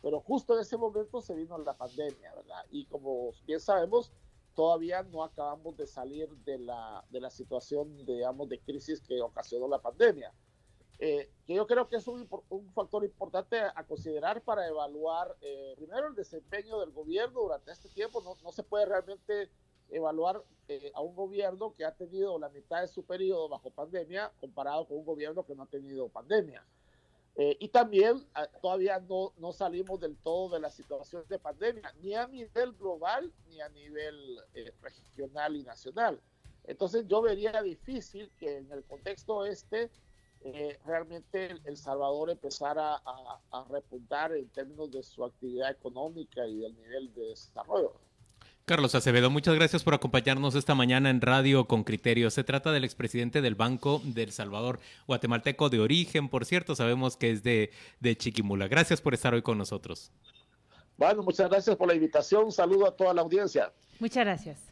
Pero 0.00 0.20
justo 0.20 0.54
en 0.54 0.60
ese 0.60 0.76
momento 0.76 1.20
se 1.20 1.34
vino 1.34 1.56
la 1.58 1.76
pandemia, 1.76 2.34
¿verdad? 2.34 2.64
Y 2.70 2.86
como 2.86 3.30
bien 3.46 3.60
sabemos, 3.60 4.12
todavía 4.54 5.02
no 5.02 5.22
acabamos 5.22 5.76
de 5.76 5.86
salir 5.86 6.28
de 6.44 6.58
la, 6.58 7.04
de 7.10 7.20
la 7.20 7.30
situación, 7.30 7.96
digamos, 8.04 8.48
de 8.48 8.60
crisis 8.60 9.00
que 9.00 9.20
ocasionó 9.20 9.68
la 9.68 9.80
pandemia. 9.80 10.32
Eh, 10.98 11.30
que 11.46 11.54
yo 11.54 11.66
creo 11.66 11.88
que 11.88 11.96
es 11.96 12.06
un, 12.06 12.28
un, 12.48 12.72
factor 12.72 13.04
importante 13.04 13.60
a 13.60 13.84
considerar 13.84 14.42
para 14.42 14.68
evaluar, 14.68 15.36
eh, 15.40 15.74
primero, 15.76 16.08
el 16.08 16.14
desempeño 16.14 16.78
del 16.78 16.90
gobierno 16.90 17.40
durante 17.40 17.72
este 17.72 17.88
tiempo. 17.88 18.22
No, 18.22 18.36
no 18.42 18.52
se 18.52 18.62
puede 18.62 18.86
realmente 18.86 19.50
evaluar 19.91 20.43
eh, 20.68 20.91
a 20.95 21.01
un 21.01 21.14
gobierno 21.14 21.74
que 21.74 21.85
ha 21.85 21.95
tenido 21.95 22.39
la 22.39 22.49
mitad 22.49 22.80
de 22.80 22.89
su 22.89 23.05
periodo 23.05 23.49
bajo 23.49 23.70
pandemia 23.70 24.33
comparado 24.41 24.87
con 24.87 24.99
un 24.99 25.05
gobierno 25.05 25.45
que 25.45 25.55
no 25.55 25.64
ha 25.64 25.66
tenido 25.66 26.09
pandemia. 26.09 26.64
Eh, 27.35 27.57
y 27.61 27.68
también 27.68 28.26
todavía 28.61 29.01
no, 29.01 29.33
no 29.39 29.53
salimos 29.53 29.99
del 30.01 30.16
todo 30.18 30.55
de 30.55 30.61
la 30.61 30.70
situación 30.70 31.24
de 31.28 31.39
pandemia, 31.39 31.95
ni 32.03 32.14
a 32.14 32.26
nivel 32.26 32.72
global 32.72 33.33
ni 33.49 33.61
a 33.61 33.70
nivel 33.70 34.39
eh, 34.55 34.72
regional 34.83 35.57
y 35.57 35.62
nacional. 35.62 36.20
Entonces 36.64 37.07
yo 37.09 37.22
vería 37.22 37.62
difícil 37.62 38.30
que 38.39 38.59
en 38.59 38.70
el 38.70 38.85
contexto 38.85 39.47
este 39.47 39.91
eh, 40.45 40.78
realmente 40.85 41.57
El 41.64 41.76
Salvador 41.76 42.30
empezara 42.30 42.97
a, 42.97 43.41
a, 43.51 43.64
repuntar 43.70 44.33
en 44.33 44.49
términos 44.49 44.91
de 44.91 45.03
su 45.03 45.24
actividad 45.24 45.70
económica 45.70 46.47
y 46.47 46.59
del 46.59 46.74
nivel 46.76 47.14
de 47.14 47.28
desarrollo. 47.28 47.95
Carlos 48.64 48.94
Acevedo, 48.94 49.28
muchas 49.28 49.56
gracias 49.56 49.82
por 49.82 49.92
acompañarnos 49.92 50.54
esta 50.54 50.76
mañana 50.76 51.10
en 51.10 51.20
Radio 51.20 51.66
con 51.66 51.82
Criterio. 51.82 52.30
Se 52.30 52.44
trata 52.44 52.70
del 52.70 52.84
expresidente 52.84 53.42
del 53.42 53.56
Banco 53.56 54.00
del 54.04 54.30
Salvador, 54.30 54.78
guatemalteco 55.08 55.68
de 55.68 55.80
origen, 55.80 56.28
por 56.28 56.44
cierto, 56.44 56.76
sabemos 56.76 57.16
que 57.16 57.32
es 57.32 57.42
de, 57.42 57.72
de 57.98 58.16
Chiquimula. 58.16 58.68
Gracias 58.68 59.00
por 59.00 59.14
estar 59.14 59.34
hoy 59.34 59.42
con 59.42 59.58
nosotros. 59.58 60.12
Bueno, 60.96 61.24
muchas 61.24 61.50
gracias 61.50 61.74
por 61.74 61.88
la 61.88 61.94
invitación. 61.94 62.44
Un 62.44 62.52
saludo 62.52 62.86
a 62.86 62.94
toda 62.94 63.12
la 63.12 63.22
audiencia. 63.22 63.72
Muchas 63.98 64.24
gracias. 64.24 64.71